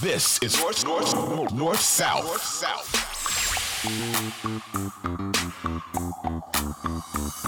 This 0.00 0.40
is 0.42 0.56
North 0.60 0.84
North 0.84 1.52
North 1.52 1.80
South. 1.80 2.24
North 2.24 2.44
South. 2.44 2.94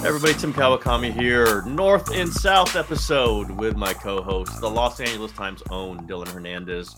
Everybody, 0.04 0.34
Tim 0.34 0.52
Kawakami 0.52 1.12
here, 1.12 1.62
North 1.62 2.12
and 2.12 2.28
South 2.28 2.74
episode 2.74 3.52
with 3.52 3.76
my 3.76 3.94
co-host, 3.94 4.60
the 4.60 4.68
Los 4.68 4.98
Angeles 4.98 5.30
Times 5.30 5.62
own 5.70 6.08
Dylan 6.08 6.26
Hernandez. 6.26 6.96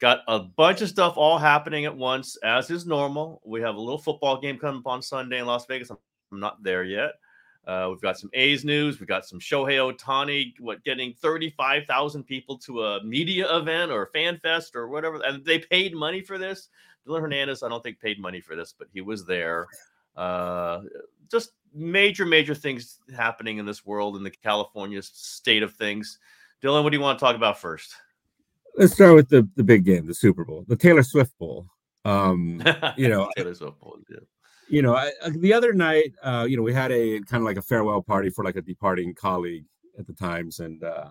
Got 0.00 0.20
a 0.26 0.38
bunch 0.38 0.80
of 0.80 0.88
stuff 0.88 1.12
all 1.18 1.36
happening 1.36 1.84
at 1.84 1.94
once, 1.94 2.38
as 2.42 2.70
is 2.70 2.86
normal. 2.86 3.42
We 3.44 3.60
have 3.60 3.74
a 3.74 3.80
little 3.80 3.98
football 4.00 4.40
game 4.40 4.56
coming 4.56 4.80
up 4.80 4.86
on 4.86 5.02
Sunday 5.02 5.40
in 5.40 5.46
Las 5.46 5.66
Vegas. 5.66 5.90
I'm 5.90 5.98
not 6.40 6.62
there 6.62 6.84
yet. 6.84 7.10
Uh, 7.66 7.88
we've 7.90 8.00
got 8.00 8.18
some 8.18 8.30
A's 8.32 8.64
news. 8.64 8.98
We've 8.98 9.08
got 9.08 9.26
some 9.26 9.38
Shohei 9.38 9.94
Ohtani, 9.94 10.54
what 10.60 10.82
getting 10.82 11.12
35,000 11.14 12.24
people 12.24 12.58
to 12.58 12.84
a 12.84 13.04
media 13.04 13.54
event 13.56 13.92
or 13.92 14.06
fan 14.06 14.38
fest 14.38 14.74
or 14.74 14.88
whatever. 14.88 15.20
And 15.24 15.44
they 15.44 15.58
paid 15.58 15.94
money 15.94 16.20
for 16.22 16.38
this. 16.38 16.68
Dylan 17.06 17.20
Hernandez, 17.20 17.62
I 17.62 17.68
don't 17.68 17.82
think 17.82 18.00
paid 18.00 18.18
money 18.18 18.40
for 18.40 18.56
this, 18.56 18.74
but 18.76 18.88
he 18.92 19.00
was 19.00 19.24
there. 19.24 19.66
Uh, 20.16 20.82
just 21.30 21.52
major, 21.74 22.26
major 22.26 22.54
things 22.54 22.98
happening 23.16 23.58
in 23.58 23.66
this 23.66 23.86
world 23.86 24.16
in 24.16 24.22
the 24.22 24.30
California 24.30 25.02
state 25.02 25.62
of 25.62 25.74
things. 25.74 26.18
Dylan, 26.62 26.82
what 26.82 26.90
do 26.90 26.96
you 26.96 27.02
want 27.02 27.18
to 27.18 27.24
talk 27.24 27.36
about 27.36 27.58
first? 27.58 27.94
Let's 28.76 28.92
start 28.92 29.14
with 29.14 29.28
the 29.28 29.48
the 29.56 29.64
big 29.64 29.84
game, 29.84 30.06
the 30.06 30.14
Super 30.14 30.44
Bowl, 30.44 30.64
the 30.68 30.76
Taylor 30.76 31.02
Swift 31.02 31.36
Bowl. 31.38 31.66
Um, 32.04 32.62
you 32.96 33.08
know, 33.08 33.28
Taylor 33.36 33.54
Swift 33.54 33.80
Bowl, 33.80 33.98
yeah. 34.08 34.18
You 34.70 34.82
know, 34.82 34.94
I, 34.96 35.12
I- 35.24 35.30
the 35.30 35.52
other 35.52 35.72
night, 35.72 36.12
uh, 36.22 36.46
you 36.48 36.56
know, 36.56 36.62
we 36.62 36.72
had 36.74 36.92
a 36.92 37.20
kind 37.22 37.42
of 37.42 37.44
like 37.44 37.56
a 37.58 37.62
farewell 37.62 38.02
party 38.02 38.30
for 38.30 38.44
like 38.44 38.56
a 38.56 38.62
departing 38.62 39.14
colleague 39.14 39.64
at 39.98 40.06
the 40.06 40.14
Times, 40.14 40.60
and 40.60 40.82
uh, 40.84 41.10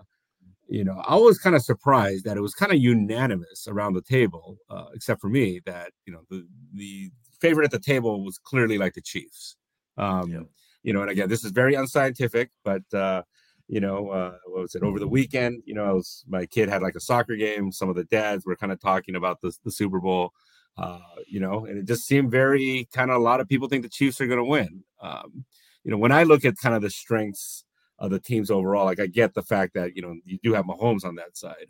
you 0.68 0.84
know, 0.84 1.02
I 1.06 1.16
was 1.16 1.38
kind 1.38 1.56
of 1.56 1.62
surprised 1.62 2.24
that 2.24 2.36
it 2.36 2.40
was 2.40 2.54
kind 2.54 2.72
of 2.72 2.78
unanimous 2.78 3.66
around 3.68 3.94
the 3.94 4.02
table, 4.02 4.58
uh, 4.70 4.86
except 4.94 5.20
for 5.20 5.28
me, 5.28 5.60
that 5.66 5.92
you 6.06 6.12
know 6.12 6.22
the 6.30 6.46
the 6.74 7.10
favorite 7.40 7.64
at 7.64 7.70
the 7.72 7.80
table 7.80 8.24
was 8.24 8.38
clearly 8.38 8.78
like 8.78 8.94
the 8.94 9.02
Chiefs. 9.02 9.56
Um, 9.96 10.30
Yep. 10.30 10.46
You 10.82 10.94
know, 10.94 11.02
and 11.02 11.10
again, 11.10 11.28
this 11.28 11.44
is 11.44 11.50
very 11.50 11.74
unscientific, 11.74 12.50
but 12.64 12.82
uh, 12.94 13.22
you 13.68 13.80
know, 13.80 14.08
uh, 14.08 14.36
what 14.46 14.62
was 14.62 14.74
it 14.74 14.82
over 14.82 14.98
the 14.98 15.06
weekend? 15.08 15.62
You 15.66 15.74
know, 15.74 15.84
I 15.84 15.92
was 15.92 16.24
my 16.28 16.46
kid 16.46 16.68
had 16.70 16.82
like 16.82 16.94
a 16.96 17.00
soccer 17.00 17.36
game. 17.36 17.70
Some 17.72 17.90
of 17.90 17.96
the 17.96 18.04
dads 18.04 18.46
were 18.46 18.56
kind 18.56 18.72
of 18.72 18.80
talking 18.80 19.14
about 19.16 19.40
the 19.42 19.52
the 19.64 19.70
Super 19.70 20.00
Bowl 20.00 20.32
uh, 20.80 20.98
you 21.26 21.40
know, 21.40 21.66
and 21.66 21.78
it 21.78 21.86
just 21.86 22.06
seemed 22.06 22.30
very 22.30 22.88
kind 22.94 23.10
of 23.10 23.16
a 23.18 23.22
lot 23.22 23.40
of 23.40 23.48
people 23.48 23.68
think 23.68 23.82
the 23.82 23.88
Chiefs 23.88 24.20
are 24.20 24.26
going 24.26 24.38
to 24.38 24.44
win. 24.44 24.82
Um, 25.00 25.44
you 25.84 25.90
know, 25.90 25.98
when 25.98 26.10
I 26.10 26.22
look 26.22 26.44
at 26.44 26.56
kind 26.56 26.74
of 26.74 26.80
the 26.80 26.90
strengths 26.90 27.64
of 27.98 28.10
the 28.10 28.18
teams 28.18 28.50
overall, 28.50 28.86
like 28.86 28.98
I 28.98 29.06
get 29.06 29.34
the 29.34 29.42
fact 29.42 29.74
that 29.74 29.94
you 29.94 30.00
know 30.00 30.16
you 30.24 30.38
do 30.42 30.54
have 30.54 30.64
Mahomes 30.64 31.04
on 31.04 31.16
that 31.16 31.36
side. 31.36 31.66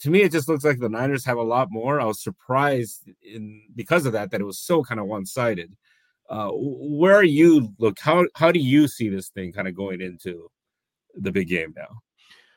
To 0.00 0.10
me, 0.10 0.22
it 0.22 0.32
just 0.32 0.48
looks 0.48 0.64
like 0.64 0.78
the 0.78 0.88
Niners 0.88 1.24
have 1.26 1.36
a 1.36 1.42
lot 1.42 1.68
more. 1.70 2.00
I 2.00 2.04
was 2.04 2.22
surprised 2.22 3.10
in 3.22 3.62
because 3.74 4.06
of 4.06 4.12
that 4.14 4.30
that 4.30 4.40
it 4.40 4.44
was 4.44 4.58
so 4.58 4.82
kind 4.82 5.00
of 5.00 5.06
one 5.06 5.26
sided. 5.26 5.76
Uh, 6.28 6.50
where 6.52 7.14
are 7.14 7.24
you 7.24 7.68
look? 7.78 7.98
How 8.00 8.26
how 8.34 8.52
do 8.52 8.58
you 8.58 8.88
see 8.88 9.10
this 9.10 9.28
thing 9.28 9.52
kind 9.52 9.68
of 9.68 9.76
going 9.76 10.00
into 10.00 10.50
the 11.14 11.30
big 11.30 11.48
game 11.48 11.74
now? 11.76 12.00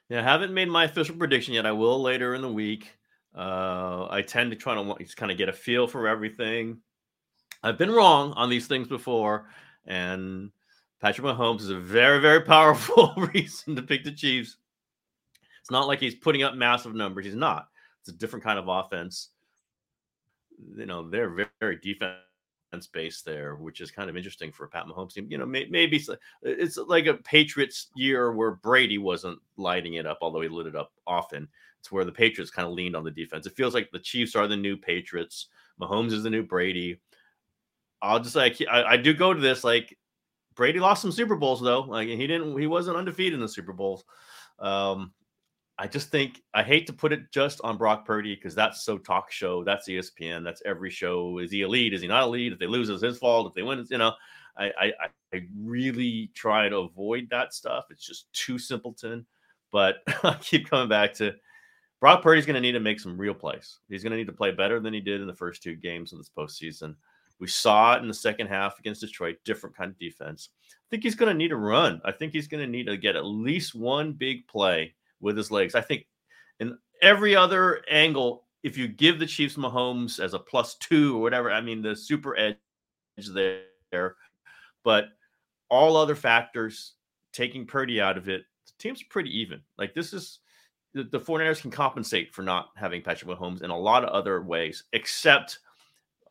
Yeah, 0.09 0.21
I 0.21 0.23
haven't 0.23 0.53
made 0.53 0.69
my 0.69 0.85
official 0.85 1.15
prediction 1.15 1.53
yet. 1.53 1.65
I 1.65 1.73
will 1.73 2.01
later 2.01 2.33
in 2.35 2.41
the 2.41 2.51
week. 2.51 2.98
Uh, 3.35 4.07
I 4.09 4.21
tend 4.21 4.51
to 4.51 4.57
try 4.57 4.75
to 4.75 4.81
want, 4.81 5.15
kind 5.15 5.31
of 5.31 5.37
get 5.37 5.49
a 5.49 5.53
feel 5.53 5.87
for 5.87 6.07
everything. 6.07 6.79
I've 7.63 7.77
been 7.77 7.91
wrong 7.91 8.33
on 8.33 8.49
these 8.49 8.67
things 8.67 8.87
before, 8.87 9.49
and 9.85 10.51
Patrick 11.01 11.25
Mahomes 11.25 11.61
is 11.61 11.69
a 11.69 11.79
very, 11.79 12.19
very 12.19 12.41
powerful 12.45 13.13
reason 13.33 13.75
to 13.75 13.81
pick 13.81 14.03
the 14.03 14.11
Chiefs. 14.11 14.57
It's 15.61 15.71
not 15.71 15.87
like 15.87 15.99
he's 15.99 16.15
putting 16.15 16.43
up 16.43 16.55
massive 16.55 16.95
numbers. 16.95 17.25
He's 17.25 17.35
not. 17.35 17.67
It's 18.01 18.09
a 18.09 18.13
different 18.13 18.43
kind 18.43 18.57
of 18.57 18.67
offense. 18.67 19.29
You 20.75 20.85
know, 20.85 21.09
they're 21.09 21.29
very, 21.29 21.49
very 21.59 21.75
defense 21.77 22.87
based 22.91 23.25
there, 23.25 23.55
which 23.55 23.81
is 23.81 23.91
kind 23.91 24.09
of 24.09 24.17
interesting 24.17 24.51
for 24.51 24.65
a 24.65 24.69
Pat 24.69 24.85
Mahomes 24.85 25.13
team. 25.13 25.27
You 25.29 25.37
know, 25.37 25.45
may, 25.45 25.67
maybe 25.69 25.97
it's, 25.97 26.09
it's 26.41 26.77
like 26.77 27.05
a 27.05 27.15
Patriots 27.15 27.89
year 27.95 28.31
where 28.31 28.51
Brady 28.51 28.97
wasn't 28.97 29.39
lighting 29.57 29.95
it 29.95 30.05
up, 30.05 30.19
although 30.21 30.41
he 30.41 30.49
lit 30.49 30.67
it 30.67 30.75
up 30.75 30.91
often. 31.05 31.47
It's 31.79 31.91
where 31.91 32.05
the 32.05 32.11
Patriots 32.11 32.51
kind 32.51 32.67
of 32.67 32.73
leaned 32.73 32.95
on 32.95 33.03
the 33.03 33.11
defense. 33.11 33.45
It 33.45 33.55
feels 33.55 33.73
like 33.73 33.89
the 33.91 33.99
Chiefs 33.99 34.35
are 34.35 34.47
the 34.47 34.57
new 34.57 34.75
Patriots. 34.77 35.47
Mahomes 35.81 36.11
is 36.11 36.23
the 36.23 36.29
new 36.29 36.43
Brady. 36.43 36.99
I'll 38.01 38.19
just 38.19 38.35
like 38.35 38.57
I, 38.69 38.83
I 38.83 38.97
do 38.97 39.13
go 39.13 39.33
to 39.33 39.39
this 39.41 39.63
like 39.63 39.97
Brady 40.55 40.79
lost 40.79 41.01
some 41.01 41.11
Super 41.11 41.35
Bowls 41.35 41.61
though. 41.61 41.81
Like 41.81 42.07
he 42.07 42.27
didn't 42.27 42.57
he 42.59 42.67
wasn't 42.67 42.97
undefeated 42.97 43.33
in 43.33 43.39
the 43.39 43.47
Super 43.47 43.73
Bowls. 43.73 44.03
Um, 44.59 45.13
I 45.77 45.87
just 45.87 46.09
think 46.09 46.41
I 46.53 46.61
hate 46.63 46.87
to 46.87 46.93
put 46.93 47.13
it 47.13 47.31
just 47.31 47.61
on 47.63 47.77
Brock 47.77 48.05
Purdy 48.05 48.35
because 48.35 48.53
that's 48.55 48.83
so 48.83 48.97
talk 48.97 49.31
show. 49.31 49.63
That's 49.63 49.87
ESPN. 49.87 50.43
That's 50.43 50.61
every 50.65 50.89
show. 50.89 51.39
Is 51.39 51.51
he 51.51 51.61
elite? 51.61 51.93
Is 51.93 52.01
he 52.01 52.07
not 52.09 52.23
a 52.23 52.27
lead? 52.27 52.51
If 52.51 52.59
they 52.59 52.67
lose, 52.67 52.89
it's 52.89 53.01
his 53.01 53.17
fault. 53.17 53.47
If 53.47 53.53
they 53.53 53.63
win, 53.63 53.79
it's 53.79 53.91
you 53.91 53.97
know. 53.97 54.13
I, 54.57 54.71
I- 54.77 54.93
I 55.33 55.45
really 55.57 56.31
try 56.33 56.67
to 56.69 56.77
avoid 56.77 57.27
that 57.29 57.53
stuff. 57.53 57.85
It's 57.91 58.05
just 58.05 58.33
too 58.33 58.57
simpleton. 58.57 59.25
But 59.71 59.97
I 60.23 60.33
keep 60.41 60.69
coming 60.69 60.89
back 60.89 61.13
to 61.15 61.33
Brock 61.99 62.21
Purdy's 62.21 62.45
going 62.45 62.55
to 62.55 62.61
need 62.61 62.73
to 62.73 62.79
make 62.79 62.99
some 62.99 63.17
real 63.17 63.33
plays. 63.33 63.79
He's 63.89 64.03
going 64.03 64.11
to 64.11 64.17
need 64.17 64.27
to 64.27 64.33
play 64.33 64.51
better 64.51 64.79
than 64.79 64.93
he 64.93 65.01
did 65.01 65.21
in 65.21 65.27
the 65.27 65.33
first 65.33 65.61
two 65.61 65.75
games 65.75 66.13
of 66.13 66.19
this 66.19 66.31
postseason. 66.35 66.95
We 67.39 67.47
saw 67.47 67.95
it 67.95 68.01
in 68.01 68.07
the 68.07 68.13
second 68.13 68.47
half 68.47 68.79
against 68.79 69.01
Detroit, 69.01 69.37
different 69.45 69.75
kind 69.75 69.91
of 69.91 69.99
defense. 69.99 70.49
I 70.65 70.85
think 70.89 71.03
he's 71.03 71.15
going 71.15 71.31
to 71.31 71.37
need 71.37 71.51
a 71.51 71.57
run. 71.57 72.01
I 72.05 72.11
think 72.11 72.33
he's 72.33 72.47
going 72.47 72.63
to 72.63 72.69
need 72.69 72.87
to 72.87 72.97
get 72.97 73.15
at 73.15 73.25
least 73.25 73.75
one 73.75 74.13
big 74.13 74.47
play 74.47 74.93
with 75.21 75.37
his 75.37 75.51
legs. 75.51 75.75
I 75.75 75.81
think 75.81 76.05
in 76.59 76.77
every 77.01 77.35
other 77.35 77.81
angle, 77.89 78.43
if 78.63 78.77
you 78.77 78.87
give 78.87 79.19
the 79.19 79.25
Chiefs 79.25 79.55
Mahomes 79.55 80.19
as 80.19 80.33
a 80.33 80.39
plus 80.39 80.75
two 80.75 81.17
or 81.17 81.21
whatever, 81.21 81.51
I 81.51 81.61
mean, 81.61 81.81
the 81.81 81.95
super 81.95 82.37
edge 82.37 82.57
there, 83.91 84.15
but 84.83 85.09
all 85.69 85.95
other 85.95 86.15
factors, 86.15 86.93
taking 87.31 87.65
Purdy 87.65 88.01
out 88.01 88.17
of 88.17 88.27
it, 88.27 88.43
the 88.65 88.73
team's 88.79 89.03
pretty 89.03 89.37
even. 89.39 89.61
Like 89.77 89.93
this 89.93 90.13
is 90.13 90.39
the, 90.93 91.03
the 91.03 91.19
49ers 91.19 91.61
can 91.61 91.71
compensate 91.71 92.33
for 92.33 92.41
not 92.41 92.69
having 92.75 93.01
Patrick 93.01 93.29
Mahomes 93.29 93.61
in 93.61 93.69
a 93.69 93.77
lot 93.77 94.03
of 94.03 94.09
other 94.09 94.41
ways, 94.41 94.85
except 94.93 95.59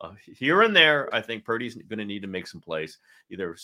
uh, 0.01 0.11
here 0.25 0.61
and 0.61 0.75
there. 0.75 1.13
I 1.13 1.21
think 1.21 1.45
Purdy's 1.45 1.75
going 1.75 1.99
to 1.99 2.05
need 2.05 2.21
to 2.21 2.27
make 2.27 2.47
some 2.47 2.61
plays, 2.61 2.97
either 3.29 3.55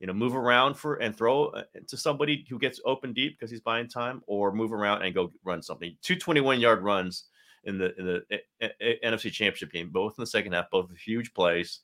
you 0.00 0.06
know, 0.06 0.12
move 0.12 0.36
around 0.36 0.74
for 0.74 0.96
and 0.96 1.16
throw 1.16 1.46
uh, 1.46 1.62
to 1.86 1.96
somebody 1.96 2.44
who 2.48 2.58
gets 2.58 2.80
open 2.84 3.12
deep 3.12 3.38
because 3.38 3.50
he's 3.50 3.60
buying 3.60 3.88
time, 3.88 4.22
or 4.26 4.52
move 4.52 4.72
around 4.72 5.02
and 5.02 5.14
go 5.14 5.32
run 5.44 5.62
something. 5.62 5.96
Two 6.02 6.16
21 6.16 6.60
yard 6.60 6.82
runs 6.82 7.24
in 7.64 7.78
the 7.78 7.94
in 7.98 8.06
the 8.06 8.22
a, 8.30 8.40
a, 8.60 8.70
a, 8.80 9.10
NFC 9.10 9.32
Championship 9.32 9.72
game, 9.72 9.90
both 9.90 10.14
in 10.18 10.22
the 10.22 10.26
second 10.26 10.52
half, 10.52 10.70
both 10.70 10.90
huge 10.96 11.32
plays. 11.34 11.80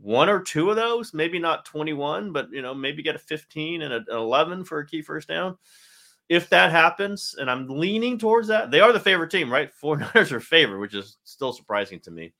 One 0.00 0.28
or 0.28 0.40
two 0.40 0.70
of 0.70 0.76
those, 0.76 1.12
maybe 1.12 1.40
not 1.40 1.64
21, 1.64 2.32
but 2.32 2.50
you 2.52 2.62
know, 2.62 2.72
maybe 2.72 3.02
get 3.02 3.16
a 3.16 3.18
15 3.18 3.82
and 3.82 3.92
an 3.92 4.06
11 4.08 4.64
for 4.64 4.78
a 4.78 4.86
key 4.86 5.02
first 5.02 5.26
down. 5.26 5.58
If 6.28 6.50
that 6.50 6.70
happens, 6.70 7.34
and 7.38 7.50
I'm 7.50 7.66
leaning 7.68 8.18
towards 8.18 8.48
that, 8.48 8.70
they 8.70 8.80
are 8.80 8.92
the 8.92 9.00
favorite 9.00 9.30
team, 9.30 9.50
right? 9.50 9.70
49ers 9.82 10.32
are 10.32 10.40
favorite, 10.40 10.80
which 10.80 10.94
is 10.94 11.16
still 11.24 11.52
surprising 11.52 12.00
to 12.00 12.10
me. 12.10 12.32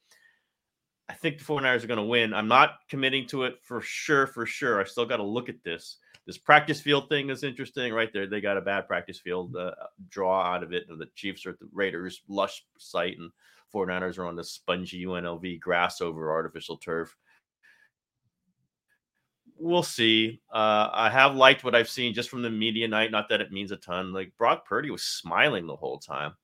I 1.08 1.14
think 1.14 1.38
the 1.38 1.44
49ers 1.44 1.84
are 1.84 1.88
going 1.88 1.98
to 1.98 2.04
win. 2.04 2.34
I'm 2.34 2.48
not 2.48 2.80
committing 2.90 3.26
to 3.28 3.44
it 3.44 3.56
for 3.62 3.80
sure, 3.80 4.26
for 4.26 4.44
sure. 4.44 4.80
I 4.80 4.84
still 4.84 5.06
got 5.06 5.16
to 5.16 5.22
look 5.22 5.48
at 5.48 5.64
this. 5.64 5.96
This 6.26 6.36
practice 6.36 6.82
field 6.82 7.08
thing 7.08 7.30
is 7.30 7.42
interesting 7.42 7.94
right 7.94 8.12
there. 8.12 8.26
They 8.26 8.42
got 8.42 8.58
a 8.58 8.60
bad 8.60 8.86
practice 8.86 9.18
field 9.18 9.56
uh, 9.56 9.70
draw 10.10 10.42
out 10.42 10.62
of 10.62 10.74
it. 10.74 10.84
And 10.90 11.00
the 11.00 11.08
Chiefs 11.14 11.46
are 11.46 11.50
at 11.50 11.58
the 11.58 11.68
Raiders' 11.72 12.20
lush 12.28 12.62
site, 12.76 13.16
and 13.16 13.30
49ers 13.74 14.18
are 14.18 14.26
on 14.26 14.36
the 14.36 14.44
spongy 14.44 15.06
UNLV 15.06 15.58
grass 15.60 16.02
over 16.02 16.30
artificial 16.30 16.76
turf. 16.76 17.16
We'll 19.60 19.82
see. 19.82 20.40
Uh, 20.52 20.88
I 20.92 21.10
have 21.10 21.34
liked 21.34 21.64
what 21.64 21.74
I've 21.74 21.88
seen 21.88 22.14
just 22.14 22.30
from 22.30 22.42
the 22.42 22.50
media 22.50 22.86
night. 22.86 23.10
Not 23.10 23.28
that 23.28 23.40
it 23.40 23.52
means 23.52 23.72
a 23.72 23.76
ton. 23.76 24.12
Like 24.12 24.32
Brock 24.38 24.66
Purdy 24.66 24.90
was 24.90 25.02
smiling 25.02 25.66
the 25.66 25.76
whole 25.76 25.98
time. 25.98 26.34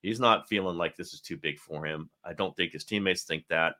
He's 0.00 0.20
not 0.20 0.48
feeling 0.48 0.76
like 0.76 0.96
this 0.96 1.12
is 1.14 1.20
too 1.20 1.36
big 1.36 1.58
for 1.58 1.84
him. 1.84 2.10
I 2.24 2.32
don't 2.32 2.56
think 2.56 2.72
his 2.72 2.84
teammates 2.84 3.24
think 3.24 3.44
that. 3.48 3.76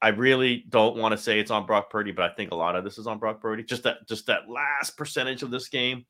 I 0.00 0.08
really 0.08 0.64
don't 0.68 0.96
want 0.96 1.12
to 1.12 1.18
say 1.18 1.38
it's 1.38 1.52
on 1.52 1.66
Brock 1.66 1.88
Purdy, 1.88 2.10
but 2.10 2.28
I 2.28 2.34
think 2.34 2.50
a 2.50 2.56
lot 2.56 2.74
of 2.74 2.82
this 2.82 2.98
is 2.98 3.06
on 3.06 3.18
Brock 3.18 3.40
Purdy. 3.40 3.62
Just 3.62 3.84
that, 3.84 4.06
just 4.08 4.26
that 4.26 4.48
last 4.48 4.96
percentage 4.96 5.44
of 5.44 5.52
this 5.52 5.68
game. 5.68 6.04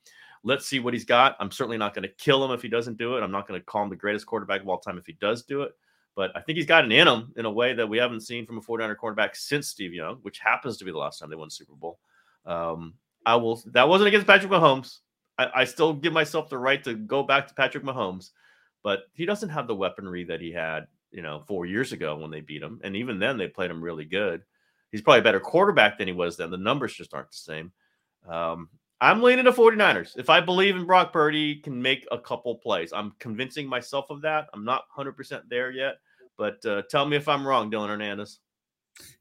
Let's 0.45 0.67
see 0.67 0.81
what 0.81 0.95
he's 0.95 1.05
got. 1.05 1.37
I'm 1.39 1.51
certainly 1.51 1.77
not 1.77 1.95
going 1.95 2.05
to 2.05 2.15
kill 2.15 2.45
him 2.45 2.51
if 2.51 2.63
he 2.63 2.69
doesn't 2.69 2.97
do 2.97 3.17
it. 3.17 3.23
I'm 3.23 3.31
not 3.31 3.47
going 3.47 3.61
to 3.61 3.65
call 3.65 3.85
him 3.85 3.91
the 3.91 3.97
greatest 3.97 4.27
quarterback 4.27 4.63
of 4.63 4.69
all 4.69 4.81
time 4.81 4.99
if 4.99 5.07
he 5.07 5.17
does 5.21 5.43
do 5.45 5.63
it. 5.63 5.73
But 6.15 6.31
I 6.37 6.41
think 6.41 6.57
he's 6.57 6.67
got 6.67 6.85
an 6.85 6.93
in 6.93 7.09
him 7.09 7.33
in 7.37 7.47
a 7.47 7.51
way 7.51 7.73
that 7.73 7.89
we 7.89 7.99
haven't 7.99 8.21
seen 8.21 8.47
from 8.47 8.59
a 8.59 8.61
49er 8.61 8.97
quarterback 8.97 9.35
since 9.35 9.69
Steve 9.69 9.95
Young, 9.95 10.17
which 10.23 10.39
happens 10.39 10.77
to 10.77 10.85
be 10.85 10.91
the 10.91 10.99
last 10.99 11.19
time 11.19 11.31
they 11.31 11.37
won 11.37 11.49
Super 11.51 11.75
Bowl. 11.75 11.99
Um, 12.45 12.95
I 13.25 13.37
will. 13.37 13.63
That 13.67 13.89
wasn't 13.89 14.09
against 14.09 14.27
Patrick 14.27 14.53
Mahomes. 14.53 14.99
I, 15.39 15.51
I 15.55 15.65
still 15.65 15.95
give 15.95 16.13
myself 16.13 16.51
the 16.51 16.59
right 16.59 16.83
to 16.85 16.95
go 16.95 17.23
back 17.23 17.49
to 17.49 17.55
Patrick 17.55 17.85
Mahomes, 17.85 18.31
but 18.83 19.05
he 19.15 19.25
doesn't 19.25 19.49
have 19.49 19.67
the 19.67 19.75
weaponry 19.75 20.25
that 20.25 20.41
he 20.41 20.53
had 20.53 20.87
you 21.13 21.23
know, 21.23 21.43
four 21.47 21.67
years 21.67 21.93
ago 21.93 22.17
when 22.17 22.31
they 22.31 22.41
beat 22.41 22.63
him. 22.63 22.81
And 22.83 22.97
even 22.97 23.19
then, 23.19 23.37
they 23.37 23.47
played 23.47 23.71
him 23.71 23.85
really 23.85 24.07
good. 24.07 24.43
He's 24.91 25.03
probably 25.03 25.21
a 25.21 25.25
better 25.25 25.41
quarterback 25.41 25.99
than 25.99 26.09
he 26.09 26.15
was 26.15 26.37
then. 26.37 26.51
The 26.51 26.57
numbers 26.57 26.95
just 26.95 27.15
aren't 27.15 27.31
the 27.31 27.37
same. 27.37 27.73
Um, 28.29 28.69
I'm 29.03 29.21
leaning 29.21 29.47
to 29.47 29.53
49ers. 29.53 30.17
If 30.17 30.31
I 30.31 30.41
believe 30.41 30.77
in 30.77 30.87
Brock 30.87 31.13
Purdy 31.13 31.57
can 31.57 31.83
make 31.83 32.07
a 32.13 32.19
couple 32.19 32.55
plays, 32.55 32.93
I'm 32.93 33.13
convincing 33.19 33.67
myself 33.67 34.11
of 34.11 34.23
that. 34.23 34.47
I'm 34.55 34.65
not 34.65 34.85
100% 34.97 35.43
there 35.51 35.73
yet, 35.73 35.95
but 36.39 36.65
uh, 36.65 36.83
tell 36.89 37.05
me 37.05 37.17
if 37.17 37.29
I'm 37.29 37.45
wrong, 37.45 37.69
Dylan 37.69 37.89
Hernandez. 37.89 38.39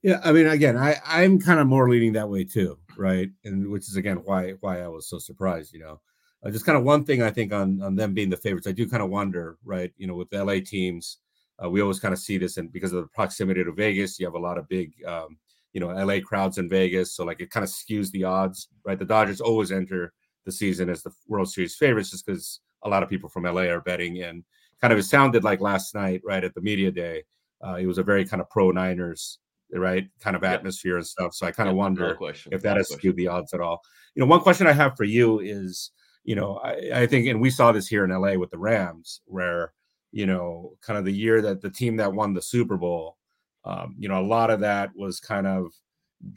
Yeah, 0.03 0.21
I 0.23 0.33
mean, 0.33 0.45
again, 0.45 0.77
I 0.77 0.97
I'm 1.03 1.39
kind 1.39 1.59
of 1.59 1.65
more 1.65 1.89
leaning 1.89 2.13
that 2.13 2.29
way 2.29 2.43
too, 2.43 2.77
right? 2.95 3.29
And 3.43 3.71
which 3.71 3.87
is 3.87 3.95
again 3.95 4.17
why 4.17 4.51
why 4.59 4.81
I 4.81 4.87
was 4.87 5.09
so 5.09 5.17
surprised, 5.17 5.73
you 5.73 5.79
know. 5.79 5.99
Uh, 6.45 6.51
just 6.51 6.65
kind 6.65 6.77
of 6.77 6.83
one 6.83 7.03
thing 7.03 7.23
I 7.23 7.31
think 7.31 7.51
on 7.51 7.81
on 7.81 7.95
them 7.95 8.13
being 8.13 8.29
the 8.29 8.37
favorites, 8.37 8.67
I 8.67 8.73
do 8.73 8.87
kind 8.87 9.01
of 9.01 9.09
wonder, 9.09 9.57
right? 9.63 9.91
You 9.97 10.05
know, 10.05 10.15
with 10.15 10.31
LA 10.31 10.57
teams, 10.63 11.17
uh, 11.63 11.69
we 11.69 11.81
always 11.81 11.99
kind 11.99 12.13
of 12.13 12.19
see 12.19 12.37
this, 12.37 12.57
and 12.57 12.71
because 12.71 12.93
of 12.93 13.01
the 13.01 13.07
proximity 13.07 13.63
to 13.63 13.71
Vegas, 13.71 14.19
you 14.19 14.27
have 14.27 14.35
a 14.35 14.39
lot 14.39 14.59
of 14.59 14.67
big, 14.67 14.93
um, 15.07 15.37
you 15.73 15.79
know, 15.79 15.87
LA 15.87 16.19
crowds 16.23 16.57
in 16.57 16.69
Vegas, 16.69 17.13
so 17.15 17.23
like 17.23 17.39
it 17.39 17.49
kind 17.51 17.63
of 17.63 17.69
skews 17.69 18.11
the 18.11 18.23
odds, 18.23 18.67
right? 18.85 18.99
The 18.99 19.05
Dodgers 19.05 19.41
always 19.41 19.71
enter 19.71 20.13
the 20.45 20.51
season 20.51 20.89
as 20.89 21.03
the 21.03 21.11
World 21.27 21.51
Series 21.51 21.75
favorites, 21.75 22.11
just 22.11 22.25
because 22.25 22.59
a 22.83 22.89
lot 22.89 23.03
of 23.03 23.09
people 23.09 23.29
from 23.29 23.43
LA 23.43 23.63
are 23.63 23.81
betting, 23.81 24.21
and 24.21 24.43
kind 24.81 24.91
of 24.93 24.99
it 24.99 25.03
sounded 25.03 25.43
like 25.43 25.61
last 25.61 25.95
night, 25.95 26.21
right 26.25 26.43
at 26.43 26.53
the 26.53 26.61
media 26.61 26.91
day, 26.91 27.23
uh, 27.65 27.75
it 27.75 27.85
was 27.85 27.97
a 27.97 28.03
very 28.03 28.25
kind 28.25 28.41
of 28.41 28.49
pro 28.49 28.71
Niners, 28.71 29.39
right, 29.73 30.07
kind 30.19 30.35
of 30.35 30.43
atmosphere 30.43 30.97
and 30.97 31.05
stuff. 31.05 31.33
So 31.33 31.45
I 31.45 31.51
kind 31.51 31.69
of 31.69 31.75
wonder 31.75 32.17
no 32.19 32.27
if 32.27 32.61
that 32.61 32.71
no 32.71 32.75
has 32.77 32.87
question. 32.87 32.97
skewed 32.99 33.15
the 33.15 33.27
odds 33.27 33.53
at 33.53 33.61
all. 33.61 33.81
You 34.15 34.21
know, 34.21 34.27
one 34.27 34.41
question 34.41 34.67
I 34.67 34.73
have 34.73 34.97
for 34.97 35.05
you 35.05 35.39
is, 35.39 35.91
you 36.23 36.35
know, 36.35 36.57
I, 36.63 37.01
I 37.03 37.07
think, 37.07 37.27
and 37.27 37.39
we 37.39 37.49
saw 37.49 37.71
this 37.71 37.87
here 37.87 38.03
in 38.03 38.11
LA 38.11 38.33
with 38.33 38.51
the 38.51 38.57
Rams, 38.57 39.21
where 39.25 39.73
you 40.11 40.25
know, 40.25 40.73
kind 40.81 40.99
of 40.99 41.05
the 41.05 41.13
year 41.13 41.41
that 41.41 41.61
the 41.61 41.69
team 41.69 41.95
that 41.97 42.13
won 42.13 42.33
the 42.33 42.41
Super 42.41 42.77
Bowl, 42.77 43.17
um, 43.65 43.95
you 43.97 44.09
know, 44.09 44.19
a 44.19 44.25
lot 44.25 44.49
of 44.49 44.59
that 44.61 44.91
was 44.95 45.19
kind 45.19 45.47
of, 45.47 45.71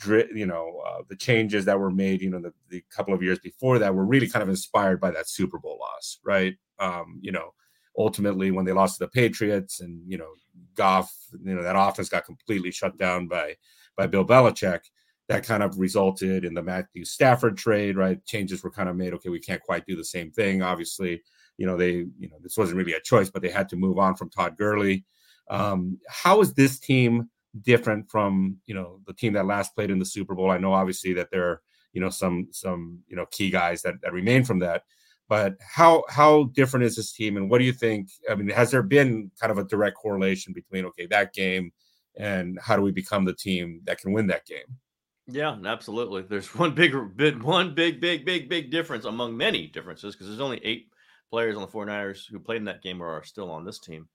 you 0.08 0.46
know, 0.46 0.82
uh, 0.86 1.02
the 1.08 1.16
changes 1.16 1.64
that 1.64 1.78
were 1.78 1.90
made, 1.90 2.22
you 2.22 2.30
know, 2.30 2.40
the, 2.40 2.52
the, 2.70 2.82
couple 2.90 3.14
of 3.14 3.22
years 3.22 3.38
before 3.38 3.78
that 3.78 3.94
were 3.94 4.04
really 4.04 4.28
kind 4.28 4.42
of 4.42 4.48
inspired 4.48 5.00
by 5.00 5.10
that 5.10 5.28
Super 5.28 5.58
Bowl 5.58 5.78
loss, 5.80 6.18
right? 6.24 6.54
Um, 6.78 7.18
you 7.20 7.32
know, 7.32 7.52
ultimately 7.98 8.50
when 8.50 8.64
they 8.64 8.72
lost 8.72 8.98
to 8.98 9.04
the 9.04 9.10
Patriots 9.10 9.80
and, 9.80 10.00
you 10.10 10.18
know, 10.18 10.30
Goff, 10.74 11.12
you 11.44 11.54
know, 11.54 11.62
that 11.62 11.76
offense 11.76 12.08
got 12.08 12.24
completely 12.24 12.70
shut 12.70 12.96
down 12.96 13.28
by, 13.28 13.56
by 13.96 14.06
Bill 14.06 14.24
Belichick. 14.24 14.80
That 15.28 15.44
kind 15.44 15.62
of 15.62 15.78
resulted 15.78 16.44
in 16.44 16.52
the 16.52 16.62
Matthew 16.62 17.04
Stafford 17.04 17.56
trade, 17.56 17.96
right? 17.96 18.24
Changes 18.26 18.62
were 18.62 18.70
kind 18.70 18.90
of 18.90 18.96
made. 18.96 19.14
Okay, 19.14 19.30
we 19.30 19.40
can't 19.40 19.62
quite 19.62 19.86
do 19.86 19.96
the 19.96 20.04
same 20.04 20.30
thing. 20.30 20.62
Obviously, 20.62 21.22
you 21.56 21.66
know, 21.66 21.76
they, 21.76 21.92
you 22.18 22.28
know, 22.28 22.36
this 22.42 22.58
wasn't 22.58 22.76
really 22.76 22.92
a 22.92 23.00
choice, 23.00 23.30
but 23.30 23.40
they 23.40 23.48
had 23.48 23.68
to 23.70 23.76
move 23.76 23.98
on 23.98 24.16
from 24.16 24.28
Todd 24.28 24.56
Gurley. 24.58 25.04
Um, 25.48 25.98
how 26.08 26.40
is 26.40 26.54
this 26.54 26.78
team 26.78 27.28
different 27.62 28.10
from, 28.10 28.56
you 28.66 28.74
know, 28.74 29.00
the 29.06 29.12
team 29.12 29.34
that 29.34 29.46
last 29.46 29.74
played 29.74 29.90
in 29.90 29.98
the 29.98 30.04
Super 30.04 30.34
Bowl? 30.34 30.50
I 30.50 30.58
know 30.58 30.72
obviously 30.72 31.12
that 31.14 31.30
there 31.30 31.48
are, 31.48 31.62
you 31.92 32.00
know, 32.00 32.10
some 32.10 32.48
some, 32.50 33.00
you 33.08 33.16
know, 33.16 33.26
key 33.30 33.50
guys 33.50 33.82
that, 33.82 33.94
that 34.02 34.12
remain 34.12 34.44
from 34.44 34.58
that. 34.60 34.82
But 35.28 35.56
how 35.60 36.04
how 36.08 36.44
different 36.54 36.84
is 36.84 36.96
this 36.96 37.12
team, 37.12 37.36
and 37.36 37.48
what 37.48 37.58
do 37.58 37.64
you 37.64 37.72
think? 37.72 38.10
I 38.30 38.34
mean, 38.34 38.48
has 38.50 38.70
there 38.70 38.82
been 38.82 39.30
kind 39.40 39.50
of 39.50 39.58
a 39.58 39.64
direct 39.64 39.96
correlation 39.96 40.52
between 40.52 40.84
okay 40.86 41.06
that 41.06 41.32
game 41.32 41.72
and 42.16 42.58
how 42.62 42.76
do 42.76 42.82
we 42.82 42.92
become 42.92 43.24
the 43.24 43.34
team 43.34 43.80
that 43.84 43.98
can 43.98 44.12
win 44.12 44.26
that 44.28 44.46
game? 44.46 44.78
Yeah, 45.26 45.56
absolutely. 45.64 46.22
There's 46.22 46.54
one 46.54 46.74
big, 46.74 46.94
big, 47.16 47.42
one 47.42 47.74
big, 47.74 48.00
big, 48.00 48.24
big, 48.24 48.48
big 48.48 48.70
difference 48.70 49.04
among 49.04 49.36
many 49.36 49.66
differences 49.66 50.14
because 50.14 50.28
there's 50.28 50.40
only 50.40 50.60
eight 50.64 50.88
players 51.30 51.56
on 51.56 51.62
the 51.62 51.68
49ers 51.68 52.24
who 52.30 52.38
played 52.38 52.58
in 52.58 52.64
that 52.64 52.82
game 52.82 53.02
or 53.02 53.08
are 53.08 53.24
still 53.24 53.50
on 53.50 53.64
this 53.64 53.78
team. 53.78 54.08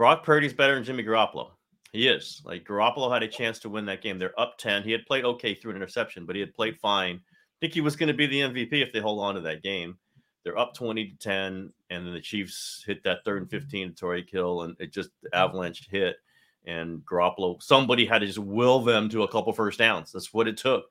Brock 0.00 0.24
Purdy's 0.24 0.54
better 0.54 0.76
than 0.76 0.82
Jimmy 0.82 1.04
Garoppolo. 1.04 1.50
He 1.92 2.08
is. 2.08 2.40
Like 2.46 2.64
Garoppolo 2.64 3.12
had 3.12 3.22
a 3.22 3.28
chance 3.28 3.58
to 3.58 3.68
win 3.68 3.84
that 3.84 4.00
game. 4.00 4.18
They're 4.18 4.40
up 4.40 4.56
10. 4.56 4.82
He 4.82 4.92
had 4.92 5.04
played 5.04 5.26
okay 5.26 5.54
through 5.54 5.72
an 5.72 5.76
interception, 5.76 6.24
but 6.24 6.34
he 6.34 6.40
had 6.40 6.54
played 6.54 6.80
fine. 6.80 7.16
I 7.16 7.56
think 7.60 7.74
he 7.74 7.82
was 7.82 7.96
going 7.96 8.06
to 8.06 8.14
be 8.14 8.24
the 8.24 8.40
MVP 8.40 8.72
if 8.82 8.94
they 8.94 9.00
hold 9.00 9.22
on 9.22 9.34
to 9.34 9.42
that 9.42 9.62
game. 9.62 9.98
They're 10.42 10.56
up 10.56 10.72
20 10.72 11.06
to 11.06 11.16
10, 11.18 11.70
and 11.90 12.06
then 12.06 12.14
the 12.14 12.20
Chiefs 12.22 12.82
hit 12.86 13.04
that 13.04 13.26
third 13.26 13.42
and 13.42 13.50
15 13.50 13.92
to 13.92 14.06
Tyreek 14.06 14.30
Hill, 14.30 14.62
and 14.62 14.74
it 14.80 14.90
just 14.90 15.10
avalanche 15.34 15.86
hit. 15.90 16.16
And 16.64 17.04
Garoppolo, 17.04 17.62
somebody 17.62 18.06
had 18.06 18.20
to 18.20 18.26
just 18.26 18.38
will 18.38 18.80
them 18.80 19.10
to 19.10 19.24
a 19.24 19.28
couple 19.28 19.52
first 19.52 19.80
downs. 19.80 20.12
That's 20.12 20.32
what 20.32 20.48
it 20.48 20.56
took 20.56 20.86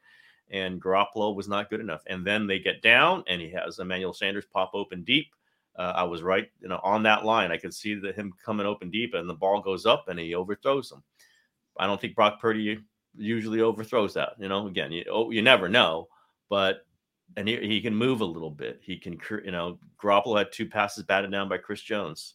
and 0.52 0.82
Garoppolo 0.82 1.36
was 1.36 1.48
not 1.48 1.70
good 1.70 1.80
enough. 1.80 2.02
And 2.08 2.26
then 2.26 2.48
they 2.48 2.60
get 2.60 2.82
down, 2.82 3.24
and 3.28 3.42
he 3.42 3.50
has 3.52 3.80
Emmanuel 3.80 4.14
Sanders 4.14 4.46
pop 4.52 4.72
open 4.74 5.04
deep. 5.04 5.28
Uh, 5.80 5.94
I 5.96 6.04
was 6.04 6.22
right, 6.22 6.52
you 6.62 6.68
know, 6.68 6.82
on 6.84 7.04
that 7.04 7.24
line. 7.24 7.54
I 7.54 7.58
could 7.58 7.74
see 7.74 7.96
that 7.96 8.16
him 8.16 8.34
coming 8.44 8.68
open 8.68 8.92
deep, 8.92 9.14
and 9.14 9.30
the 9.30 9.34
ball 9.34 9.62
goes 9.62 9.86
up, 9.86 10.10
and 10.10 10.20
he 10.20 10.36
overthrows 10.36 10.92
him. 10.92 11.02
I 11.78 11.88
don't 11.88 12.02
think 12.02 12.16
Brock 12.16 12.42
Purdy 12.42 12.80
usually 13.16 13.62
overthrows 13.62 14.14
that. 14.16 14.34
You 14.40 14.50
know, 14.50 14.68
again, 14.68 14.92
you 14.92 15.06
oh, 15.10 15.32
you 15.32 15.42
never 15.42 15.70
know, 15.70 16.10
but 16.50 16.86
and 17.38 17.48
he, 17.48 17.56
he 17.58 17.80
can 17.80 17.96
move 17.96 18.20
a 18.20 18.26
little 18.26 18.50
bit. 18.50 18.82
He 18.84 18.98
can, 18.98 19.18
you 19.46 19.52
know, 19.52 19.80
Garoppolo 20.02 20.38
had 20.38 20.52
two 20.52 20.66
passes 20.66 21.06
batted 21.06 21.32
down 21.32 21.48
by 21.48 21.58
Chris 21.58 21.82
Jones. 21.82 22.34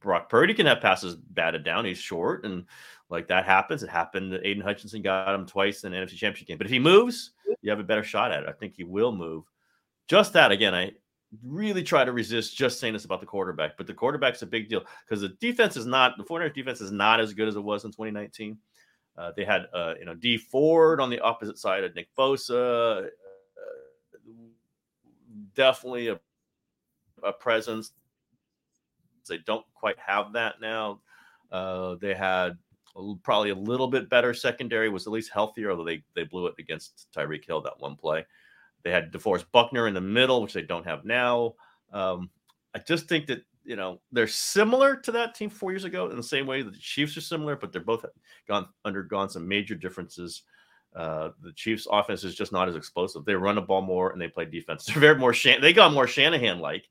Brock 0.00 0.28
Purdy 0.28 0.52
can 0.52 0.66
have 0.66 0.82
passes 0.82 1.16
batted 1.16 1.64
down. 1.64 1.86
He's 1.86 1.96
short, 1.96 2.44
and 2.44 2.66
like 3.08 3.26
that 3.28 3.46
happens. 3.46 3.84
It 3.84 3.88
happened. 3.88 4.38
Aidan 4.44 4.62
Hutchinson 4.62 5.00
got 5.00 5.34
him 5.34 5.46
twice 5.46 5.84
in 5.84 5.92
the 5.92 5.98
NFC 5.98 6.10
Championship 6.10 6.48
game. 6.48 6.58
But 6.58 6.66
if 6.66 6.72
he 6.72 6.78
moves, 6.78 7.30
you 7.62 7.70
have 7.70 7.80
a 7.80 7.84
better 7.84 8.04
shot 8.04 8.32
at 8.32 8.42
it. 8.42 8.48
I 8.50 8.52
think 8.52 8.74
he 8.76 8.84
will 8.84 9.12
move. 9.12 9.44
Just 10.08 10.34
that 10.34 10.52
again, 10.52 10.74
I 10.74 10.92
really 11.44 11.82
try 11.82 12.04
to 12.04 12.12
resist 12.12 12.56
just 12.56 12.78
saying 12.78 12.92
this 12.92 13.04
about 13.04 13.20
the 13.20 13.26
quarterback, 13.26 13.76
but 13.76 13.86
the 13.86 13.94
quarterback's 13.94 14.42
a 14.42 14.46
big 14.46 14.68
deal 14.68 14.82
because 15.04 15.20
the 15.20 15.30
defense 15.40 15.76
is 15.76 15.86
not 15.86 16.16
the 16.18 16.24
49ers 16.24 16.54
defense 16.54 16.80
is 16.80 16.92
not 16.92 17.20
as 17.20 17.32
good 17.32 17.48
as 17.48 17.56
it 17.56 17.62
was 17.62 17.84
in 17.84 17.90
2019. 17.90 18.58
Uh, 19.16 19.32
they 19.36 19.44
had 19.44 19.66
uh, 19.72 19.94
you 19.98 20.04
know 20.04 20.14
Dee 20.14 20.36
Ford 20.36 21.00
on 21.00 21.10
the 21.10 21.20
opposite 21.20 21.58
side 21.58 21.84
of 21.84 21.94
Nick 21.94 22.08
Bosa, 22.18 23.06
uh, 23.06 23.08
definitely 25.54 26.08
a, 26.08 26.20
a 27.22 27.32
presence. 27.32 27.92
They 29.28 29.38
don't 29.38 29.66
quite 29.74 29.98
have 29.98 30.34
that 30.34 30.60
now. 30.60 31.00
Uh, 31.50 31.96
they 32.00 32.14
had 32.14 32.58
probably 33.22 33.50
a 33.50 33.54
little 33.54 33.88
bit 33.88 34.08
better 34.08 34.32
secondary, 34.32 34.88
was 34.88 35.06
at 35.06 35.12
least 35.12 35.32
healthier, 35.32 35.70
although 35.70 35.84
they 35.84 36.02
they 36.14 36.24
blew 36.24 36.46
it 36.46 36.54
against 36.58 37.08
Tyreek 37.16 37.44
Hill 37.44 37.60
that 37.62 37.78
one 37.80 37.96
play. 37.96 38.24
They 38.86 38.92
had 38.92 39.10
DeForest 39.10 39.46
Buckner 39.50 39.88
in 39.88 39.94
the 39.94 40.00
middle, 40.00 40.40
which 40.40 40.52
they 40.52 40.62
don't 40.62 40.86
have 40.86 41.04
now. 41.04 41.54
Um, 41.92 42.30
I 42.72 42.78
just 42.78 43.08
think 43.08 43.26
that 43.26 43.42
you 43.64 43.74
know 43.74 44.00
they're 44.12 44.28
similar 44.28 44.94
to 44.94 45.10
that 45.10 45.34
team 45.34 45.50
four 45.50 45.72
years 45.72 45.82
ago 45.82 46.08
in 46.08 46.16
the 46.16 46.22
same 46.22 46.46
way 46.46 46.62
that 46.62 46.70
the 46.70 46.78
Chiefs 46.78 47.16
are 47.16 47.20
similar, 47.20 47.56
but 47.56 47.72
they're 47.72 47.80
both 47.80 48.06
gone 48.46 48.68
undergone 48.84 49.28
some 49.28 49.48
major 49.48 49.74
differences. 49.74 50.42
Uh, 50.94 51.30
the 51.42 51.52
Chiefs' 51.54 51.88
offense 51.90 52.22
is 52.22 52.36
just 52.36 52.52
not 52.52 52.68
as 52.68 52.76
explosive. 52.76 53.24
They 53.24 53.34
run 53.34 53.56
the 53.56 53.60
ball 53.60 53.82
more 53.82 54.12
and 54.12 54.22
they 54.22 54.28
play 54.28 54.44
defense. 54.44 54.84
They're 54.86 55.00
very 55.00 55.18
more 55.18 55.32
Shan- 55.32 55.60
they 55.60 55.72
got 55.72 55.92
more 55.92 56.06
Shanahan 56.06 56.60
like. 56.60 56.88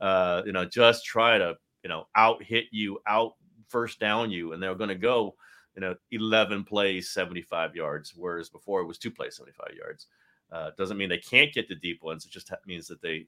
Uh, 0.00 0.42
you 0.44 0.52
know, 0.52 0.64
just 0.64 1.04
try 1.04 1.38
to 1.38 1.54
you 1.84 1.88
know 1.88 2.08
out 2.16 2.42
hit 2.42 2.64
you, 2.72 2.98
out 3.06 3.34
first 3.68 4.00
down 4.00 4.32
you, 4.32 4.52
and 4.52 4.60
they're 4.60 4.74
going 4.74 4.88
to 4.88 4.96
go 4.96 5.36
you 5.76 5.80
know 5.80 5.94
11 6.10 6.64
plays, 6.64 7.10
75 7.10 7.76
yards, 7.76 8.14
whereas 8.16 8.48
before 8.48 8.80
it 8.80 8.86
was 8.86 8.98
two 8.98 9.12
plays, 9.12 9.36
75 9.36 9.76
yards. 9.76 10.08
Uh, 10.52 10.70
doesn't 10.78 10.96
mean 10.96 11.08
they 11.08 11.18
can't 11.18 11.52
get 11.52 11.68
the 11.68 11.74
deep 11.74 12.02
ones. 12.02 12.24
It 12.24 12.30
just 12.30 12.52
means 12.66 12.86
that 12.86 13.02
they 13.02 13.26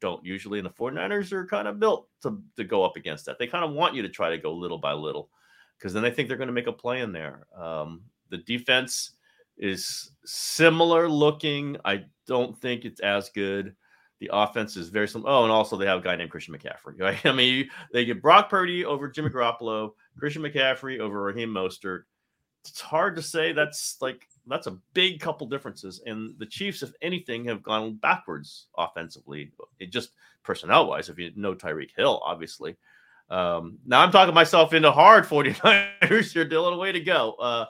don't 0.00 0.24
usually. 0.24 0.58
And 0.58 0.66
the 0.66 0.72
49ers 0.72 1.32
are 1.32 1.46
kind 1.46 1.68
of 1.68 1.78
built 1.78 2.08
to, 2.22 2.42
to 2.56 2.64
go 2.64 2.84
up 2.84 2.96
against 2.96 3.26
that. 3.26 3.38
They 3.38 3.46
kind 3.46 3.64
of 3.64 3.72
want 3.72 3.94
you 3.94 4.02
to 4.02 4.08
try 4.08 4.30
to 4.30 4.38
go 4.38 4.52
little 4.52 4.78
by 4.78 4.92
little 4.92 5.30
because 5.78 5.92
then 5.92 6.02
they 6.02 6.10
think 6.10 6.28
they're 6.28 6.36
going 6.36 6.48
to 6.48 6.52
make 6.52 6.66
a 6.66 6.72
play 6.72 7.00
in 7.00 7.12
there. 7.12 7.46
Um, 7.56 8.02
the 8.28 8.38
defense 8.38 9.12
is 9.58 10.12
similar 10.24 11.08
looking. 11.08 11.76
I 11.84 12.04
don't 12.26 12.56
think 12.56 12.84
it's 12.84 13.00
as 13.00 13.30
good. 13.30 13.74
The 14.20 14.30
offense 14.32 14.76
is 14.76 14.90
very 14.90 15.08
similar. 15.08 15.30
Oh, 15.30 15.42
and 15.44 15.52
also 15.52 15.76
they 15.76 15.86
have 15.86 16.00
a 16.00 16.02
guy 16.02 16.16
named 16.16 16.30
Christian 16.30 16.54
McCaffrey. 16.54 16.98
Right? 16.98 17.24
I 17.24 17.32
mean, 17.32 17.70
they 17.92 18.04
get 18.04 18.22
Brock 18.22 18.50
Purdy 18.50 18.84
over 18.84 19.08
Jimmy 19.08 19.30
Garoppolo, 19.30 19.92
Christian 20.18 20.42
McCaffrey 20.42 20.98
over 20.98 21.22
Raheem 21.22 21.50
Mostert. 21.50 22.02
It's 22.66 22.80
hard 22.80 23.16
to 23.16 23.22
say 23.22 23.52
that's 23.52 23.96
like 24.02 24.28
that's 24.46 24.66
a 24.66 24.78
big 24.94 25.20
couple 25.20 25.46
differences. 25.46 26.00
And 26.06 26.34
the 26.38 26.46
Chiefs, 26.46 26.82
if 26.82 26.92
anything, 27.02 27.44
have 27.44 27.62
gone 27.62 27.94
backwards 27.94 28.68
offensively. 28.76 29.52
It 29.78 29.92
just 29.92 30.10
personnel 30.42 30.86
wise, 30.86 31.08
if 31.08 31.18
you 31.18 31.30
know 31.36 31.54
Tyreek 31.54 31.90
Hill, 31.96 32.20
obviously. 32.24 32.76
Um, 33.28 33.78
now 33.86 34.00
I'm 34.00 34.10
talking 34.10 34.34
myself 34.34 34.74
into 34.74 34.90
hard 34.90 35.24
49ers 35.28 36.32
here, 36.32 36.44
Dylan. 36.44 36.78
Way 36.78 36.92
to 36.92 37.00
go. 37.00 37.34
Uh, 37.34 37.66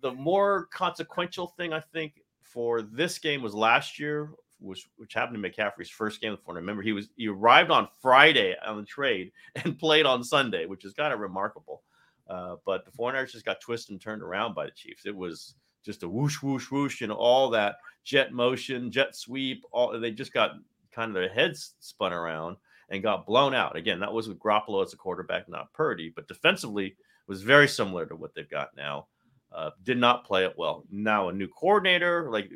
the 0.00 0.12
more 0.12 0.66
consequential 0.72 1.48
thing 1.56 1.72
I 1.72 1.80
think 1.92 2.22
for 2.42 2.82
this 2.82 3.18
game 3.18 3.42
was 3.42 3.54
last 3.54 3.98
year, 3.98 4.30
which 4.60 4.88
which 4.96 5.14
happened 5.14 5.42
to 5.42 5.50
McCaffrey's 5.50 5.90
first 5.90 6.20
game 6.20 6.36
for 6.44 6.54
Remember, 6.54 6.82
he 6.82 6.92
was 6.92 7.08
he 7.16 7.28
arrived 7.28 7.70
on 7.70 7.88
Friday 8.00 8.56
on 8.64 8.76
the 8.76 8.84
trade 8.84 9.32
and 9.56 9.78
played 9.78 10.06
on 10.06 10.24
Sunday, 10.24 10.66
which 10.66 10.84
is 10.84 10.92
kind 10.92 11.12
of 11.12 11.20
remarkable. 11.20 11.82
Uh, 12.28 12.56
but 12.66 12.84
the 12.84 12.90
49ers 12.90 13.32
just 13.32 13.44
got 13.44 13.60
twisted 13.60 13.92
and 13.92 14.00
turned 14.00 14.22
around 14.22 14.54
by 14.54 14.66
the 14.66 14.72
Chiefs. 14.72 15.06
It 15.06 15.16
was 15.16 15.54
just 15.84 16.02
a 16.02 16.08
whoosh, 16.08 16.42
whoosh, 16.42 16.70
whoosh, 16.70 17.02
and 17.02 17.12
all 17.12 17.48
that 17.50 17.76
jet 18.04 18.32
motion, 18.32 18.90
jet 18.90 19.16
sweep. 19.16 19.64
All 19.72 19.98
they 19.98 20.10
just 20.10 20.32
got 20.32 20.52
kind 20.92 21.10
of 21.10 21.14
their 21.14 21.28
heads 21.28 21.74
spun 21.80 22.12
around 22.12 22.56
and 22.90 23.02
got 23.02 23.26
blown 23.26 23.54
out. 23.54 23.76
Again, 23.76 24.00
that 24.00 24.12
was 24.12 24.28
with 24.28 24.38
Garoppolo 24.38 24.84
as 24.84 24.92
a 24.92 24.96
quarterback, 24.96 25.48
not 25.48 25.72
Purdy, 25.72 26.12
but 26.14 26.28
defensively 26.28 26.96
was 27.26 27.42
very 27.42 27.68
similar 27.68 28.06
to 28.06 28.16
what 28.16 28.34
they've 28.34 28.48
got 28.48 28.76
now. 28.76 29.06
Uh, 29.52 29.70
did 29.84 29.98
not 29.98 30.24
play 30.24 30.44
it 30.44 30.54
well. 30.56 30.84
Now 30.90 31.28
a 31.28 31.32
new 31.32 31.48
coordinator, 31.48 32.30
like 32.30 32.50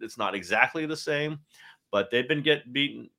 it's 0.00 0.16
not 0.18 0.34
exactly 0.34 0.86
the 0.86 0.96
same, 0.96 1.40
but 1.90 2.10
they've 2.10 2.28
been 2.28 2.42
getting 2.42 2.72
beaten 2.72 3.10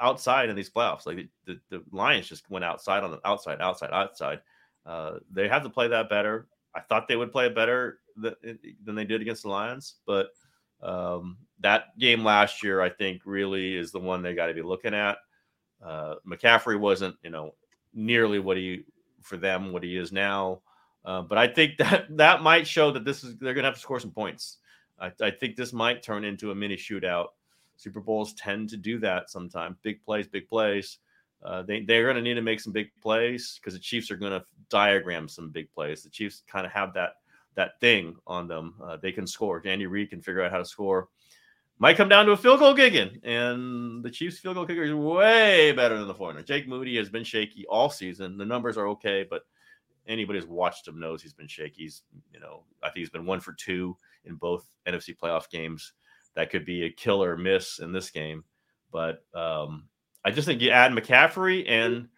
outside 0.00 0.48
in 0.48 0.56
these 0.56 0.70
playoffs. 0.70 1.06
Like 1.06 1.28
the, 1.46 1.58
the 1.70 1.82
Lions 1.90 2.28
just 2.28 2.48
went 2.50 2.64
outside 2.64 3.02
on 3.02 3.10
the 3.10 3.20
outside, 3.24 3.60
outside, 3.60 3.90
outside. 3.92 4.40
Uh, 4.88 5.18
they 5.30 5.48
have 5.48 5.62
to 5.62 5.68
play 5.68 5.86
that 5.88 6.08
better. 6.08 6.48
I 6.74 6.80
thought 6.80 7.08
they 7.08 7.16
would 7.16 7.30
play 7.30 7.46
it 7.46 7.54
better 7.54 7.98
than, 8.16 8.34
than 8.84 8.94
they 8.94 9.04
did 9.04 9.20
against 9.20 9.42
the 9.42 9.50
Lions, 9.50 9.96
but 10.06 10.30
um, 10.82 11.36
that 11.60 11.98
game 11.98 12.24
last 12.24 12.62
year, 12.62 12.80
I 12.80 12.88
think, 12.88 13.22
really 13.24 13.76
is 13.76 13.92
the 13.92 13.98
one 13.98 14.22
they 14.22 14.34
got 14.34 14.46
to 14.46 14.54
be 14.54 14.62
looking 14.62 14.94
at. 14.94 15.18
Uh, 15.84 16.14
McCaffrey 16.26 16.78
wasn't, 16.78 17.16
you 17.22 17.30
know, 17.30 17.54
nearly 17.92 18.38
what 18.38 18.56
he 18.56 18.84
for 19.22 19.36
them 19.36 19.72
what 19.72 19.82
he 19.82 19.96
is 19.96 20.12
now, 20.12 20.60
uh, 21.04 21.22
but 21.22 21.36
I 21.36 21.48
think 21.48 21.76
that 21.78 22.06
that 22.16 22.42
might 22.42 22.66
show 22.66 22.90
that 22.92 23.04
this 23.04 23.24
is 23.24 23.36
they're 23.36 23.54
going 23.54 23.64
to 23.64 23.68
have 23.68 23.74
to 23.74 23.80
score 23.80 24.00
some 24.00 24.10
points. 24.10 24.58
I, 25.00 25.12
I, 25.20 25.30
think 25.30 25.54
this 25.54 25.72
might 25.72 26.02
turn 26.02 26.24
into 26.24 26.50
a 26.50 26.54
mini 26.54 26.76
shootout. 26.76 27.28
Super 27.76 28.00
Bowls 28.00 28.34
tend 28.34 28.68
to 28.70 28.76
do 28.76 28.98
that 28.98 29.30
sometimes. 29.30 29.76
Big 29.82 30.02
plays, 30.02 30.26
big 30.26 30.48
plays. 30.48 30.98
Uh, 31.42 31.62
they 31.62 31.82
they're 31.82 32.04
going 32.04 32.16
to 32.16 32.22
need 32.22 32.34
to 32.34 32.42
make 32.42 32.60
some 32.60 32.72
big 32.72 32.90
plays 33.00 33.58
because 33.60 33.74
the 33.74 33.80
Chiefs 33.80 34.10
are 34.10 34.16
going 34.16 34.32
to 34.32 34.44
diagram 34.70 35.28
some 35.28 35.50
big 35.50 35.72
plays. 35.72 36.02
The 36.02 36.10
Chiefs 36.10 36.42
kind 36.48 36.66
of 36.66 36.72
have 36.72 36.92
that 36.94 37.14
that 37.54 37.80
thing 37.80 38.16
on 38.26 38.48
them. 38.48 38.74
Uh, 38.82 38.96
they 38.96 39.12
can 39.12 39.26
score. 39.26 39.62
Andy 39.64 39.86
Reid 39.86 40.10
can 40.10 40.20
figure 40.20 40.42
out 40.42 40.50
how 40.50 40.58
to 40.58 40.64
score. 40.64 41.08
Might 41.80 41.96
come 41.96 42.08
down 42.08 42.26
to 42.26 42.32
a 42.32 42.36
field 42.36 42.58
goal 42.58 42.74
kicking, 42.74 43.20
and 43.22 44.02
the 44.02 44.10
Chiefs' 44.10 44.38
field 44.38 44.56
goal 44.56 44.66
kicker 44.66 44.82
is 44.82 44.92
way 44.92 45.70
better 45.70 45.96
than 45.96 46.08
the 46.08 46.14
foreigner. 46.14 46.42
Jake 46.42 46.66
Moody 46.66 46.96
has 46.96 47.08
been 47.08 47.22
shaky 47.22 47.64
all 47.68 47.88
season. 47.88 48.36
The 48.36 48.44
numbers 48.44 48.76
are 48.76 48.88
okay, 48.88 49.24
but 49.28 49.42
anybody 50.08 50.40
who's 50.40 50.48
watched 50.48 50.88
him 50.88 50.98
knows 50.98 51.22
he's 51.22 51.34
been 51.34 51.46
shaky. 51.46 51.82
He's 51.82 52.02
you 52.32 52.40
know 52.40 52.64
I 52.82 52.88
think 52.88 52.98
he's 52.98 53.10
been 53.10 53.26
one 53.26 53.38
for 53.38 53.52
two 53.52 53.96
in 54.24 54.34
both 54.34 54.68
NFC 54.88 55.16
playoff 55.16 55.48
games. 55.50 55.92
That 56.34 56.50
could 56.50 56.64
be 56.64 56.84
a 56.84 56.90
killer 56.90 57.36
miss 57.36 57.78
in 57.78 57.92
this 57.92 58.10
game, 58.10 58.42
but 58.90 59.24
um, 59.34 59.84
I 60.28 60.30
just 60.30 60.46
think 60.46 60.60
you 60.60 60.68
add 60.68 60.92
McCaffrey 60.92 61.64
and 61.66 62.08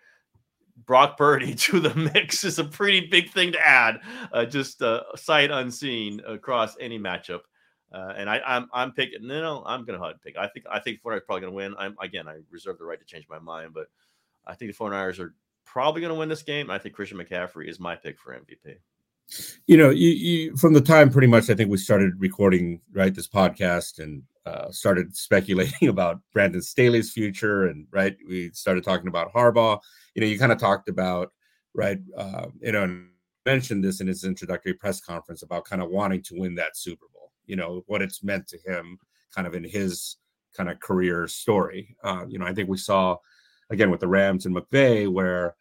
Brock 0.85 1.17
Purdy 1.17 1.55
to 1.67 1.79
the 1.79 1.95
mix 1.95 2.43
is 2.43 2.59
a 2.59 2.65
pretty 2.65 3.07
big 3.07 3.31
thing 3.31 3.53
to 3.53 3.65
add, 3.65 4.01
uh, 4.33 4.45
just 4.45 4.83
uh, 4.83 5.03
sight 5.15 5.53
unseen 5.53 6.21
across 6.27 6.77
any 6.81 6.99
matchup. 6.99 7.43
Uh, 7.93 8.13
and 8.17 8.29
I, 8.29 8.39
am 8.39 8.43
I'm, 8.47 8.69
I'm 8.73 8.93
picking. 8.93 9.29
No, 9.29 9.63
I'm 9.65 9.85
going 9.85 10.01
to 10.01 10.15
pick. 10.25 10.37
I 10.37 10.49
think 10.49 10.67
I 10.69 10.81
think 10.81 10.99
49ers 11.03 11.25
probably 11.25 11.41
going 11.43 11.53
to 11.53 11.57
win. 11.57 11.75
I'm 11.79 11.95
again. 12.03 12.27
I 12.27 12.39
reserve 12.51 12.79
the 12.79 12.85
right 12.85 12.99
to 12.99 13.05
change 13.05 13.27
my 13.31 13.39
mind, 13.39 13.75
but 13.75 13.87
I 14.45 14.55
think 14.55 14.77
the 14.77 14.85
49ers 14.85 15.21
are 15.21 15.35
probably 15.65 16.01
going 16.01 16.13
to 16.13 16.19
win 16.19 16.29
this 16.29 16.43
game. 16.43 16.69
I 16.69 16.79
think 16.79 16.97
Christian 16.97 17.19
McCaffrey 17.19 17.69
is 17.69 17.79
my 17.79 17.95
pick 17.95 18.19
for 18.19 18.35
MVP. 18.35 18.77
You 19.67 19.77
know, 19.77 19.91
you, 19.91 20.09
you 20.09 20.57
from 20.57 20.73
the 20.73 20.81
time 20.81 21.11
pretty 21.11 21.29
much 21.29 21.51
I 21.51 21.55
think 21.55 21.71
we 21.71 21.77
started 21.77 22.15
recording 22.19 22.81
right 22.93 23.15
this 23.15 23.29
podcast 23.29 23.99
and 23.99 24.23
uh, 24.47 24.71
started 24.71 25.17
speculating 25.17 25.89
about 25.89 26.21
Brandon 26.33 26.63
Staley's 26.63 27.13
future, 27.13 27.67
and 27.67 27.87
right, 27.91 28.17
we 28.29 28.51
started 28.51 28.85
talking 28.85 29.09
about 29.09 29.33
Harbaugh. 29.33 29.79
You 30.15 30.21
know, 30.21 30.27
you 30.27 30.39
kind 30.39 30.53
of 30.53 30.59
talked 30.59 30.89
about 30.89 31.33
right, 31.75 31.99
uh, 32.17 32.47
you 32.61 32.73
know, 32.73 33.03
mentioned 33.47 33.85
this 33.85 34.01
in 34.01 34.07
his 34.07 34.25
introductory 34.25 34.75
press 34.75 35.01
conference 35.01 35.43
about 35.43 35.65
kind 35.65 35.83
of 35.83 35.91
wanting 35.91 36.23
to 36.23 36.35
win 36.39 36.55
that 36.57 36.77
Super 36.77 37.07
Bowl. 37.13 37.33
You 37.47 37.57
know, 37.57 37.85
what 37.87 38.03
it's 38.03 38.23
meant 38.23 38.49
to 38.49 38.59
him, 38.65 38.99
kind 39.35 39.47
of 39.47 39.55
in 39.55 39.65
his 39.65 40.17
kind 40.57 40.69
of 40.69 40.81
career 40.81 41.29
story. 41.29 41.97
Uh, 42.03 42.25
you 42.29 42.39
know, 42.39 42.47
I 42.47 42.53
think 42.53 42.69
we 42.69 42.77
saw 42.77 43.17
again 43.71 43.91
with 43.91 44.01
the 44.01 44.09
Rams 44.09 44.47
and 44.47 44.57
McVay 44.57 45.11
where 45.11 45.55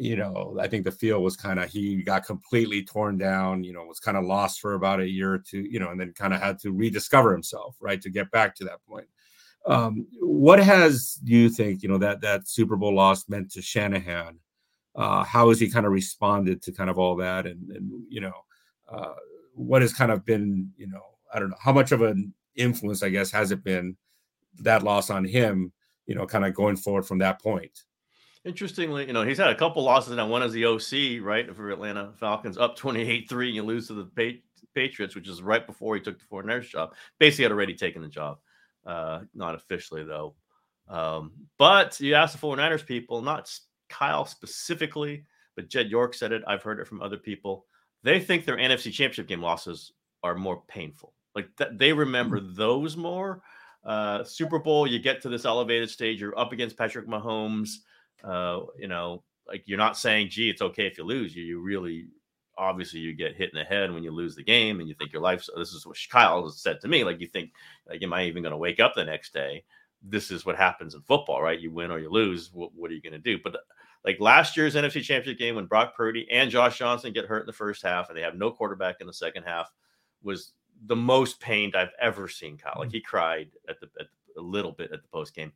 you 0.00 0.16
know, 0.16 0.56
I 0.58 0.66
think 0.66 0.84
the 0.84 0.90
feel 0.90 1.22
was 1.22 1.36
kind 1.36 1.60
of 1.60 1.68
he 1.68 2.02
got 2.02 2.24
completely 2.24 2.82
torn 2.82 3.18
down, 3.18 3.64
you 3.64 3.74
know, 3.74 3.84
was 3.84 4.00
kind 4.00 4.16
of 4.16 4.24
lost 4.24 4.60
for 4.60 4.72
about 4.72 5.00
a 5.00 5.08
year 5.08 5.34
or 5.34 5.38
two, 5.38 5.60
you 5.60 5.78
know, 5.78 5.90
and 5.90 6.00
then 6.00 6.14
kind 6.14 6.32
of 6.32 6.40
had 6.40 6.58
to 6.60 6.72
rediscover 6.72 7.32
himself, 7.32 7.76
right, 7.80 8.00
to 8.00 8.08
get 8.08 8.30
back 8.30 8.54
to 8.56 8.64
that 8.64 8.84
point. 8.88 9.06
Um, 9.66 10.06
what 10.20 10.58
has 10.58 11.18
you 11.22 11.50
think, 11.50 11.82
you 11.82 11.88
know, 11.90 11.98
that 11.98 12.22
that 12.22 12.48
Super 12.48 12.76
Bowl 12.76 12.94
loss 12.94 13.28
meant 13.28 13.50
to 13.52 13.62
Shanahan? 13.62 14.38
Uh, 14.96 15.22
how 15.22 15.50
has 15.50 15.60
he 15.60 15.70
kind 15.70 15.84
of 15.84 15.92
responded 15.92 16.62
to 16.62 16.72
kind 16.72 16.88
of 16.88 16.98
all 16.98 17.14
that, 17.16 17.46
and 17.46 17.70
and 17.70 17.90
you 18.08 18.22
know, 18.22 18.32
uh, 18.90 19.14
what 19.54 19.82
has 19.82 19.92
kind 19.92 20.10
of 20.10 20.24
been, 20.24 20.70
you 20.78 20.86
know, 20.86 21.02
I 21.32 21.38
don't 21.38 21.50
know, 21.50 21.56
how 21.60 21.72
much 21.72 21.92
of 21.92 22.00
an 22.00 22.32
influence, 22.56 23.02
I 23.02 23.10
guess, 23.10 23.30
has 23.32 23.50
it 23.50 23.62
been 23.62 23.98
that 24.60 24.82
loss 24.82 25.10
on 25.10 25.26
him, 25.26 25.72
you 26.06 26.14
know, 26.14 26.26
kind 26.26 26.46
of 26.46 26.54
going 26.54 26.76
forward 26.76 27.04
from 27.06 27.18
that 27.18 27.42
point? 27.42 27.84
Interestingly, 28.44 29.06
you 29.06 29.12
know, 29.12 29.22
he's 29.22 29.38
had 29.38 29.50
a 29.50 29.54
couple 29.54 29.82
losses 29.82 30.16
now. 30.16 30.26
One 30.26 30.42
as 30.42 30.52
the 30.52 30.64
OC, 30.64 31.22
right, 31.22 31.54
for 31.54 31.70
Atlanta 31.70 32.12
Falcons, 32.16 32.56
up 32.56 32.78
28-3, 32.78 33.30
and 33.30 33.54
you 33.54 33.62
lose 33.62 33.88
to 33.88 33.94
the 33.94 34.40
Patriots, 34.74 35.14
which 35.14 35.28
is 35.28 35.42
right 35.42 35.66
before 35.66 35.94
he 35.94 36.00
took 36.00 36.18
the 36.18 36.24
49ers 36.24 36.70
job. 36.70 36.94
Basically 37.18 37.44
had 37.44 37.52
already 37.52 37.74
taken 37.74 38.00
the 38.00 38.08
job. 38.08 38.38
Uh, 38.86 39.20
not 39.34 39.54
officially, 39.54 40.04
though. 40.04 40.34
Um, 40.88 41.32
but 41.58 42.00
you 42.00 42.14
ask 42.14 42.38
the 42.38 42.46
49ers 42.46 42.84
people, 42.84 43.20
not 43.20 43.52
Kyle 43.90 44.24
specifically, 44.24 45.24
but 45.54 45.68
Jed 45.68 45.90
York 45.90 46.14
said 46.14 46.32
it. 46.32 46.42
I've 46.46 46.62
heard 46.62 46.80
it 46.80 46.86
from 46.86 47.02
other 47.02 47.18
people. 47.18 47.66
They 48.02 48.20
think 48.20 48.44
their 48.44 48.56
NFC 48.56 48.84
championship 48.84 49.28
game 49.28 49.42
losses 49.42 49.92
are 50.22 50.34
more 50.34 50.62
painful. 50.66 51.12
Like 51.34 51.48
th- 51.56 51.70
they 51.74 51.92
remember 51.92 52.40
mm. 52.40 52.56
those 52.56 52.96
more. 52.96 53.42
Uh, 53.84 54.24
Super 54.24 54.58
Bowl, 54.58 54.86
you 54.86 54.98
get 54.98 55.22
to 55.22 55.28
this 55.28 55.44
elevated 55.44 55.90
stage, 55.90 56.20
you're 56.20 56.38
up 56.38 56.52
against 56.52 56.76
Patrick 56.76 57.06
Mahomes 57.06 57.76
uh, 58.24 58.60
you 58.78 58.88
know, 58.88 59.22
like 59.46 59.62
you're 59.66 59.78
not 59.78 59.96
saying, 59.96 60.30
gee, 60.30 60.50
it's 60.50 60.62
okay 60.62 60.86
if 60.86 60.98
you 60.98 61.04
lose. 61.04 61.34
You, 61.34 61.42
you 61.42 61.60
really, 61.60 62.06
obviously, 62.56 63.00
you 63.00 63.14
get 63.14 63.36
hit 63.36 63.50
in 63.52 63.58
the 63.58 63.64
head 63.64 63.92
when 63.92 64.02
you 64.02 64.10
lose 64.10 64.36
the 64.36 64.44
game 64.44 64.80
and 64.80 64.88
you 64.88 64.94
think 64.94 65.12
your 65.12 65.22
life. 65.22 65.46
This 65.56 65.72
is 65.72 65.86
what 65.86 65.96
Kyle 66.10 66.48
said 66.50 66.80
to 66.80 66.88
me. 66.88 67.04
Like, 67.04 67.20
you 67.20 67.26
think, 67.26 67.50
like, 67.88 68.02
am 68.02 68.12
I 68.12 68.24
even 68.24 68.42
going 68.42 68.52
to 68.52 68.56
wake 68.56 68.80
up 68.80 68.94
the 68.94 69.04
next 69.04 69.32
day? 69.32 69.64
This 70.02 70.30
is 70.30 70.46
what 70.46 70.56
happens 70.56 70.94
in 70.94 71.02
football, 71.02 71.42
right? 71.42 71.60
You 71.60 71.70
win 71.70 71.90
or 71.90 71.98
you 71.98 72.10
lose. 72.10 72.50
What, 72.52 72.74
what 72.74 72.90
are 72.90 72.94
you 72.94 73.02
going 73.02 73.12
to 73.12 73.18
do? 73.18 73.38
But 73.42 73.56
like 74.04 74.18
last 74.20 74.56
year's 74.56 74.74
NFC 74.74 75.02
Championship 75.02 75.38
game 75.38 75.56
when 75.56 75.66
Brock 75.66 75.94
Purdy 75.94 76.26
and 76.30 76.50
Josh 76.50 76.78
Johnson 76.78 77.12
get 77.12 77.26
hurt 77.26 77.40
in 77.40 77.46
the 77.46 77.52
first 77.52 77.82
half 77.82 78.08
and 78.08 78.16
they 78.16 78.22
have 78.22 78.34
no 78.34 78.50
quarterback 78.50 78.96
in 79.00 79.06
the 79.06 79.12
second 79.12 79.42
half 79.42 79.70
was 80.22 80.52
the 80.86 80.96
most 80.96 81.40
pained 81.40 81.76
I've 81.76 81.92
ever 82.00 82.28
seen 82.28 82.56
Kyle. 82.56 82.76
Like 82.78 82.88
mm. 82.88 82.94
he 82.94 83.00
cried 83.00 83.50
at 83.68 83.78
the, 83.80 83.88
at 84.00 84.06
a 84.36 84.40
little 84.40 84.72
bit 84.72 84.92
at 84.92 85.02
the 85.02 85.08
post 85.08 85.34
game. 85.34 85.52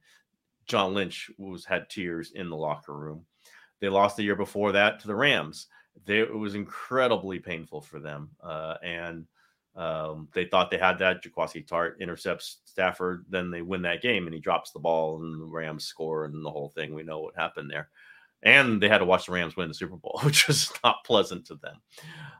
John 0.66 0.94
Lynch 0.94 1.30
was 1.38 1.64
had 1.64 1.88
tears 1.88 2.32
in 2.34 2.48
the 2.50 2.56
locker 2.56 2.96
room. 2.96 3.24
They 3.80 3.88
lost 3.88 4.16
the 4.16 4.22
year 4.22 4.36
before 4.36 4.72
that 4.72 5.00
to 5.00 5.06
the 5.06 5.14
Rams. 5.14 5.66
They, 6.06 6.20
it 6.20 6.34
was 6.34 6.54
incredibly 6.54 7.38
painful 7.38 7.80
for 7.80 8.00
them, 8.00 8.30
uh, 8.42 8.76
and 8.82 9.26
Um, 9.76 10.28
they 10.32 10.44
thought 10.44 10.70
they 10.70 10.78
had 10.78 10.98
that. 10.98 11.22
Jaquiski 11.22 11.66
Tartt 11.66 11.98
intercepts 11.98 12.60
Stafford, 12.64 13.24
then 13.28 13.50
they 13.50 13.60
win 13.60 13.82
that 13.82 14.02
game, 14.02 14.26
and 14.26 14.34
he 14.34 14.40
drops 14.40 14.70
the 14.70 14.78
ball, 14.78 15.20
and 15.20 15.40
the 15.40 15.46
Rams 15.46 15.84
score, 15.84 16.26
and 16.26 16.44
the 16.44 16.50
whole 16.50 16.68
thing. 16.68 16.94
We 16.94 17.02
know 17.02 17.18
what 17.20 17.34
happened 17.36 17.70
there. 17.70 17.88
And 18.44 18.80
they 18.80 18.88
had 18.88 18.98
to 18.98 19.04
watch 19.04 19.26
the 19.26 19.32
Rams 19.32 19.56
win 19.56 19.66
the 19.66 19.74
Super 19.74 19.96
Bowl, 19.96 20.20
which 20.24 20.46
was 20.46 20.72
not 20.84 21.04
pleasant 21.04 21.46
to 21.46 21.56
them. 21.56 21.82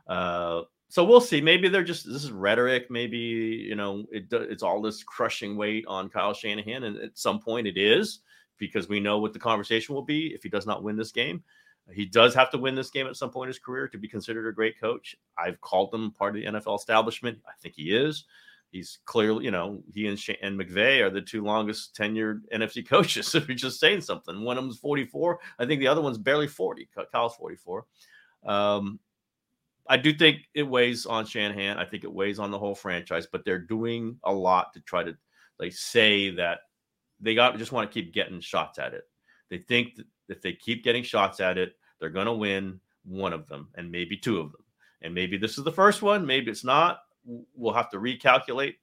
Uh, 0.07 0.61
so 0.95 1.03
we'll 1.03 1.19
see. 1.19 1.41
Maybe 1.41 1.67
they're 1.67 1.83
just 1.83 2.05
this 2.05 2.23
is 2.23 2.31
rhetoric. 2.31 2.89
Maybe 2.89 3.17
you 3.17 3.75
know 3.75 4.05
it, 4.13 4.27
it's 4.31 4.63
all 4.63 4.81
this 4.81 5.03
crushing 5.03 5.57
weight 5.57 5.83
on 5.89 6.07
Kyle 6.07 6.33
Shanahan, 6.33 6.85
and 6.85 6.95
at 6.95 7.17
some 7.17 7.37
point 7.37 7.67
it 7.67 7.75
is 7.75 8.19
because 8.57 8.87
we 8.87 9.01
know 9.01 9.19
what 9.19 9.33
the 9.33 9.39
conversation 9.39 9.93
will 9.93 10.05
be 10.05 10.27
if 10.27 10.41
he 10.41 10.47
does 10.47 10.65
not 10.65 10.83
win 10.83 10.95
this 10.95 11.11
game. 11.11 11.43
He 11.91 12.05
does 12.05 12.33
have 12.35 12.49
to 12.51 12.57
win 12.57 12.75
this 12.75 12.91
game 12.91 13.07
at 13.07 13.17
some 13.17 13.29
point 13.29 13.47
in 13.47 13.49
his 13.49 13.59
career 13.59 13.89
to 13.89 13.97
be 13.97 14.07
considered 14.07 14.47
a 14.47 14.53
great 14.53 14.79
coach. 14.79 15.17
I've 15.37 15.59
called 15.59 15.93
him 15.93 16.11
part 16.11 16.33
of 16.33 16.41
the 16.41 16.47
NFL 16.47 16.79
establishment. 16.79 17.39
I 17.45 17.51
think 17.61 17.75
he 17.75 17.93
is. 17.93 18.23
He's 18.71 18.99
clearly, 19.03 19.43
you 19.43 19.51
know, 19.51 19.83
he 19.93 20.07
and, 20.07 20.17
Shane, 20.17 20.37
and 20.41 20.57
McVay 20.57 21.01
are 21.01 21.09
the 21.09 21.19
two 21.19 21.43
longest 21.43 21.93
tenured 21.93 22.43
NFC 22.53 22.87
coaches. 22.87 23.35
If 23.35 23.49
you're 23.49 23.57
just 23.57 23.81
saying 23.81 23.99
something, 23.99 24.45
one 24.45 24.57
of 24.57 24.63
them's 24.63 24.77
44. 24.77 25.39
I 25.59 25.65
think 25.65 25.81
the 25.81 25.89
other 25.89 26.01
one's 26.01 26.17
barely 26.17 26.47
40. 26.47 26.87
Kyle's 27.11 27.35
44. 27.35 27.85
Um, 28.45 28.99
I 29.87 29.97
do 29.97 30.13
think 30.13 30.47
it 30.53 30.63
weighs 30.63 31.05
on 31.05 31.25
Shanahan. 31.25 31.77
I 31.77 31.85
think 31.85 32.03
it 32.03 32.11
weighs 32.11 32.39
on 32.39 32.51
the 32.51 32.59
whole 32.59 32.75
franchise, 32.75 33.27
but 33.31 33.45
they're 33.45 33.59
doing 33.59 34.17
a 34.23 34.33
lot 34.33 34.73
to 34.73 34.79
try 34.81 35.03
to 35.03 35.15
like 35.59 35.73
say 35.73 36.31
that 36.31 36.59
they 37.19 37.35
got 37.35 37.57
just 37.57 37.71
want 37.71 37.89
to 37.89 37.93
keep 37.93 38.13
getting 38.13 38.39
shots 38.39 38.79
at 38.79 38.93
it. 38.93 39.03
They 39.49 39.59
think 39.59 39.95
that 39.95 40.05
if 40.27 40.41
they 40.41 40.53
keep 40.53 40.83
getting 40.83 41.03
shots 41.03 41.39
at 41.39 41.57
it, 41.57 41.75
they're 41.99 42.09
going 42.09 42.25
to 42.25 42.33
win 42.33 42.79
one 43.03 43.33
of 43.33 43.47
them 43.47 43.69
and 43.75 43.91
maybe 43.91 44.17
two 44.17 44.39
of 44.39 44.51
them. 44.51 44.61
And 45.01 45.13
maybe 45.13 45.37
this 45.37 45.57
is 45.57 45.63
the 45.63 45.71
first 45.71 46.01
one, 46.01 46.25
maybe 46.25 46.49
it's 46.49 46.63
not. 46.63 46.99
We'll 47.55 47.73
have 47.73 47.89
to 47.91 47.97
recalculate 47.97 48.75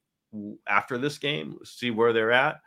after 0.67 0.97
this 0.97 1.17
game, 1.17 1.57
see 1.63 1.91
where 1.91 2.13
they're 2.13 2.31
at. 2.31 2.61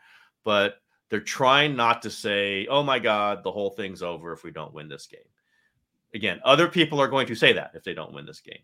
But 0.44 0.76
they're 1.10 1.20
trying 1.20 1.74
not 1.74 2.02
to 2.02 2.10
say, 2.10 2.66
oh 2.68 2.82
my 2.82 2.98
God, 2.98 3.42
the 3.42 3.52
whole 3.52 3.70
thing's 3.70 4.02
over 4.02 4.32
if 4.32 4.44
we 4.44 4.50
don't 4.50 4.74
win 4.74 4.88
this 4.88 5.06
game. 5.06 5.20
Again, 6.16 6.40
other 6.44 6.66
people 6.66 7.00
are 7.00 7.08
going 7.08 7.26
to 7.26 7.34
say 7.34 7.52
that 7.52 7.72
if 7.74 7.84
they 7.84 7.94
don't 7.94 8.12
win 8.12 8.26
this 8.26 8.40
game. 8.40 8.62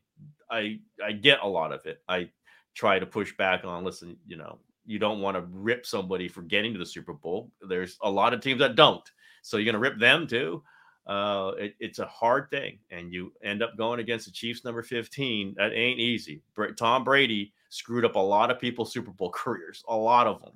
I 0.50 0.80
I 1.04 1.12
get 1.12 1.40
a 1.42 1.48
lot 1.48 1.72
of 1.72 1.84
it. 1.86 2.02
I 2.08 2.30
try 2.74 2.98
to 2.98 3.06
push 3.06 3.36
back 3.36 3.64
on, 3.64 3.84
listen, 3.84 4.16
you 4.26 4.36
know, 4.36 4.58
you 4.86 4.98
don't 4.98 5.20
want 5.20 5.36
to 5.36 5.44
rip 5.50 5.84
somebody 5.86 6.28
for 6.28 6.42
getting 6.42 6.72
to 6.72 6.78
the 6.78 6.86
Super 6.86 7.12
Bowl. 7.12 7.50
There's 7.68 7.98
a 8.02 8.10
lot 8.10 8.32
of 8.34 8.40
teams 8.40 8.60
that 8.60 8.74
don't. 8.74 9.08
So 9.42 9.56
you're 9.56 9.70
going 9.70 9.74
to 9.74 9.78
rip 9.90 9.98
them 9.98 10.26
too. 10.26 10.62
Uh, 11.06 11.52
it, 11.58 11.74
it's 11.78 11.98
a 11.98 12.06
hard 12.06 12.48
thing, 12.50 12.78
and 12.90 13.12
you 13.12 13.32
end 13.42 13.62
up 13.62 13.76
going 13.76 14.00
against 14.00 14.24
the 14.24 14.32
Chiefs 14.32 14.64
number 14.64 14.82
15. 14.82 15.54
That 15.58 15.72
ain't 15.72 16.00
easy. 16.00 16.42
Tom 16.76 17.04
Brady 17.04 17.52
screwed 17.70 18.04
up 18.04 18.16
a 18.16 18.20
lot 18.20 18.50
of 18.50 18.60
people's 18.60 18.92
Super 18.92 19.10
Bowl 19.10 19.30
careers, 19.34 19.84
a 19.88 19.96
lot 19.96 20.26
of 20.26 20.40
them. 20.40 20.52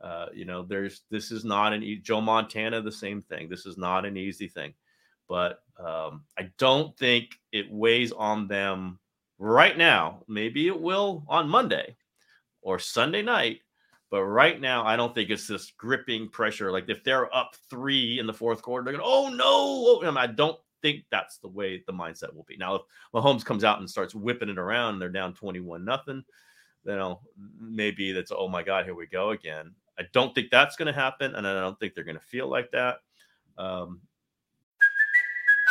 Uh, 0.00 0.26
you 0.34 0.44
know, 0.44 0.62
there's 0.62 1.02
this 1.10 1.30
is 1.30 1.44
not 1.44 1.72
an 1.72 2.00
Joe 2.02 2.20
Montana, 2.20 2.80
the 2.80 2.90
same 2.90 3.22
thing. 3.22 3.48
This 3.48 3.66
is 3.66 3.76
not 3.76 4.06
an 4.06 4.16
easy 4.16 4.48
thing, 4.48 4.72
but 5.30 5.62
um, 5.78 6.24
I 6.36 6.50
don't 6.58 6.94
think 6.98 7.38
it 7.52 7.70
weighs 7.70 8.10
on 8.10 8.48
them 8.48 8.98
right 9.38 9.78
now. 9.78 10.24
Maybe 10.26 10.66
it 10.66 10.78
will 10.78 11.24
on 11.28 11.48
Monday 11.48 11.96
or 12.62 12.80
Sunday 12.80 13.22
night, 13.22 13.60
but 14.10 14.24
right 14.24 14.60
now, 14.60 14.84
I 14.84 14.96
don't 14.96 15.14
think 15.14 15.30
it's 15.30 15.46
this 15.46 15.70
gripping 15.78 16.28
pressure. 16.30 16.72
Like 16.72 16.88
if 16.88 17.04
they're 17.04 17.34
up 17.34 17.54
three 17.70 18.18
in 18.18 18.26
the 18.26 18.34
fourth 18.34 18.60
quarter, 18.60 18.84
they're 18.84 18.98
going, 18.98 19.08
oh 19.08 19.28
no. 19.28 20.02
Oh, 20.04 20.16
I 20.16 20.26
don't 20.26 20.58
think 20.82 21.04
that's 21.12 21.38
the 21.38 21.48
way 21.48 21.80
the 21.86 21.92
mindset 21.92 22.34
will 22.34 22.44
be. 22.48 22.56
Now, 22.56 22.74
if 22.74 22.82
Mahomes 23.14 23.44
comes 23.44 23.62
out 23.62 23.78
and 23.78 23.88
starts 23.88 24.16
whipping 24.16 24.48
it 24.48 24.58
around 24.58 24.94
and 24.94 25.02
they're 25.02 25.10
down 25.10 25.34
21 25.34 25.84
nothing, 25.84 26.24
you 26.84 26.96
know, 26.96 27.20
maybe 27.60 28.10
that's, 28.10 28.32
oh 28.36 28.48
my 28.48 28.64
God, 28.64 28.84
here 28.84 28.96
we 28.96 29.06
go 29.06 29.30
again. 29.30 29.74
I 29.96 30.02
don't 30.12 30.34
think 30.34 30.50
that's 30.50 30.74
going 30.74 30.92
to 30.92 31.00
happen. 31.00 31.36
And 31.36 31.46
I 31.46 31.60
don't 31.60 31.78
think 31.78 31.94
they're 31.94 32.02
going 32.02 32.18
to 32.18 32.24
feel 32.24 32.48
like 32.48 32.72
that. 32.72 32.96
Um, 33.58 34.00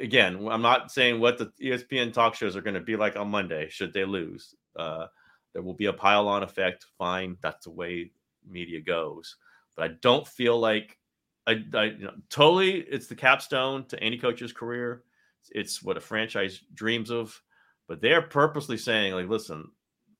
Again, 0.00 0.48
I'm 0.50 0.62
not 0.62 0.90
saying 0.90 1.20
what 1.20 1.38
the 1.38 1.52
ESPN 1.62 2.12
talk 2.12 2.34
shows 2.34 2.56
are 2.56 2.62
going 2.62 2.74
to 2.74 2.80
be 2.80 2.96
like 2.96 3.16
on 3.16 3.30
Monday 3.30 3.68
should 3.68 3.92
they 3.92 4.04
lose. 4.04 4.54
Uh, 4.76 5.06
there 5.52 5.62
will 5.62 5.74
be 5.74 5.86
a 5.86 5.92
pile 5.92 6.28
on 6.28 6.42
effect. 6.42 6.86
Fine, 6.98 7.36
that's 7.42 7.64
the 7.64 7.70
way 7.70 8.12
media 8.48 8.80
goes. 8.80 9.36
But 9.76 9.90
I 9.90 9.94
don't 10.00 10.26
feel 10.26 10.58
like 10.58 10.98
I, 11.46 11.62
I 11.74 11.84
you 11.84 12.04
know, 12.04 12.14
totally. 12.28 12.80
It's 12.80 13.06
the 13.06 13.14
capstone 13.14 13.86
to 13.88 14.02
any 14.02 14.18
coach's 14.18 14.52
career. 14.52 15.04
It's 15.50 15.82
what 15.82 15.96
a 15.96 16.00
franchise 16.00 16.60
dreams 16.74 17.10
of. 17.10 17.40
But 17.88 18.00
they're 18.00 18.22
purposely 18.22 18.76
saying, 18.76 19.14
like, 19.14 19.28
listen, 19.28 19.68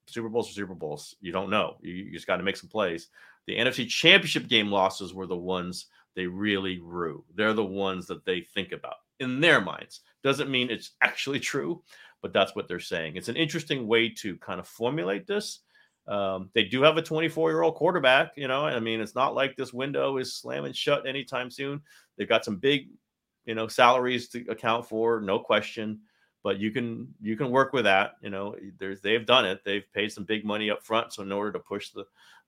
Super 0.06 0.28
Bowls 0.28 0.50
are 0.50 0.54
Super 0.54 0.74
Bowls. 0.74 1.14
You 1.20 1.30
don't 1.32 1.50
know. 1.50 1.76
You, 1.82 1.92
you 1.92 2.12
just 2.12 2.26
got 2.26 2.38
to 2.38 2.42
make 2.42 2.56
some 2.56 2.68
plays. 2.68 3.08
The 3.46 3.56
NFC 3.56 3.88
Championship 3.88 4.48
game 4.48 4.70
losses 4.70 5.14
were 5.14 5.26
the 5.26 5.36
ones 5.36 5.86
they 6.16 6.26
really 6.26 6.80
rue. 6.80 7.24
They're 7.34 7.52
the 7.52 7.64
ones 7.64 8.06
that 8.08 8.24
they 8.24 8.40
think 8.40 8.72
about 8.72 8.96
in 9.20 9.40
their 9.40 9.60
minds. 9.60 10.00
Doesn't 10.22 10.50
mean 10.50 10.70
it's 10.70 10.92
actually 11.02 11.40
true, 11.40 11.82
but 12.22 12.32
that's 12.32 12.54
what 12.54 12.68
they're 12.68 12.80
saying. 12.80 13.16
It's 13.16 13.28
an 13.28 13.36
interesting 13.36 13.86
way 13.86 14.08
to 14.16 14.36
kind 14.38 14.58
of 14.58 14.66
formulate 14.66 15.26
this. 15.26 15.60
Um, 16.08 16.50
they 16.54 16.64
do 16.64 16.82
have 16.82 16.96
a 16.96 17.02
24 17.02 17.50
year 17.50 17.62
old 17.62 17.76
quarterback. 17.76 18.32
You 18.36 18.48
know, 18.48 18.66
I 18.66 18.80
mean, 18.80 19.00
it's 19.00 19.14
not 19.14 19.34
like 19.34 19.56
this 19.56 19.72
window 19.72 20.16
is 20.16 20.34
slamming 20.34 20.72
shut 20.72 21.06
anytime 21.06 21.50
soon. 21.50 21.80
They've 22.16 22.28
got 22.28 22.44
some 22.44 22.56
big, 22.56 22.88
you 23.44 23.54
know, 23.54 23.68
salaries 23.68 24.28
to 24.30 24.44
account 24.48 24.86
for, 24.86 25.20
no 25.20 25.38
question. 25.38 26.00
But 26.42 26.58
you 26.58 26.70
can 26.70 27.14
you 27.20 27.36
can 27.36 27.50
work 27.50 27.74
with 27.74 27.84
that. 27.84 28.12
You 28.22 28.30
know, 28.30 28.56
there's 28.78 29.02
they've 29.02 29.26
done 29.26 29.44
it. 29.44 29.60
They've 29.62 29.84
paid 29.92 30.10
some 30.10 30.24
big 30.24 30.42
money 30.42 30.70
up 30.70 30.82
front, 30.82 31.12
so 31.12 31.22
in 31.22 31.32
order 31.32 31.52
to 31.52 31.58
push 31.58 31.90
the 31.90 32.04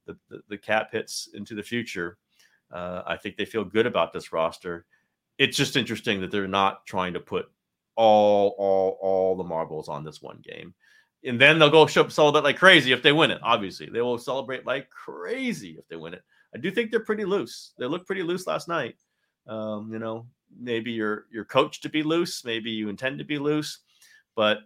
the, 0.07 0.17
the, 0.31 0.41
the 0.49 0.59
cap 0.59 0.91
hits 0.91 1.29
into 1.35 1.55
the 1.55 1.63
future, 1.63 2.17
uh, 2.73 3.03
I 3.07 3.17
think 3.17 3.37
they 3.37 3.45
feel 3.45 3.65
good 3.65 3.87
about 3.87 4.13
this 4.13 4.33
roster. 4.33 4.87
It's 5.39 5.57
just 5.57 5.77
interesting 5.77 6.21
that 6.21 6.31
they're 6.31 6.47
not 6.47 6.87
trying 6.87 7.15
to 7.15 7.21
put 7.21 7.51
all 7.97 8.55
all 8.59 8.99
all 9.01 9.37
the 9.37 9.45
marbles 9.45 9.89
on 9.89 10.05
this 10.05 10.23
one 10.23 10.43
game, 10.43 10.75
and 11.25 11.41
then 11.41 11.59
they'll 11.59 11.71
go 11.71 11.87
show, 11.87 12.09
celebrate 12.09 12.45
like 12.45 12.59
crazy 12.59 12.93
if 12.93 13.03
they 13.03 13.13
win 13.13 13.31
it. 13.31 13.41
Obviously, 13.43 13.89
they 13.89 14.01
will 14.01 14.19
celebrate 14.19 14.67
like 14.67 14.89
crazy 14.91 15.77
if 15.79 15.87
they 15.89 15.97
win 15.97 16.15
it. 16.15 16.23
I 16.55 16.59
do 16.59 16.71
think 16.71 16.91
they're 16.91 17.01
pretty 17.01 17.25
loose. 17.25 17.73
They 17.79 17.87
looked 17.87 18.07
pretty 18.07 18.23
loose 18.23 18.47
last 18.47 18.69
night. 18.69 18.97
Um, 19.47 19.91
you 19.93 19.99
know, 19.99 20.27
maybe 20.59 20.93
you're 20.93 21.27
you're 21.31 21.45
coached 21.45 21.83
to 21.83 21.89
be 21.89 22.03
loose, 22.03 22.45
maybe 22.45 22.71
you 22.71 22.89
intend 22.89 23.19
to 23.19 23.25
be 23.25 23.39
loose, 23.39 23.81
but 24.37 24.61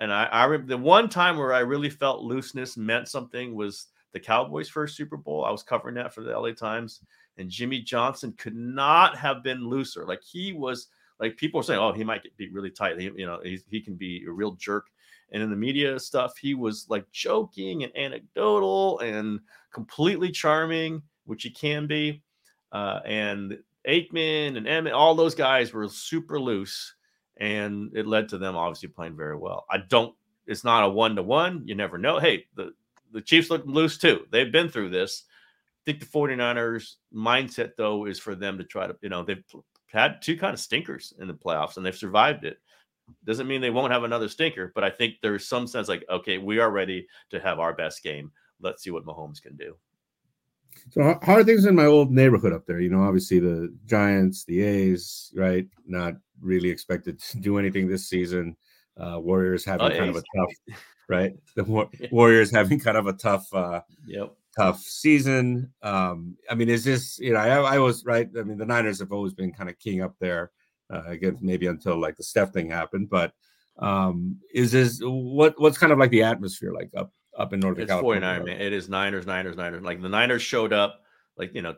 and 0.00 0.12
I, 0.12 0.24
I 0.24 0.44
remember 0.44 0.76
the 0.76 0.78
one 0.78 1.08
time 1.08 1.38
where 1.38 1.54
I 1.54 1.60
really 1.60 1.90
felt 1.90 2.22
looseness 2.22 2.76
meant 2.76 3.08
something 3.08 3.54
was 3.54 3.86
the 4.12 4.20
Cowboys' 4.20 4.68
first 4.68 4.96
Super 4.96 5.16
Bowl. 5.16 5.44
I 5.44 5.50
was 5.50 5.62
covering 5.62 5.94
that 5.96 6.14
for 6.14 6.22
the 6.22 6.38
LA 6.38 6.52
Times, 6.52 7.00
and 7.38 7.50
Jimmy 7.50 7.80
Johnson 7.80 8.32
could 8.36 8.56
not 8.56 9.16
have 9.16 9.42
been 9.42 9.68
looser. 9.68 10.06
Like 10.06 10.22
he 10.22 10.52
was, 10.52 10.88
like 11.20 11.36
people 11.36 11.58
were 11.58 11.64
saying, 11.64 11.80
oh, 11.80 11.92
he 11.92 12.04
might 12.04 12.22
be 12.36 12.48
really 12.50 12.70
tight. 12.70 13.00
He, 13.00 13.10
you 13.16 13.26
know, 13.26 13.40
he, 13.42 13.60
he 13.68 13.80
can 13.80 13.94
be 13.94 14.24
a 14.26 14.30
real 14.30 14.52
jerk. 14.52 14.86
And 15.32 15.42
in 15.42 15.50
the 15.50 15.56
media 15.56 15.98
stuff, 15.98 16.36
he 16.36 16.54
was 16.54 16.86
like 16.88 17.10
joking 17.10 17.82
and 17.82 17.96
anecdotal 17.96 19.00
and 19.00 19.40
completely 19.72 20.30
charming, 20.30 21.02
which 21.24 21.42
he 21.42 21.50
can 21.50 21.86
be. 21.86 22.22
Uh, 22.72 23.00
and 23.04 23.58
Aikman 23.88 24.56
and 24.56 24.68
Emmett, 24.68 24.92
all 24.92 25.14
those 25.14 25.34
guys 25.34 25.72
were 25.72 25.88
super 25.88 26.38
loose, 26.40 26.94
and 27.38 27.90
it 27.96 28.06
led 28.06 28.28
to 28.30 28.38
them 28.38 28.56
obviously 28.56 28.88
playing 28.88 29.16
very 29.16 29.36
well. 29.36 29.66
I 29.70 29.78
don't 29.78 30.14
it's 30.46 30.64
not 30.64 30.84
a 30.84 30.88
one 30.88 31.16
to 31.16 31.22
one. 31.22 31.62
You 31.66 31.74
never 31.74 31.98
know. 31.98 32.18
Hey, 32.18 32.46
the 32.54 32.72
the 33.12 33.20
Chiefs 33.20 33.50
look 33.50 33.64
loose 33.66 33.98
too. 33.98 34.26
They've 34.30 34.50
been 34.50 34.68
through 34.68 34.90
this. 34.90 35.24
I 35.86 35.92
think 35.92 36.00
the 36.00 36.06
49ers 36.06 36.94
mindset 37.14 37.72
though 37.76 38.06
is 38.06 38.18
for 38.18 38.34
them 38.34 38.58
to 38.58 38.64
try 38.64 38.88
to, 38.88 38.96
you 39.02 39.08
know, 39.08 39.22
they've 39.22 39.44
had 39.92 40.20
two 40.20 40.36
kind 40.36 40.52
of 40.52 40.58
stinkers 40.58 41.12
in 41.20 41.28
the 41.28 41.34
playoffs 41.34 41.76
and 41.76 41.86
they've 41.86 41.96
survived 41.96 42.44
it. 42.44 42.58
Doesn't 43.24 43.46
mean 43.46 43.60
they 43.60 43.70
won't 43.70 43.92
have 43.92 44.02
another 44.02 44.28
stinker, 44.28 44.72
but 44.74 44.82
I 44.82 44.90
think 44.90 45.14
there's 45.22 45.48
some 45.48 45.68
sense 45.68 45.88
like, 45.88 46.04
okay, 46.10 46.38
we 46.38 46.58
are 46.58 46.72
ready 46.72 47.06
to 47.30 47.38
have 47.38 47.60
our 47.60 47.72
best 47.72 48.02
game. 48.02 48.32
Let's 48.60 48.82
see 48.82 48.90
what 48.90 49.04
Mahomes 49.04 49.40
can 49.40 49.54
do. 49.54 49.76
So 50.90 51.18
how 51.22 51.34
are 51.34 51.44
things 51.44 51.66
in 51.66 51.76
my 51.76 51.86
old 51.86 52.10
neighborhood 52.10 52.52
up 52.52 52.66
there? 52.66 52.80
You 52.80 52.90
know, 52.90 53.02
obviously 53.02 53.38
the 53.38 53.72
Giants, 53.86 54.44
the 54.44 54.62
A's, 54.62 55.32
right? 55.36 55.68
Not 55.86 56.14
really 56.40 56.68
expected 56.68 57.20
to 57.20 57.38
do 57.38 57.58
anything 57.58 57.86
this 57.86 58.08
season. 58.08 58.56
Uh, 58.98 59.20
Warriors 59.20 59.64
having 59.64 59.86
oh, 59.86 59.90
kind 59.90 60.10
A's. 60.10 60.16
of 60.16 60.16
a 60.16 60.38
tough, 60.38 60.80
right? 61.08 61.32
The 61.54 61.64
War- 61.64 61.90
Warriors 62.10 62.50
having 62.50 62.80
kind 62.80 62.96
of 62.96 63.06
a 63.06 63.12
tough, 63.12 63.46
uh, 63.54 63.82
yep, 64.06 64.34
tough 64.56 64.80
season. 64.82 65.72
Um, 65.82 66.36
I 66.50 66.54
mean, 66.54 66.68
is 66.68 66.84
this 66.84 67.18
you 67.18 67.32
know? 67.32 67.40
I, 67.40 67.74
I 67.74 67.78
was 67.78 68.04
right. 68.04 68.28
I 68.38 68.42
mean, 68.42 68.58
the 68.58 68.66
Niners 68.66 68.98
have 69.00 69.12
always 69.12 69.34
been 69.34 69.52
kind 69.52 69.70
of 69.70 69.78
king 69.78 70.02
up 70.02 70.14
there. 70.20 70.50
Uh, 70.92 71.02
again, 71.06 71.36
maybe 71.40 71.66
until 71.66 71.98
like 71.98 72.16
the 72.16 72.22
Steph 72.22 72.52
thing 72.52 72.70
happened, 72.70 73.10
but 73.10 73.32
um, 73.78 74.38
is 74.54 74.72
this 74.72 75.00
what 75.02 75.60
what's 75.60 75.78
kind 75.78 75.92
of 75.92 75.98
like 75.98 76.10
the 76.10 76.22
atmosphere 76.22 76.72
like 76.72 76.90
up 76.96 77.10
up 77.36 77.52
in 77.52 77.60
Northern 77.60 77.82
it's 77.82 77.90
California. 77.90 78.20
49, 78.20 78.44
man. 78.44 78.60
It 78.60 78.72
is 78.72 78.88
Niners, 78.88 79.26
Niners, 79.26 79.56
Niners. 79.56 79.82
Like 79.82 80.02
the 80.02 80.08
Niners 80.08 80.42
showed 80.42 80.72
up, 80.72 81.02
like, 81.36 81.54
you 81.54 81.62
know, 81.62 81.76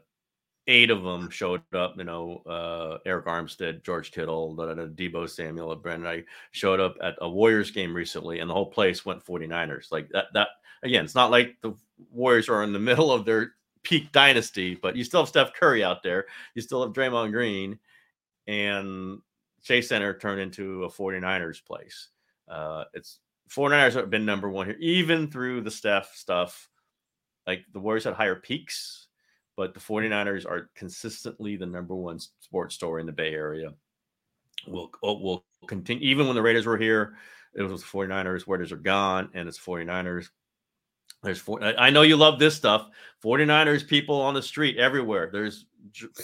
eight 0.66 0.90
of 0.90 1.02
them 1.02 1.30
showed 1.30 1.62
up, 1.74 1.94
you 1.96 2.04
know, 2.04 2.42
uh, 2.46 2.98
Arik 3.06 3.24
Armstead, 3.24 3.82
George 3.84 4.12
Kittle, 4.12 4.54
da, 4.54 4.66
da, 4.66 4.74
da, 4.74 4.86
Deebo 4.86 5.28
Samuel, 5.28 5.74
Brandon. 5.76 6.08
I 6.08 6.24
showed 6.52 6.80
up 6.80 6.96
at 7.02 7.14
a 7.20 7.28
Warriors 7.28 7.70
game 7.70 7.94
recently 7.94 8.40
and 8.40 8.48
the 8.48 8.54
whole 8.54 8.70
place 8.70 9.04
went 9.04 9.24
49ers. 9.24 9.90
Like 9.90 10.08
that, 10.10 10.26
that 10.34 10.48
again, 10.82 11.04
it's 11.04 11.14
not 11.14 11.30
like 11.30 11.56
the 11.62 11.74
Warriors 12.10 12.48
are 12.48 12.62
in 12.62 12.72
the 12.72 12.78
middle 12.78 13.12
of 13.12 13.24
their 13.24 13.52
peak 13.82 14.12
dynasty, 14.12 14.74
but 14.74 14.96
you 14.96 15.04
still 15.04 15.20
have 15.20 15.28
Steph 15.28 15.54
Curry 15.54 15.82
out 15.82 16.02
there. 16.02 16.26
You 16.54 16.62
still 16.62 16.82
have 16.82 16.92
Draymond 16.92 17.32
Green 17.32 17.78
and 18.46 19.20
Chase 19.62 19.88
Center 19.88 20.18
turned 20.18 20.40
into 20.40 20.84
a 20.84 20.90
49ers 20.90 21.64
place. 21.64 22.08
Uh, 22.48 22.84
it's 22.94 23.20
49ers 23.50 23.94
have 23.94 24.10
been 24.10 24.24
number 24.24 24.48
one 24.48 24.66
here, 24.66 24.76
even 24.78 25.30
through 25.30 25.62
the 25.62 25.70
Steph 25.70 26.14
stuff. 26.14 26.68
Like 27.46 27.64
the 27.72 27.80
Warriors 27.80 28.04
had 28.04 28.14
higher 28.14 28.36
peaks, 28.36 29.06
but 29.56 29.74
the 29.74 29.80
49ers 29.80 30.46
are 30.46 30.70
consistently 30.74 31.56
the 31.56 31.66
number 31.66 31.94
one 31.94 32.18
sports 32.40 32.74
story 32.74 33.00
in 33.00 33.06
the 33.06 33.12
Bay 33.12 33.32
Area. 33.32 33.72
We'll, 34.66 34.90
oh, 35.02 35.18
we'll 35.18 35.44
continue. 35.66 36.06
Even 36.08 36.26
when 36.26 36.36
the 36.36 36.42
Raiders 36.42 36.66
were 36.66 36.76
here, 36.76 37.14
it 37.54 37.62
was 37.62 37.82
49ers. 37.82 38.46
Raiders 38.46 38.72
are 38.72 38.76
gone, 38.76 39.30
and 39.34 39.48
it's 39.48 39.58
49ers. 39.58 40.28
There's 41.22 41.38
four. 41.38 41.62
I 41.62 41.90
know 41.90 42.02
you 42.02 42.16
love 42.16 42.38
this 42.38 42.54
stuff. 42.54 42.88
49ers 43.24 43.86
people 43.86 44.20
on 44.20 44.34
the 44.34 44.42
street 44.42 44.76
everywhere. 44.76 45.30
There's 45.32 45.66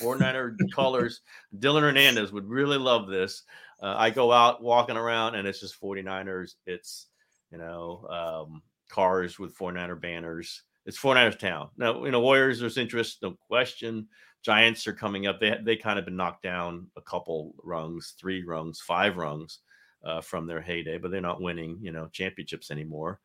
49er 0.00 0.56
colors. 0.72 1.22
Dylan 1.58 1.82
Hernandez 1.82 2.32
would 2.32 2.48
really 2.48 2.78
love 2.78 3.08
this. 3.08 3.42
Uh, 3.82 3.94
I 3.98 4.10
go 4.10 4.30
out 4.30 4.62
walking 4.62 4.96
around 4.96 5.34
and 5.34 5.48
it's 5.48 5.60
just 5.60 5.80
49ers. 5.80 6.54
It's 6.66 7.08
you 7.54 7.58
know, 7.58 8.04
um, 8.10 8.62
cars 8.90 9.38
with 9.38 9.56
49er 9.56 10.00
banners. 10.00 10.62
It's 10.86 10.98
49ers 10.98 11.38
town. 11.38 11.70
Now, 11.76 12.04
you 12.04 12.10
know, 12.10 12.20
Warriors, 12.20 12.58
there's 12.58 12.78
interest, 12.78 13.18
no 13.22 13.36
question. 13.46 14.08
Giants 14.42 14.88
are 14.88 14.92
coming 14.92 15.28
up. 15.28 15.40
They 15.40 15.56
they 15.62 15.76
kind 15.76 15.98
of 15.98 16.04
been 16.04 16.16
knocked 16.16 16.42
down 16.42 16.88
a 16.96 17.00
couple 17.00 17.54
rungs, 17.62 18.14
three 18.20 18.44
rungs, 18.44 18.80
five 18.80 19.16
rungs 19.16 19.60
uh, 20.04 20.20
from 20.20 20.46
their 20.46 20.60
heyday, 20.60 20.98
but 20.98 21.12
they're 21.12 21.20
not 21.20 21.40
winning, 21.40 21.78
you 21.80 21.92
know, 21.92 22.08
championships 22.12 22.70
anymore. 22.72 23.20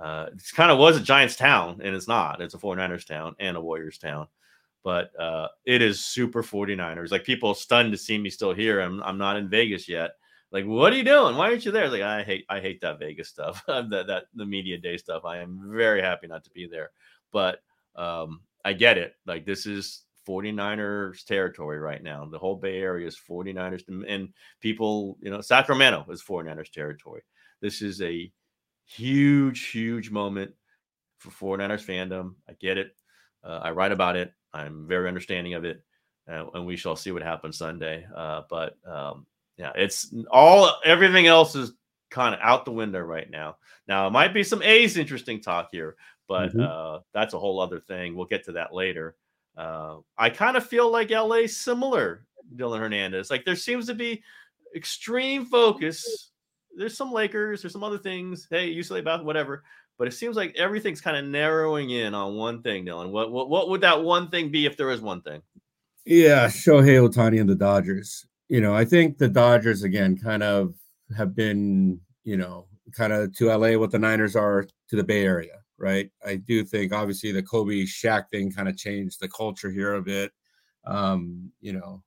Uh, 0.00 0.26
it 0.32 0.42
kind 0.54 0.70
of 0.70 0.78
was 0.78 0.96
a 0.96 1.00
Giants 1.00 1.36
town, 1.36 1.80
and 1.82 1.94
it's 1.94 2.08
not. 2.08 2.40
It's 2.40 2.54
a 2.54 2.58
49ers 2.58 3.06
town 3.06 3.36
and 3.38 3.56
a 3.56 3.60
Warriors 3.60 3.98
town. 3.98 4.26
But 4.82 5.18
uh, 5.18 5.48
it 5.64 5.80
is 5.80 6.04
super 6.04 6.42
49ers. 6.42 7.10
Like 7.10 7.24
people 7.24 7.54
stunned 7.54 7.92
to 7.92 7.98
see 7.98 8.18
me 8.18 8.28
still 8.28 8.52
here. 8.52 8.80
I'm, 8.80 9.02
I'm 9.02 9.18
not 9.18 9.36
in 9.36 9.48
Vegas 9.48 9.88
yet. 9.88 10.12
Like 10.54 10.66
what 10.66 10.92
are 10.92 10.96
you 10.96 11.02
doing? 11.02 11.36
Why 11.36 11.50
aren't 11.50 11.64
you 11.64 11.72
there? 11.72 11.88
Like 11.88 12.02
i 12.02 12.22
hate 12.22 12.46
i 12.48 12.60
hate 12.60 12.80
that 12.80 13.00
vegas 13.00 13.28
stuff. 13.28 13.62
That 13.66 14.06
that 14.06 14.26
the 14.34 14.46
media 14.46 14.78
day 14.78 14.96
stuff. 14.96 15.24
I 15.24 15.38
am 15.38 15.60
very 15.66 16.00
happy 16.00 16.28
not 16.28 16.44
to 16.44 16.50
be 16.50 16.66
there. 16.66 16.90
But 17.32 17.58
um 17.96 18.40
i 18.64 18.72
get 18.72 18.96
it. 18.96 19.16
Like 19.26 19.44
this 19.44 19.66
is 19.66 20.04
49ers 20.28 21.24
territory 21.24 21.80
right 21.80 22.02
now. 22.02 22.24
The 22.24 22.38
whole 22.38 22.54
bay 22.54 22.78
area 22.78 23.08
is 23.08 23.18
49ers 23.28 23.82
and 24.08 24.32
people 24.60 25.18
you 25.20 25.30
know 25.30 25.40
sacramento 25.40 26.06
is 26.08 26.22
49ers 26.22 26.70
territory. 26.70 27.22
This 27.60 27.82
is 27.82 28.00
a 28.00 28.30
huge 28.86 29.68
huge 29.68 30.10
moment 30.10 30.52
for 31.18 31.30
49ers 31.30 31.84
fandom 31.84 32.34
i 32.48 32.52
get 32.60 32.78
it 32.78 32.94
uh, 33.44 33.60
i 33.62 33.70
write 33.70 33.92
about 33.92 34.16
it 34.16 34.32
i'm 34.52 34.86
very 34.86 35.08
understanding 35.08 35.54
of 35.54 35.64
it 35.64 35.82
uh, 36.30 36.44
and 36.54 36.66
we 36.66 36.76
shall 36.76 36.96
see 36.96 37.12
what 37.12 37.22
happens 37.22 37.58
sunday 37.58 38.06
uh, 38.14 38.42
but 38.48 38.76
um, 38.86 39.26
yeah, 39.56 39.72
it's 39.74 40.12
all 40.30 40.72
everything 40.84 41.26
else 41.26 41.54
is 41.54 41.72
kind 42.10 42.34
of 42.34 42.40
out 42.42 42.64
the 42.64 42.72
window 42.72 43.00
right 43.00 43.30
now. 43.30 43.56
Now 43.86 44.06
it 44.06 44.10
might 44.10 44.34
be 44.34 44.42
some 44.42 44.62
A's 44.62 44.96
interesting 44.96 45.40
talk 45.40 45.68
here, 45.70 45.96
but 46.28 46.50
mm-hmm. 46.50 46.60
uh, 46.60 47.00
that's 47.12 47.34
a 47.34 47.38
whole 47.38 47.60
other 47.60 47.80
thing. 47.80 48.14
We'll 48.14 48.26
get 48.26 48.44
to 48.44 48.52
that 48.52 48.74
later. 48.74 49.16
Uh, 49.56 49.98
I 50.18 50.30
kind 50.30 50.56
of 50.56 50.66
feel 50.66 50.90
like 50.90 51.10
LA 51.10 51.46
similar, 51.46 52.26
Dylan 52.56 52.80
Hernandez. 52.80 53.30
Like 53.30 53.44
there 53.44 53.56
seems 53.56 53.86
to 53.86 53.94
be 53.94 54.22
extreme 54.74 55.46
focus. 55.46 56.30
There's 56.76 56.96
some 56.96 57.12
Lakers, 57.12 57.62
there's 57.62 57.72
some 57.72 57.84
other 57.84 57.98
things. 57.98 58.46
Hey, 58.50 58.74
UCLA 58.74 59.00
about 59.00 59.24
whatever. 59.24 59.62
But 59.98 60.08
it 60.08 60.12
seems 60.12 60.36
like 60.36 60.56
everything's 60.56 61.00
kind 61.00 61.16
of 61.16 61.24
narrowing 61.24 61.90
in 61.90 62.14
on 62.14 62.34
one 62.34 62.62
thing, 62.62 62.84
Dylan. 62.84 63.10
What, 63.10 63.30
what 63.30 63.48
what 63.48 63.68
would 63.68 63.80
that 63.82 64.02
one 64.02 64.28
thing 64.28 64.50
be 64.50 64.66
if 64.66 64.76
there 64.76 64.90
is 64.90 65.00
one 65.00 65.22
thing? 65.22 65.40
Yeah, 66.04 66.48
Shohei 66.48 67.08
Ohtani 67.08 67.40
and 67.40 67.48
the 67.48 67.54
Dodgers 67.54 68.26
you 68.48 68.60
know, 68.60 68.74
I 68.74 68.84
think 68.84 69.18
the 69.18 69.28
Dodgers 69.28 69.82
again 69.82 70.16
kind 70.16 70.42
of 70.42 70.74
have 71.16 71.34
been, 71.34 72.00
you 72.24 72.36
know, 72.36 72.66
kind 72.92 73.12
of 73.12 73.34
to 73.36 73.46
LA 73.46 73.78
what 73.78 73.90
the 73.90 73.98
Niners 73.98 74.36
are 74.36 74.66
to 74.88 74.96
the 74.96 75.04
Bay 75.04 75.24
Area, 75.24 75.60
right? 75.78 76.10
I 76.24 76.36
do 76.36 76.64
think 76.64 76.92
obviously 76.92 77.32
the 77.32 77.42
Kobe 77.42 77.82
Shaq 77.82 78.28
thing 78.30 78.52
kind 78.52 78.68
of 78.68 78.76
changed 78.76 79.20
the 79.20 79.28
culture 79.28 79.70
here 79.70 79.94
a 79.94 80.02
bit. 80.02 80.32
Um, 80.86 81.50
you 81.60 81.72
know, 81.72 82.02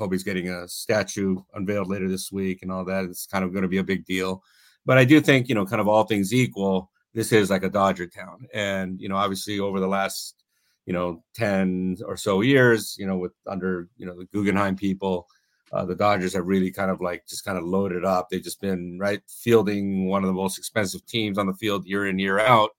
Kobe's 0.00 0.24
getting 0.24 0.48
a 0.48 0.66
statue 0.66 1.36
unveiled 1.52 1.88
later 1.88 2.08
this 2.08 2.32
week 2.32 2.60
and 2.62 2.72
all 2.72 2.86
that. 2.86 3.04
It's 3.04 3.26
kind 3.26 3.44
of 3.44 3.52
going 3.52 3.64
to 3.64 3.68
be 3.68 3.78
a 3.78 3.84
big 3.84 4.06
deal. 4.06 4.42
But 4.86 4.96
I 4.96 5.04
do 5.04 5.20
think, 5.20 5.48
you 5.48 5.54
know, 5.54 5.66
kind 5.66 5.80
of 5.80 5.88
all 5.88 6.04
things 6.04 6.32
equal, 6.32 6.90
this 7.12 7.32
is 7.32 7.50
like 7.50 7.64
a 7.64 7.68
Dodger 7.68 8.06
town. 8.06 8.46
And, 8.54 8.98
you 8.98 9.10
know, 9.10 9.16
obviously 9.16 9.60
over 9.60 9.78
the 9.78 9.86
last, 9.86 10.42
you 10.86 10.94
know, 10.94 11.22
10 11.34 11.98
or 12.06 12.16
so 12.16 12.40
years, 12.40 12.96
you 12.98 13.06
know, 13.06 13.18
with 13.18 13.32
under, 13.46 13.88
you 13.98 14.06
know, 14.06 14.16
the 14.16 14.24
Guggenheim 14.32 14.74
people, 14.74 15.26
uh, 15.70 15.84
the 15.84 15.94
Dodgers 15.94 16.32
have 16.32 16.46
really 16.46 16.70
kind 16.70 16.90
of 16.90 17.02
like 17.02 17.26
just 17.28 17.44
kind 17.44 17.58
of 17.58 17.64
loaded 17.64 18.02
up. 18.02 18.28
They've 18.30 18.42
just 18.42 18.60
been 18.60 18.98
right 18.98 19.20
fielding 19.28 20.08
one 20.08 20.24
of 20.24 20.28
the 20.28 20.34
most 20.34 20.56
expensive 20.56 21.04
teams 21.04 21.36
on 21.36 21.46
the 21.46 21.54
field 21.54 21.84
year 21.84 22.06
in 22.06 22.18
year 22.18 22.38
out. 22.38 22.70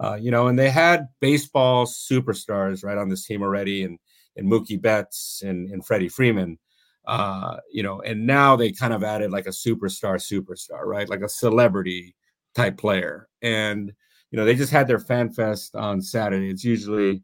Uh, 0.00 0.14
you 0.14 0.30
know, 0.30 0.46
and 0.46 0.58
they 0.58 0.70
had 0.70 1.08
baseball 1.20 1.84
superstars 1.84 2.84
right 2.84 2.96
on 2.96 3.08
this 3.08 3.26
team 3.26 3.42
already, 3.42 3.82
and 3.82 3.98
and 4.36 4.50
Mookie 4.50 4.80
Betts 4.80 5.42
and 5.44 5.70
and 5.70 5.84
Freddie 5.84 6.08
Freeman. 6.08 6.58
Uh, 7.06 7.56
you 7.72 7.82
know, 7.82 8.00
and 8.02 8.26
now 8.26 8.56
they 8.56 8.70
kind 8.70 8.92
of 8.92 9.02
added 9.02 9.30
like 9.30 9.46
a 9.46 9.50
superstar, 9.50 10.16
superstar, 10.16 10.84
right? 10.84 11.08
Like 11.08 11.22
a 11.22 11.28
celebrity 11.28 12.14
type 12.54 12.76
player. 12.76 13.28
And 13.42 13.92
you 14.30 14.36
know, 14.36 14.44
they 14.44 14.54
just 14.54 14.72
had 14.72 14.86
their 14.86 15.00
fan 15.00 15.30
fest 15.32 15.74
on 15.74 16.00
Saturday. 16.02 16.50
It's 16.50 16.64
usually 16.64 17.22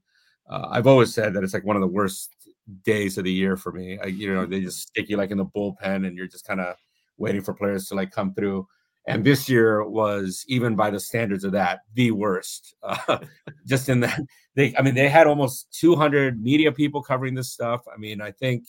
uh, 0.49 0.69
I've 0.71 0.87
always 0.87 1.14
said 1.14 1.35
that 1.35 1.45
it's 1.45 1.55
like 1.55 1.64
one 1.64 1.77
of 1.77 1.83
the 1.83 1.88
worst 1.88 2.35
days 2.85 3.19
of 3.19 3.25
the 3.25 3.33
year 3.33 3.57
for 3.57 3.73
me. 3.73 3.99
I, 4.03 4.07
you 4.07 4.33
know, 4.33 4.47
they 4.47 4.61
just 4.61 4.88
stick 4.88 5.09
you 5.09 5.16
like 5.16 5.31
in 5.31 5.38
the 5.38 5.45
bullpen, 5.47 6.07
and 6.07 6.16
you're 6.16 6.27
just 6.27 6.47
kind 6.47 6.61
of 6.61 6.77
waiting 7.19 7.42
for 7.42 7.55
players 7.55 7.87
to 7.88 7.95
like 7.95 8.11
come 8.11 8.35
through. 8.35 8.66
And 9.09 9.25
this 9.25 9.49
year 9.49 9.85
was 9.85 10.45
even 10.49 10.75
by 10.75 10.90
the 10.90 10.99
standards 10.99 11.45
of 11.45 11.53
that 11.53 11.81
the 11.95 12.11
worst. 12.11 12.75
Uh, 12.83 13.19
just 13.66 13.88
in 13.88 14.01
that 14.01 14.21
they, 14.57 14.75
I 14.77 14.83
mean, 14.83 14.95
they 14.95 15.09
had 15.09 15.27
almost 15.27 15.73
200 15.79 16.42
media 16.42 16.73
people 16.73 17.03
covering 17.03 17.35
this 17.35 17.53
stuff. 17.53 17.83
I 17.92 17.97
mean, 17.99 18.21
I 18.21 18.33
think 18.33 18.64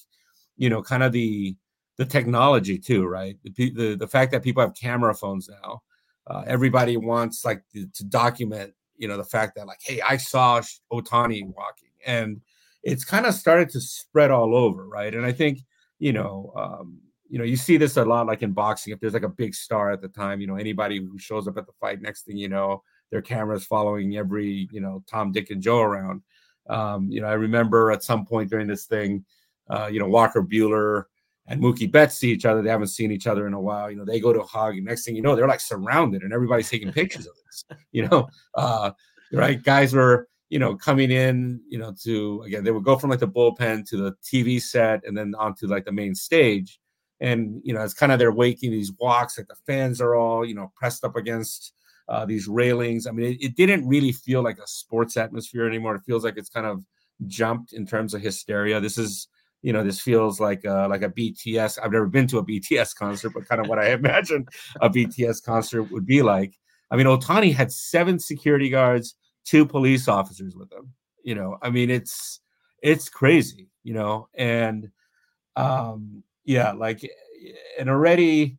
you 0.58 0.70
know, 0.70 0.82
kind 0.82 1.04
of 1.04 1.12
the 1.12 1.56
the 1.98 2.06
technology 2.06 2.78
too, 2.78 3.06
right? 3.06 3.38
The 3.44 3.72
the, 3.72 3.96
the 3.96 4.08
fact 4.08 4.32
that 4.32 4.44
people 4.44 4.62
have 4.62 4.76
camera 4.76 5.14
phones 5.14 5.50
now. 5.50 5.82
Uh, 6.28 6.44
everybody 6.46 6.98
wants 6.98 7.46
like 7.46 7.64
to, 7.74 7.88
to 7.94 8.04
document, 8.04 8.74
you 8.98 9.08
know, 9.08 9.16
the 9.16 9.24
fact 9.24 9.56
that 9.56 9.66
like, 9.66 9.80
hey, 9.82 10.02
I 10.02 10.18
saw 10.18 10.62
Ohtani 10.92 11.44
walking, 11.46 11.90
and 12.06 12.42
it's 12.84 13.06
kind 13.06 13.26
of 13.26 13.34
started 13.34 13.70
to 13.70 13.80
spread 13.80 14.30
all 14.30 14.54
over, 14.54 14.88
right? 14.88 15.14
And 15.14 15.26
I 15.26 15.32
think, 15.32 15.60
you 16.00 16.12
know, 16.12 16.52
um, 16.58 17.00
you 17.30 17.38
know, 17.38 17.44
you 17.44 17.58
see 17.58 17.78
this 17.78 17.98
a 17.98 18.06
lot 18.06 18.28
like 18.28 18.44
in 18.44 18.52
boxing. 18.52 18.94
If 18.94 19.00
there's 19.00 19.14
like 19.14 19.24
a 19.24 19.30
big 19.30 19.54
star 19.54 19.92
at 19.92 20.02
the 20.02 20.08
time, 20.08 20.42
you 20.42 20.48
know, 20.48 20.56
anybody 20.56 21.00
who 21.00 21.18
shows 21.18 21.48
up 21.48 21.58
at 21.58 21.66
the 21.66 21.74
fight, 21.80 22.02
next 22.02 22.24
thing 22.24 22.38
you 22.38 22.50
know, 22.50 22.84
their 23.12 23.22
cameras 23.22 23.66
following 23.66 24.18
every, 24.18 24.68
you 24.72 24.82
know, 24.82 25.04
Tom, 25.08 25.32
Dick, 25.32 25.50
and 25.50 25.62
Joe 25.62 25.82
around. 25.82 26.22
Um, 26.70 27.10
you 27.10 27.22
know, 27.22 27.28
I 27.28 27.34
remember 27.34 27.92
at 27.92 28.04
some 28.04 28.26
point 28.26 28.50
during 28.50 28.68
this 28.68 28.86
thing, 28.86 29.26
uh, 29.70 29.88
you 29.92 30.00
know, 30.00 30.08
Walker 30.08 30.44
Buehler 30.44 31.04
and 31.48 31.62
Mookie 31.62 31.92
Betts 31.92 32.18
see 32.18 32.32
each 32.32 32.46
other. 32.46 32.62
They 32.62 32.70
haven't 32.70 32.88
seen 32.88 33.12
each 33.12 33.28
other 33.28 33.48
in 33.48 33.54
a 33.54 33.60
while. 33.60 33.90
You 33.90 33.98
know, 33.98 34.06
they 34.06 34.20
go 34.20 34.34
to 34.34 34.42
a 34.42 34.46
hug, 34.46 34.76
and 34.76 34.86
next 34.86 35.06
thing 35.06 35.16
you 35.16 35.22
know, 35.22 35.36
they're 35.36 35.48
like 35.48 35.62
surrounded, 35.62 36.24
and 36.24 36.34
everybody's 36.34 36.70
taking 36.70 36.92
pictures 36.92 37.26
of 37.28 37.34
this. 37.46 37.66
You 37.92 38.08
know, 38.08 38.28
uh, 38.56 38.92
right? 39.32 39.62
Guys 39.64 39.94
were 39.94 40.28
you 40.50 40.60
know 40.60 40.76
coming 40.76 41.10
in, 41.12 41.62
you 41.68 41.80
know, 41.80 41.94
to 42.04 42.44
again 42.46 42.64
they 42.64 42.72
would 42.72 42.84
go 42.84 42.98
from 42.98 43.10
like 43.10 43.20
the 43.20 43.28
bullpen 43.28 43.88
to 43.90 43.98
the 43.98 44.14
TV 44.24 44.62
set, 44.62 45.06
and 45.06 45.18
then 45.18 45.34
onto 45.38 45.68
like 45.68 45.86
the 45.86 45.92
main 45.92 46.14
stage. 46.14 46.80
And 47.20 47.62
you 47.64 47.74
know, 47.74 47.84
it's 47.84 47.94
kind 47.94 48.12
of 48.12 48.20
they're 48.20 48.32
waking 48.32 48.72
these 48.72 48.92
walks, 49.00 49.38
like 49.38 49.48
the 49.48 49.56
fans 49.66 50.02
are 50.02 50.16
all 50.16 50.46
you 50.46 50.56
know 50.56 50.72
pressed 50.76 51.04
up 51.04 51.16
against 51.16 51.74
uh, 52.10 52.26
these 52.26 52.48
railings. 52.48 53.08
I 53.08 53.12
mean, 53.12 53.34
it, 53.34 53.44
it 53.44 53.56
didn't 53.56 53.88
really 53.88 54.12
feel 54.12 54.44
like 54.44 54.60
a 54.60 54.68
sports 54.68 55.18
atmosphere 55.18 55.68
anymore. 55.68 55.96
It 55.96 56.04
feels 56.06 56.24
like 56.24 56.38
it's 56.38 56.50
kind 56.50 56.66
of 56.68 56.84
jumped 57.26 57.74
in 57.74 57.86
terms 57.86 58.14
of 58.14 58.22
hysteria. 58.22 58.80
This 58.80 58.98
is 58.98 59.28
you 59.62 59.74
know, 59.74 59.84
this 59.84 60.00
feels 60.00 60.40
like 60.40 60.64
a, 60.66 60.88
like 60.90 61.02
a 61.02 61.10
BTS. 61.10 61.80
I've 61.84 61.92
never 61.92 62.08
been 62.08 62.28
to 62.28 62.38
a 62.38 62.46
BTS 62.46 62.96
concert, 63.00 63.32
but 63.34 63.48
kind 63.48 63.62
of 63.62 63.68
what 63.68 63.80
I 63.80 63.92
imagine 63.92 64.46
a 64.82 64.90
BTS 64.90 65.44
concert 65.44 65.84
would 65.92 66.06
be 66.06 66.22
like. 66.22 66.54
I 66.90 66.96
mean, 66.96 67.06
Ohtani 67.06 67.54
had 67.54 67.72
seven 67.72 68.18
security 68.18 68.70
guards, 68.70 69.16
two 69.44 69.66
police 69.66 70.08
officers 70.08 70.56
with 70.56 70.72
him. 70.72 70.94
You 71.24 71.36
know, 71.36 71.58
I 71.62 71.70
mean, 71.70 71.90
it's 71.90 72.40
it's 72.82 73.10
crazy. 73.10 73.68
You 73.84 73.94
know, 73.94 74.30
and 74.36 74.90
um, 75.56 76.24
yeah, 76.48 76.72
like, 76.72 77.04
eh, 77.04 77.10
and 77.78 77.90
already, 77.90 78.58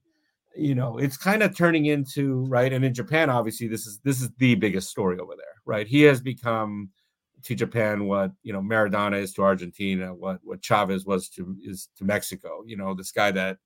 you 0.54 0.74
know, 0.74 0.98
it's 0.98 1.16
kind 1.16 1.42
of 1.42 1.56
turning 1.56 1.86
into 1.86 2.44
right. 2.46 2.72
And 2.72 2.84
in 2.84 2.94
Japan, 2.94 3.30
obviously, 3.30 3.66
this 3.66 3.86
is 3.86 3.98
this 4.04 4.20
is 4.22 4.30
the 4.38 4.54
biggest 4.54 4.90
story 4.90 5.18
over 5.18 5.34
there, 5.36 5.54
right? 5.64 5.86
He 5.88 6.02
has 6.02 6.20
become 6.20 6.90
to 7.44 7.54
Japan 7.54 8.04
what 8.06 8.32
you 8.42 8.52
know 8.52 8.60
Maradona 8.60 9.20
is 9.20 9.32
to 9.34 9.42
Argentina, 9.42 10.14
what 10.14 10.38
what 10.44 10.62
Chavez 10.62 11.06
was 11.06 11.28
to 11.30 11.56
is 11.64 11.88
to 11.96 12.04
Mexico. 12.04 12.62
You 12.66 12.76
know, 12.76 12.94
this 12.94 13.10
guy 13.10 13.30
that 13.32 13.58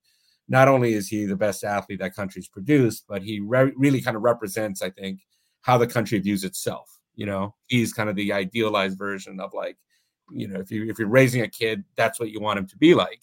not 0.48 0.68
only 0.68 0.94
is 0.94 1.08
he 1.08 1.24
the 1.24 1.36
best 1.36 1.64
athlete 1.64 1.98
that 1.98 2.14
country's 2.14 2.48
produced, 2.48 3.04
but 3.08 3.22
he 3.22 3.40
re- 3.40 3.72
really 3.76 4.00
kind 4.00 4.16
of 4.16 4.22
represents, 4.22 4.82
I 4.82 4.90
think, 4.90 5.20
how 5.62 5.78
the 5.78 5.86
country 5.86 6.18
views 6.20 6.44
itself. 6.44 6.98
You 7.14 7.26
know, 7.26 7.54
he's 7.66 7.92
kind 7.92 8.08
of 8.08 8.16
the 8.16 8.32
idealized 8.32 8.98
version 8.98 9.40
of 9.40 9.52
like, 9.52 9.76
you 10.30 10.46
know, 10.46 10.60
if 10.60 10.70
you 10.70 10.88
if 10.88 10.98
you're 10.98 11.08
raising 11.08 11.42
a 11.42 11.48
kid, 11.48 11.82
that's 11.96 12.20
what 12.20 12.30
you 12.30 12.40
want 12.40 12.60
him 12.60 12.66
to 12.68 12.76
be 12.76 12.94
like. 12.94 13.22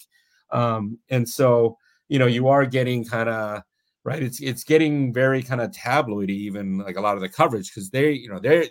Um, 0.52 1.00
and 1.10 1.28
so, 1.28 1.78
you 2.08 2.20
know, 2.20 2.28
you 2.28 2.48
are 2.48 2.66
getting 2.66 3.06
kind 3.06 3.30
of 3.30 3.62
right. 4.04 4.22
It's 4.24 4.42
it's 4.42 4.64
getting 4.64 5.14
very 5.14 5.44
kind 5.44 5.62
of 5.62 5.72
tabloidy, 5.72 6.30
even 6.30 6.80
like 6.80 6.98
a 6.98 7.02
lot 7.02 7.16
of 7.16 7.22
the 7.22 7.30
coverage 7.30 7.70
because 7.74 7.90
they, 7.90 8.12
you 8.12 8.30
know, 8.30 8.40
they're 8.40 8.66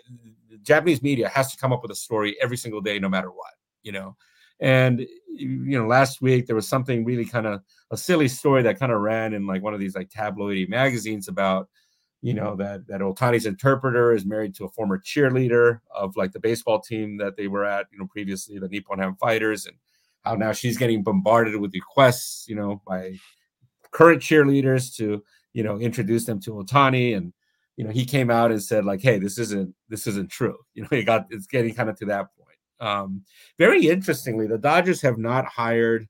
Japanese 0.63 1.01
media 1.01 1.29
has 1.29 1.51
to 1.51 1.57
come 1.57 1.71
up 1.73 1.81
with 1.81 1.91
a 1.91 1.95
story 1.95 2.35
every 2.41 2.57
single 2.57 2.81
day, 2.81 2.99
no 2.99 3.09
matter 3.09 3.29
what, 3.31 3.53
you 3.83 3.91
know. 3.91 4.15
And 4.59 5.07
you 5.27 5.79
know, 5.79 5.87
last 5.87 6.21
week 6.21 6.47
there 6.47 6.55
was 6.55 6.67
something 6.67 7.05
really 7.05 7.25
kind 7.25 7.47
of 7.47 7.61
a 7.91 7.97
silly 7.97 8.27
story 8.27 8.61
that 8.63 8.77
kind 8.79 8.91
of 8.91 8.99
ran 8.99 9.33
in 9.33 9.47
like 9.47 9.63
one 9.63 9.73
of 9.73 9.79
these 9.79 9.95
like 9.95 10.09
tabloidy 10.09 10.67
magazines 10.67 11.27
about, 11.29 11.69
you 12.21 12.33
know, 12.33 12.55
that 12.57 12.85
that 12.87 12.99
Ohtani's 13.01 13.45
interpreter 13.45 14.13
is 14.13 14.25
married 14.25 14.53
to 14.55 14.65
a 14.65 14.69
former 14.69 14.99
cheerleader 14.99 15.79
of 15.95 16.17
like 16.17 16.33
the 16.33 16.39
baseball 16.39 16.81
team 16.81 17.17
that 17.17 17.37
they 17.37 17.47
were 17.47 17.63
at, 17.65 17.87
you 17.91 17.99
know, 17.99 18.07
previously 18.07 18.59
the 18.59 18.67
Nippon 18.67 18.99
Ham 18.99 19.15
Fighters, 19.15 19.65
and 19.65 19.77
how 20.23 20.35
now 20.35 20.51
she's 20.51 20.77
getting 20.77 21.03
bombarded 21.03 21.55
with 21.59 21.73
requests, 21.73 22.47
you 22.47 22.55
know, 22.55 22.81
by 22.87 23.17
current 23.91 24.21
cheerleaders 24.21 24.95
to 24.97 25.23
you 25.53 25.63
know 25.63 25.79
introduce 25.79 26.25
them 26.25 26.39
to 26.41 26.51
Ohtani. 26.51 27.17
and 27.17 27.33
you 27.77 27.85
know, 27.85 27.91
he 27.91 28.03
came 28.03 28.29
out 28.29 28.51
and 28.51 28.61
said 28.61 28.83
like, 28.83 29.01
"Hey, 29.01 29.19
this 29.19 29.37
isn't 29.37 29.73
this 29.87 30.05
isn't 30.07 30.29
true." 30.29 30.57
You 30.75 30.83
know, 30.83 30.89
he 30.91 31.03
got 31.03 31.27
it's 31.29 31.47
getting 31.47 31.73
kind 31.73 31.89
of 31.89 31.97
to 31.99 32.05
that 32.05 32.27
point. 32.35 32.57
Um, 32.81 33.23
very 33.57 33.87
interestingly, 33.87 34.47
the 34.47 34.57
Dodgers 34.57 35.01
have 35.01 35.17
not 35.17 35.45
hired 35.45 36.07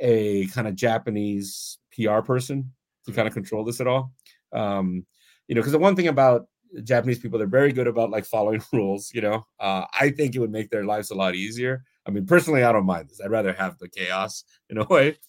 a 0.00 0.46
kind 0.48 0.66
of 0.66 0.74
Japanese 0.74 1.78
PR 1.94 2.20
person 2.20 2.72
to 3.04 3.12
kind 3.12 3.28
of 3.28 3.34
control 3.34 3.64
this 3.64 3.80
at 3.80 3.86
all. 3.86 4.12
Um, 4.52 5.06
you 5.46 5.54
know, 5.54 5.60
because 5.60 5.72
the 5.72 5.78
one 5.78 5.94
thing 5.94 6.08
about 6.08 6.46
Japanese 6.84 7.18
people, 7.18 7.38
they're 7.38 7.46
very 7.46 7.72
good 7.72 7.86
about 7.86 8.10
like 8.10 8.24
following 8.24 8.62
rules. 8.72 9.12
You 9.12 9.20
know, 9.20 9.46
uh, 9.58 9.84
I 9.98 10.10
think 10.10 10.34
it 10.34 10.38
would 10.38 10.52
make 10.52 10.70
their 10.70 10.84
lives 10.84 11.10
a 11.10 11.14
lot 11.14 11.34
easier. 11.34 11.84
I 12.06 12.10
mean, 12.10 12.26
personally, 12.26 12.64
I 12.64 12.72
don't 12.72 12.86
mind 12.86 13.08
this. 13.08 13.20
I'd 13.20 13.30
rather 13.30 13.52
have 13.52 13.78
the 13.78 13.88
chaos 13.88 14.44
in 14.68 14.78
a 14.78 14.84
way. 14.84 15.18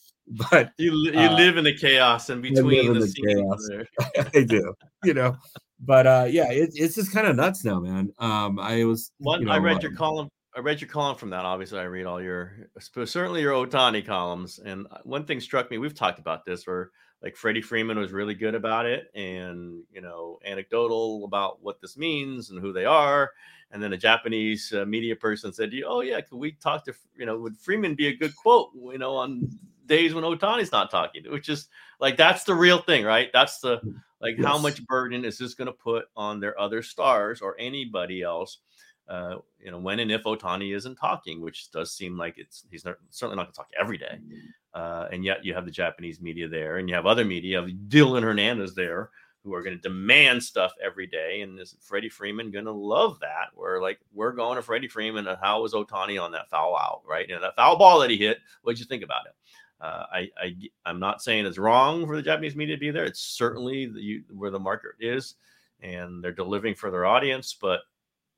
But 0.52 0.72
you 0.78 0.94
you 1.12 1.20
uh, 1.20 1.36
live 1.36 1.58
in 1.58 1.66
the 1.66 1.76
chaos 1.76 2.30
in 2.30 2.42
between 2.42 2.94
the, 2.94 3.00
the 3.00 3.12
chaos. 3.12 4.30
I 4.36 4.44
do. 4.44 4.74
You 5.04 5.14
know, 5.16 5.36
but 5.82 6.08
uh, 6.08 6.28
yeah, 6.30 6.50
it, 6.52 6.70
it's 6.74 6.96
just 6.96 7.12
kind 7.12 7.28
of 7.28 7.36
nuts 7.36 7.66
now, 7.66 7.80
man. 7.80 8.14
Um, 8.20 8.60
I 8.60 8.86
was 8.86 9.12
one. 9.18 9.42
You 9.42 9.48
know, 9.48 9.52
I 9.52 9.58
read 9.58 9.82
your 9.84 9.94
column. 9.94 10.30
I 10.56 10.60
read 10.60 10.80
your 10.80 10.90
column 10.90 11.18
from 11.18 11.32
that. 11.32 11.44
Obviously, 11.44 11.80
I 11.80 11.84
read 11.84 12.06
all 12.06 12.22
your, 12.22 12.68
certainly 12.80 13.42
your 13.42 13.54
Ohtani 13.54 14.06
columns. 14.06 14.60
And 14.60 14.86
uh, 14.92 14.98
one 15.04 15.26
thing 15.26 15.40
struck 15.40 15.72
me. 15.72 15.78
We've 15.78 15.96
talked 15.96 16.20
about 16.20 16.46
this, 16.46 16.68
where 16.68 16.92
like 17.24 17.36
Freddie 17.36 17.62
Freeman 17.62 17.98
was 17.98 18.12
really 18.12 18.34
good 18.36 18.56
about 18.56 18.86
it, 18.86 19.08
and 19.16 19.82
you 19.92 20.02
know, 20.02 20.40
anecdotal 20.46 21.26
about 21.26 21.64
what 21.64 21.82
this 21.82 21.98
means 21.98 22.50
and 22.50 22.60
who 22.60 22.74
they 22.74 22.86
are. 22.86 23.32
And 23.72 23.82
then 23.82 23.94
a 23.94 23.98
Japanese 23.98 24.74
uh, 24.74 24.86
media 24.86 25.16
person 25.16 25.54
said, 25.54 25.72
"Oh 25.86 26.02
yeah, 26.02 26.20
could 26.22 26.38
we 26.38 26.52
talk 26.54 26.84
to 26.86 26.94
you 27.18 27.26
know? 27.26 27.38
Would 27.38 27.58
Freeman 27.58 27.96
be 27.96 28.08
a 28.08 28.16
good 28.16 28.36
quote? 28.36 28.72
You 28.76 28.98
know, 28.98 29.16
on 29.16 29.48
days 29.86 30.14
when 30.14 30.24
Ohtani's 30.24 30.72
not 30.72 30.90
talking, 30.92 31.24
which 31.30 31.50
is 31.50 31.68
like 32.00 32.18
that's 32.18 32.44
the 32.44 32.56
real 32.56 32.80
thing, 32.80 33.06
right? 33.06 33.30
That's 33.34 33.60
the 33.60 33.78
mm, 33.78 33.96
like 34.22 34.38
yes. 34.38 34.46
how 34.46 34.58
much 34.58 34.86
burden 34.86 35.26
is 35.26 35.38
this 35.38 35.54
going 35.54 35.68
to 35.68 35.74
put 35.74 36.06
on 36.16 36.40
their 36.40 36.60
other 36.60 36.82
stars 36.82 37.42
or 37.42 37.56
anybody 37.60 38.22
else? 38.22 38.60
Uh, 39.08 39.38
you 39.60 39.72
know, 39.72 39.80
when 39.80 40.00
and 40.00 40.12
if 40.12 40.24
Ohtani 40.24 40.74
isn't 40.76 40.96
talking, 40.96 41.42
which 41.42 41.72
does 41.72 41.92
seem 41.92 42.18
like 42.18 42.38
it's 42.38 42.66
he's 42.72 42.86
not, 42.86 42.96
certainly 43.10 43.36
not 43.36 43.44
going 43.44 43.54
to 43.54 43.58
talk 43.58 43.70
every 43.80 43.98
day. 43.98 44.20
Mm. 44.20 44.38
Uh, 44.74 45.08
and 45.12 45.26
yet 45.26 45.44
you 45.44 45.54
have 45.54 45.66
the 45.66 45.72
Japanese 45.72 46.22
media 46.22 46.48
there, 46.48 46.78
and 46.78 46.88
you 46.88 46.96
have 46.96 47.06
other 47.06 47.26
media, 47.26 47.62
Dylan 47.90 48.24
Hernandez 48.24 48.74
there, 48.74 49.10
who 49.44 49.54
are 49.54 49.64
going 49.64 49.76
to 49.76 49.82
demand 49.82 50.44
stuff 50.44 50.72
every 50.84 51.08
day. 51.08 51.42
And 51.42 51.60
is 51.60 51.76
Freddie 51.82 52.10
Freeman 52.10 52.52
going 52.52 52.66
to 52.66 52.72
love 52.72 53.20
that? 53.22 53.48
We're 53.56 53.82
like, 53.82 54.00
we're 54.14 54.34
going 54.34 54.56
to 54.56 54.62
Freddie 54.62 54.88
Freeman. 54.88 55.28
And 55.28 55.38
how 55.42 55.62
was 55.62 55.74
Ohtani 55.74 56.22
on 56.22 56.32
that 56.34 56.50
foul 56.50 56.78
out, 56.78 57.02
right? 57.08 57.30
And 57.30 57.44
that 57.44 57.56
foul 57.56 57.78
ball 57.78 58.00
that 58.00 58.12
he 58.12 58.18
hit, 58.18 58.40
what'd 58.62 58.80
you 58.80 58.86
think 58.86 59.04
about 59.04 59.26
it? 59.26 59.34
Uh, 59.82 60.06
I, 60.12 60.30
I 60.38 60.56
I'm 60.86 61.00
not 61.00 61.24
saying 61.24 61.48
it's 61.48 61.58
wrong 61.58 62.06
for 62.06 62.16
the 62.16 62.22
Japanese 62.22 62.56
media 62.56 62.76
to 62.76 62.80
be 62.80 62.92
there. 62.92 63.06
It's 63.06 63.20
certainly 63.20 63.88
the, 63.88 64.24
where 64.32 64.52
the 64.52 64.60
market 64.60 64.92
is, 65.00 65.36
and 65.82 66.24
they're 66.24 66.32
delivering 66.32 66.76
for 66.76 66.92
their 66.92 67.06
audience. 67.06 67.58
But 67.60 67.80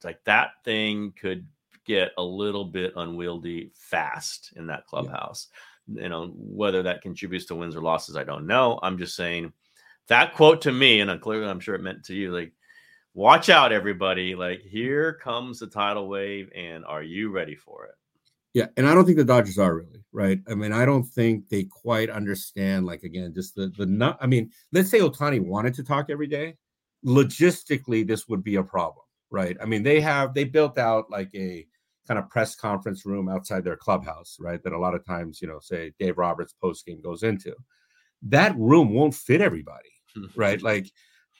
like 0.05 0.23
that 0.23 0.51
thing 0.63 1.13
could 1.19 1.45
get 1.83 2.11
a 2.17 2.23
little 2.23 2.63
bit 2.63 2.93
unwieldy 2.95 3.71
fast 3.75 4.53
in 4.55 4.67
that 4.67 4.87
clubhouse. 4.87 5.49
Yeah. 5.87 6.03
You 6.03 6.09
know 6.09 6.27
whether 6.37 6.81
that 6.83 7.01
contributes 7.01 7.45
to 7.47 7.55
wins 7.55 7.75
or 7.75 7.81
losses, 7.81 8.15
I 8.15 8.23
don't 8.23 8.47
know. 8.47 8.79
I'm 8.81 8.97
just 8.97 9.17
saying 9.17 9.51
that 10.07 10.35
quote 10.35 10.61
to 10.61 10.71
me, 10.71 10.99
and 10.99 11.09
I'm 11.09 11.19
clearly 11.19 11.47
I'm 11.47 11.59
sure 11.59 11.75
it 11.75 11.81
meant 11.81 12.03
to 12.05 12.15
you. 12.15 12.31
Like, 12.31 12.53
watch 13.13 13.49
out, 13.49 13.71
everybody! 13.71 14.35
Like 14.35 14.61
here 14.61 15.13
comes 15.13 15.59
the 15.59 15.67
tidal 15.67 16.07
wave, 16.07 16.49
and 16.55 16.85
are 16.85 17.03
you 17.03 17.31
ready 17.31 17.55
for 17.55 17.85
it? 17.85 17.95
Yeah, 18.53 18.67
and 18.77 18.87
I 18.87 18.93
don't 18.93 19.05
think 19.05 19.17
the 19.17 19.25
Dodgers 19.25 19.57
are 19.57 19.75
really 19.75 20.03
right. 20.11 20.39
I 20.47 20.53
mean, 20.53 20.71
I 20.71 20.85
don't 20.85 21.03
think 21.03 21.49
they 21.49 21.63
quite 21.63 22.09
understand. 22.09 22.85
Like 22.85 23.03
again, 23.03 23.33
just 23.33 23.55
the 23.55 23.73
the 23.77 23.85
not. 23.85 24.17
I 24.21 24.27
mean, 24.27 24.51
let's 24.71 24.89
say 24.89 24.99
Ohtani 24.99 25.39
wanted 25.39 25.73
to 25.75 25.83
talk 25.83 26.09
every 26.09 26.27
day. 26.27 26.55
Logistically, 27.05 28.05
this 28.05 28.27
would 28.27 28.43
be 28.43 28.55
a 28.55 28.63
problem, 28.63 29.05
right? 29.31 29.57
I 29.61 29.65
mean, 29.65 29.83
they 29.83 29.99
have 30.01 30.33
they 30.33 30.43
built 30.43 30.77
out 30.77 31.09
like 31.09 31.29
a 31.33 31.65
kind 32.07 32.19
of 32.19 32.29
press 32.29 32.55
conference 32.55 33.05
room 33.05 33.29
outside 33.29 33.63
their 33.63 33.77
clubhouse, 33.77 34.37
right? 34.39 34.61
That 34.63 34.73
a 34.73 34.79
lot 34.79 34.93
of 34.93 35.05
times, 35.05 35.41
you 35.41 35.47
know, 35.47 35.59
say 35.59 35.93
Dave 35.99 36.17
Roberts 36.17 36.53
post 36.53 36.85
game 36.85 37.01
goes 37.01 37.23
into. 37.23 37.55
That 38.21 38.55
room 38.57 38.93
won't 38.93 39.15
fit 39.15 39.41
everybody, 39.41 39.89
right? 40.35 40.61
Like, 40.73 40.91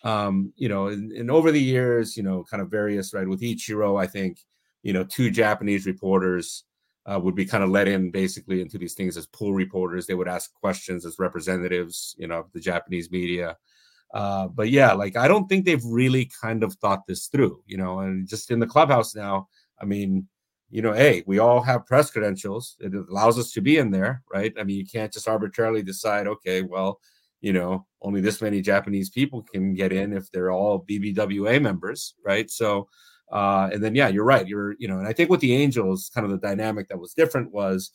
um, 0.04 0.52
you 0.58 0.68
know, 0.68 0.88
and, 0.88 1.12
and 1.14 1.32
over 1.32 1.52
the 1.52 1.62
years, 1.62 2.18
you 2.18 2.24
know, 2.24 2.44
kind 2.44 2.62
of 2.62 2.70
various, 2.70 3.14
right? 3.14 3.28
With 3.28 3.42
Ichiro, 3.42 4.02
I 4.02 4.06
think, 4.06 4.40
you 4.82 4.92
know, 4.92 5.06
two 5.06 5.32
Japanese 5.32 5.86
reporters 5.86 6.66
uh, 7.06 7.20
would 7.20 7.36
be 7.36 7.46
kind 7.46 7.64
of 7.64 7.70
let 7.70 7.88
in 7.88 8.12
basically 8.12 8.62
into 8.62 8.78
these 8.78 8.94
things 8.94 9.16
as 9.18 9.26
pool 9.28 9.54
reporters. 9.54 10.06
They 10.06 10.14
would 10.14 10.28
ask 10.28 10.54
questions 10.54 11.06
as 11.06 11.20
representatives, 11.20 12.16
you 12.18 12.28
know, 12.28 12.40
of 12.40 12.52
the 12.52 12.60
Japanese 12.60 13.12
media. 13.12 13.58
Uh, 14.14 14.48
but 14.48 14.70
yeah, 14.70 14.94
like 14.94 15.18
I 15.18 15.28
don't 15.28 15.48
think 15.48 15.66
they've 15.66 15.84
really 15.86 16.30
kind 16.42 16.64
of 16.64 16.74
thought 16.76 17.08
this 17.08 17.28
through, 17.28 17.62
you 17.66 17.78
know, 17.78 18.00
and 18.00 18.28
just 18.28 18.52
in 18.52 18.60
the 18.60 18.68
clubhouse 18.68 19.16
now, 19.16 19.48
I 19.82 19.86
mean, 19.86 20.28
you 20.70 20.82
know, 20.82 20.94
hey, 20.94 21.24
we 21.26 21.40
all 21.40 21.62
have 21.62 21.86
press 21.86 22.12
credentials. 22.12 22.78
It 22.80 22.94
allows 22.94 23.38
us 23.40 23.52
to 23.54 23.62
be 23.62 23.78
in 23.78 23.92
there, 23.92 24.24
right? 24.32 24.54
I 24.60 24.64
mean, 24.64 24.78
you 24.78 24.86
can't 24.86 25.14
just 25.14 25.28
arbitrarily 25.28 25.84
decide, 25.84 26.28
okay, 26.28 26.62
well, 26.62 27.00
you 27.44 27.52
know, 27.52 27.86
only 28.02 28.22
this 28.22 28.42
many 28.42 28.62
Japanese 28.62 29.10
people 29.10 29.44
can 29.44 29.74
get 29.74 29.92
in 29.92 30.14
if 30.14 30.32
they're 30.32 30.50
all 30.50 30.86
BBWA 30.90 31.62
members, 31.62 32.16
right? 32.26 32.50
So, 32.50 32.88
uh, 33.34 33.70
and 33.72 33.84
then, 33.84 33.96
yeah, 33.96 34.08
you're 34.08 34.24
right. 34.24 34.48
You're, 34.48 34.76
you 34.80 34.88
know, 34.88 34.98
and 34.98 35.08
I 35.08 35.12
think 35.12 35.30
with 35.30 35.42
the 35.42 35.54
Angels, 35.54 36.10
kind 36.16 36.24
of 36.24 36.32
the 36.32 36.38
dynamic 36.38 36.88
that 36.88 37.00
was 37.00 37.14
different 37.14 37.52
was, 37.52 37.92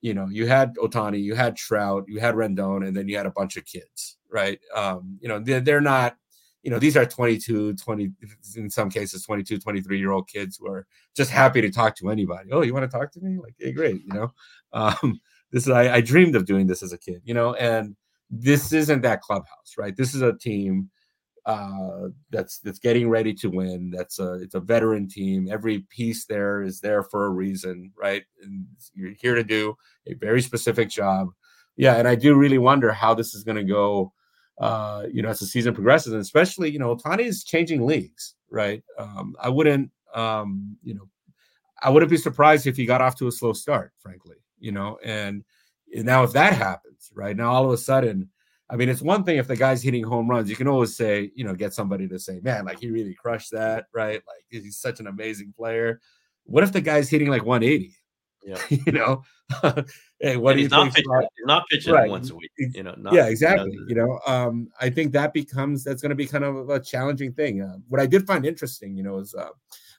you 0.00 0.14
know, 0.14 0.28
you 0.30 0.46
had 0.46 0.74
Ohtani, 0.76 1.22
you 1.22 1.34
had 1.34 1.56
Trout, 1.56 2.06
you 2.08 2.20
had 2.20 2.34
Rendon, 2.34 2.86
and 2.88 2.96
then 2.96 3.06
you 3.06 3.18
had 3.18 3.26
a 3.26 3.32
bunch 3.32 3.58
of 3.58 3.66
kids, 3.66 4.16
right? 4.30 4.58
Um, 4.74 5.18
you 5.20 5.28
know, 5.28 5.40
they're, 5.40 5.60
they're 5.60 5.82
not, 5.82 6.16
you 6.62 6.70
know, 6.70 6.78
these 6.78 6.96
are 6.96 7.04
22, 7.04 7.74
20, 7.74 8.10
in 8.56 8.70
some 8.70 8.88
cases, 8.88 9.26
22, 9.26 9.58
23 9.58 9.98
year 9.98 10.12
old 10.12 10.26
kids 10.26 10.56
who 10.56 10.68
are 10.68 10.86
just 11.14 11.30
happy 11.30 11.60
to 11.60 11.70
talk 11.70 11.96
to 11.96 12.08
anybody. 12.08 12.48
Oh, 12.50 12.62
you 12.62 12.72
want 12.72 12.90
to 12.90 12.98
talk 12.98 13.12
to 13.12 13.20
me? 13.20 13.38
Like, 13.38 13.56
hey, 13.58 13.72
great, 13.72 14.00
you 14.06 14.14
know? 14.14 14.32
Um, 14.72 15.20
this 15.52 15.64
is 15.64 15.70
I, 15.70 15.96
I 15.96 16.00
dreamed 16.00 16.36
of 16.36 16.46
doing 16.46 16.66
this 16.66 16.82
as 16.82 16.94
a 16.94 16.98
kid, 16.98 17.20
you 17.24 17.34
know, 17.34 17.54
and 17.54 17.96
this 18.30 18.72
isn't 18.72 19.02
that 19.02 19.20
clubhouse, 19.20 19.74
right? 19.76 19.96
This 19.96 20.14
is 20.14 20.22
a 20.22 20.36
team 20.36 20.90
uh, 21.46 22.08
that's 22.30 22.58
that's 22.60 22.78
getting 22.78 23.08
ready 23.08 23.32
to 23.34 23.48
win. 23.48 23.90
That's 23.90 24.18
a 24.18 24.34
it's 24.34 24.54
a 24.54 24.60
veteran 24.60 25.08
team. 25.08 25.48
Every 25.50 25.80
piece 25.90 26.26
there 26.26 26.62
is 26.62 26.80
there 26.80 27.02
for 27.02 27.26
a 27.26 27.30
reason, 27.30 27.92
right? 27.96 28.22
And 28.42 28.66
you're 28.94 29.14
here 29.20 29.34
to 29.34 29.44
do 29.44 29.74
a 30.06 30.14
very 30.14 30.42
specific 30.42 30.90
job. 30.90 31.28
Yeah, 31.76 31.96
and 31.96 32.06
I 32.06 32.14
do 32.14 32.34
really 32.34 32.58
wonder 32.58 32.92
how 32.92 33.14
this 33.14 33.34
is 33.34 33.44
going 33.44 33.56
to 33.56 33.64
go. 33.64 34.12
Uh, 34.60 35.06
you 35.10 35.22
know, 35.22 35.30
as 35.30 35.40
the 35.40 35.46
season 35.46 35.72
progresses, 35.72 36.12
and 36.12 36.20
especially 36.20 36.70
you 36.70 36.78
know, 36.78 36.94
Tani 36.94 37.24
is 37.24 37.44
changing 37.44 37.86
leagues, 37.86 38.34
right? 38.50 38.82
Um, 38.98 39.34
I 39.40 39.48
wouldn't, 39.48 39.90
um, 40.14 40.76
you 40.82 40.92
know, 40.92 41.08
I 41.82 41.88
wouldn't 41.88 42.10
be 42.10 42.18
surprised 42.18 42.66
if 42.66 42.76
he 42.76 42.84
got 42.84 43.00
off 43.00 43.16
to 43.16 43.28
a 43.28 43.32
slow 43.32 43.54
start, 43.54 43.92
frankly. 43.98 44.36
You 44.58 44.72
know, 44.72 44.98
and 45.02 45.42
now 45.88 46.24
if 46.24 46.32
that 46.32 46.52
happens, 46.52 46.89
right 47.14 47.36
now 47.36 47.52
all 47.52 47.64
of 47.66 47.72
a 47.72 47.76
sudden 47.78 48.28
I 48.72 48.76
mean, 48.76 48.88
it's 48.88 49.02
one 49.02 49.24
thing 49.24 49.38
if 49.38 49.48
the 49.48 49.56
guy's 49.56 49.82
hitting 49.82 50.04
home 50.04 50.28
runs, 50.30 50.48
you 50.48 50.54
can 50.54 50.68
always 50.68 50.94
say, 50.96 51.32
you 51.34 51.42
know, 51.42 51.54
get 51.56 51.74
somebody 51.74 52.06
to 52.06 52.20
say, 52.20 52.38
man, 52.40 52.64
like 52.66 52.78
he 52.78 52.88
really 52.88 53.14
crushed 53.14 53.50
that, 53.50 53.86
right? 53.92 54.22
Like 54.28 54.44
he's 54.48 54.76
such 54.76 55.00
an 55.00 55.08
amazing 55.08 55.52
player. 55.56 56.00
What 56.44 56.62
if 56.62 56.72
the 56.72 56.80
guy's 56.80 57.10
hitting 57.10 57.30
like 57.30 57.44
180? 57.44 57.92
Yeah. 58.44 58.58
you 58.86 58.92
know, 58.92 59.24
hey, 60.20 60.36
what 60.36 60.52
and 60.52 60.58
do 60.58 60.62
you 60.62 60.64
he's 60.66 60.70
not 60.70 60.82
think? 60.84 60.94
pitching, 60.94 61.10
about- 61.10 61.28
he's 61.36 61.46
not 61.46 61.64
pitching 61.68 61.94
Right. 61.94 62.08
once 62.08 62.30
a 62.30 62.36
week. 62.36 62.52
You 62.58 62.84
know, 62.84 62.94
not, 62.96 63.12
yeah, 63.12 63.26
exactly. 63.26 63.72
you 63.72 63.86
You 63.88 63.94
know, 63.96 64.20
um, 64.28 64.68
I 64.80 64.88
think 64.88 65.10
that 65.14 65.32
becomes 65.32 65.82
that's 65.82 66.00
going 66.00 66.10
to 66.10 66.14
be 66.14 66.26
kind 66.26 66.44
of 66.44 66.70
a 66.70 66.78
challenging 66.78 67.32
thing. 67.32 67.62
Uh, 67.62 67.78
what 67.88 68.00
I 68.00 68.06
did 68.06 68.24
find 68.24 68.46
interesting, 68.46 68.96
you 68.96 69.02
know, 69.02 69.18
is 69.18 69.34
uh, 69.34 69.48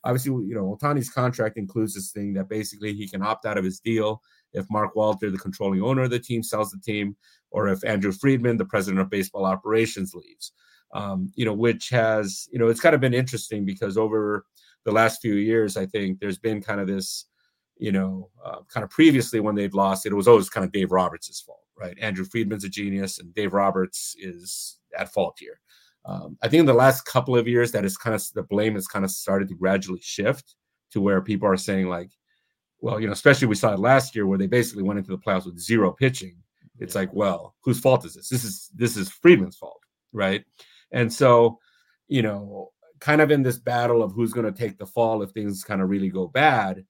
obviously, 0.06 0.32
you 0.47 0.56
know, 0.56 0.78
Ohtani's 0.82 1.10
contract 1.10 1.58
includes 1.58 1.93
this 1.93 2.12
thing 2.13 2.32
that 2.36 2.47
basically 2.47 2.93
he 2.93 3.06
can 3.06 3.21
opt 3.21 3.45
out 3.45 3.58
of 3.58 3.65
his 3.65 3.82
deal 3.82 4.21
if 4.54 4.66
Mark 4.70 4.96
Walter, 4.96 5.30
the 5.30 5.38
controlling 5.38 5.82
owner 5.82 6.04
of 6.04 6.10
the 6.10 6.20
team, 6.20 6.44
sells 6.44 6.72
the 6.72 6.80
team, 6.80 7.16
or 7.52 7.68
if 7.68 7.84
Andrew 7.84 8.12
Friedman, 8.12 8.58
the 8.58 8.66
president 8.66 9.02
of 9.02 9.10
baseball 9.10 9.46
operations, 9.46 10.14
leaves. 10.14 10.54
Um, 10.94 11.32
you 11.36 11.46
know, 11.46 11.54
which 11.54 11.90
has, 11.90 12.50
you 12.52 12.60
know, 12.60 12.68
it's 12.68 12.82
kind 12.82 12.94
of 12.94 13.00
been 13.00 13.14
interesting 13.14 13.66
because 13.66 13.98
over 13.98 14.46
the 14.84 14.92
last 14.92 15.22
few 15.22 15.36
years, 15.36 15.78
I 15.78 15.86
think 15.86 16.20
there's 16.20 16.38
been 16.38 16.62
kind 16.62 16.82
of 16.82 16.88
this, 16.88 17.28
you 17.78 17.94
know, 17.94 18.30
uh, 18.44 18.60
kind 18.68 18.84
of 18.84 18.90
previously 18.90 19.40
when 19.40 19.56
they've 19.56 19.74
lost 19.74 20.06
it, 20.06 20.14
was 20.14 20.28
always 20.28 20.50
kind 20.50 20.66
of 20.66 20.72
Dave 20.74 20.92
Roberts' 20.92 21.40
fault, 21.40 21.64
right? 21.78 21.98
Andrew 22.00 22.26
Friedman's 22.26 22.66
a 22.66 22.70
genius, 22.70 23.20
and 23.20 23.34
Dave 23.34 23.54
Roberts 23.54 24.16
is 24.20 24.80
at 24.98 25.14
fault 25.14 25.38
here. 25.40 25.60
Um, 26.06 26.38
I 26.42 26.48
think 26.48 26.62
in 26.62 26.66
the 26.66 26.74
last 26.74 27.06
couple 27.06 27.38
of 27.38 27.48
years, 27.48 27.72
that 27.72 27.86
is 27.86 27.96
kind 27.96 28.16
of 28.16 28.24
the 28.34 28.44
blame 28.44 28.76
has 28.76 28.88
kind 28.88 29.06
of 29.06 29.12
started 29.12 29.48
to 29.50 29.56
gradually 29.56 30.02
shift 30.02 30.56
to 30.92 31.00
where 31.02 31.22
people 31.22 31.48
are 31.48 31.58
saying 31.58 31.88
like, 31.88 32.10
well, 32.82 33.00
you 33.00 33.08
know, 33.08 33.13
especially 33.13 33.48
we 33.48 33.56
saw 33.56 33.74
it 33.74 33.80
last 33.80 34.15
year 34.15 34.26
where 34.26 34.38
they 34.38 34.48
basically 34.48 34.84
went 34.84 34.98
into 35.00 35.12
the 35.12 35.17
playoffs 35.17 35.46
with 35.46 35.60
zero 35.60 35.91
pitching. 35.91 36.36
It's 36.80 36.96
like, 36.96 37.13
well, 37.13 37.56
whose 37.62 37.80
fault 37.80 38.06
is 38.06 38.15
this? 38.15 38.28
This 38.28 38.44
is 38.44 38.70
this 38.76 38.98
is 38.98 39.10
Friedman's 39.10 39.56
fault, 39.56 39.84
right? 40.13 40.44
And 40.91 41.13
so, 41.13 41.60
you 42.08 42.24
know, 42.24 42.72
kind 43.00 43.22
of 43.22 43.32
in 43.32 43.44
this 43.44 43.60
battle 43.60 44.02
of 44.02 44.13
who's 44.13 44.34
going 44.34 44.52
to 44.52 44.60
take 44.60 44.78
the 44.78 44.86
fall 44.86 45.22
if 45.22 45.30
things 45.30 45.63
kind 45.63 45.82
of 45.82 45.89
really 45.89 46.10
go 46.10 46.28
bad, 46.28 46.84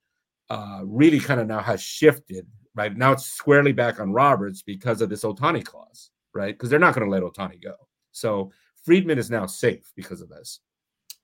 uh, 0.50 0.82
really 0.86 1.20
kind 1.20 1.42
of 1.42 1.48
now 1.48 1.60
has 1.60 1.82
shifted, 1.82 2.48
right? 2.74 2.96
Now 2.96 3.12
it's 3.12 3.26
squarely 3.26 3.74
back 3.74 4.00
on 4.00 4.14
Roberts 4.14 4.62
because 4.62 5.02
of 5.02 5.10
this 5.10 5.24
Ohtani 5.24 5.64
clause, 5.64 6.12
right? 6.34 6.54
Because 6.54 6.70
they're 6.70 6.80
not 6.80 6.96
going 6.96 7.06
to 7.06 7.12
let 7.12 7.24
Ohtani 7.24 7.62
go. 7.62 7.76
So 8.12 8.52
Friedman 8.84 9.20
is 9.20 9.30
now 9.30 9.46
safe 9.46 9.92
because 9.96 10.22
of 10.22 10.30
this. 10.30 10.60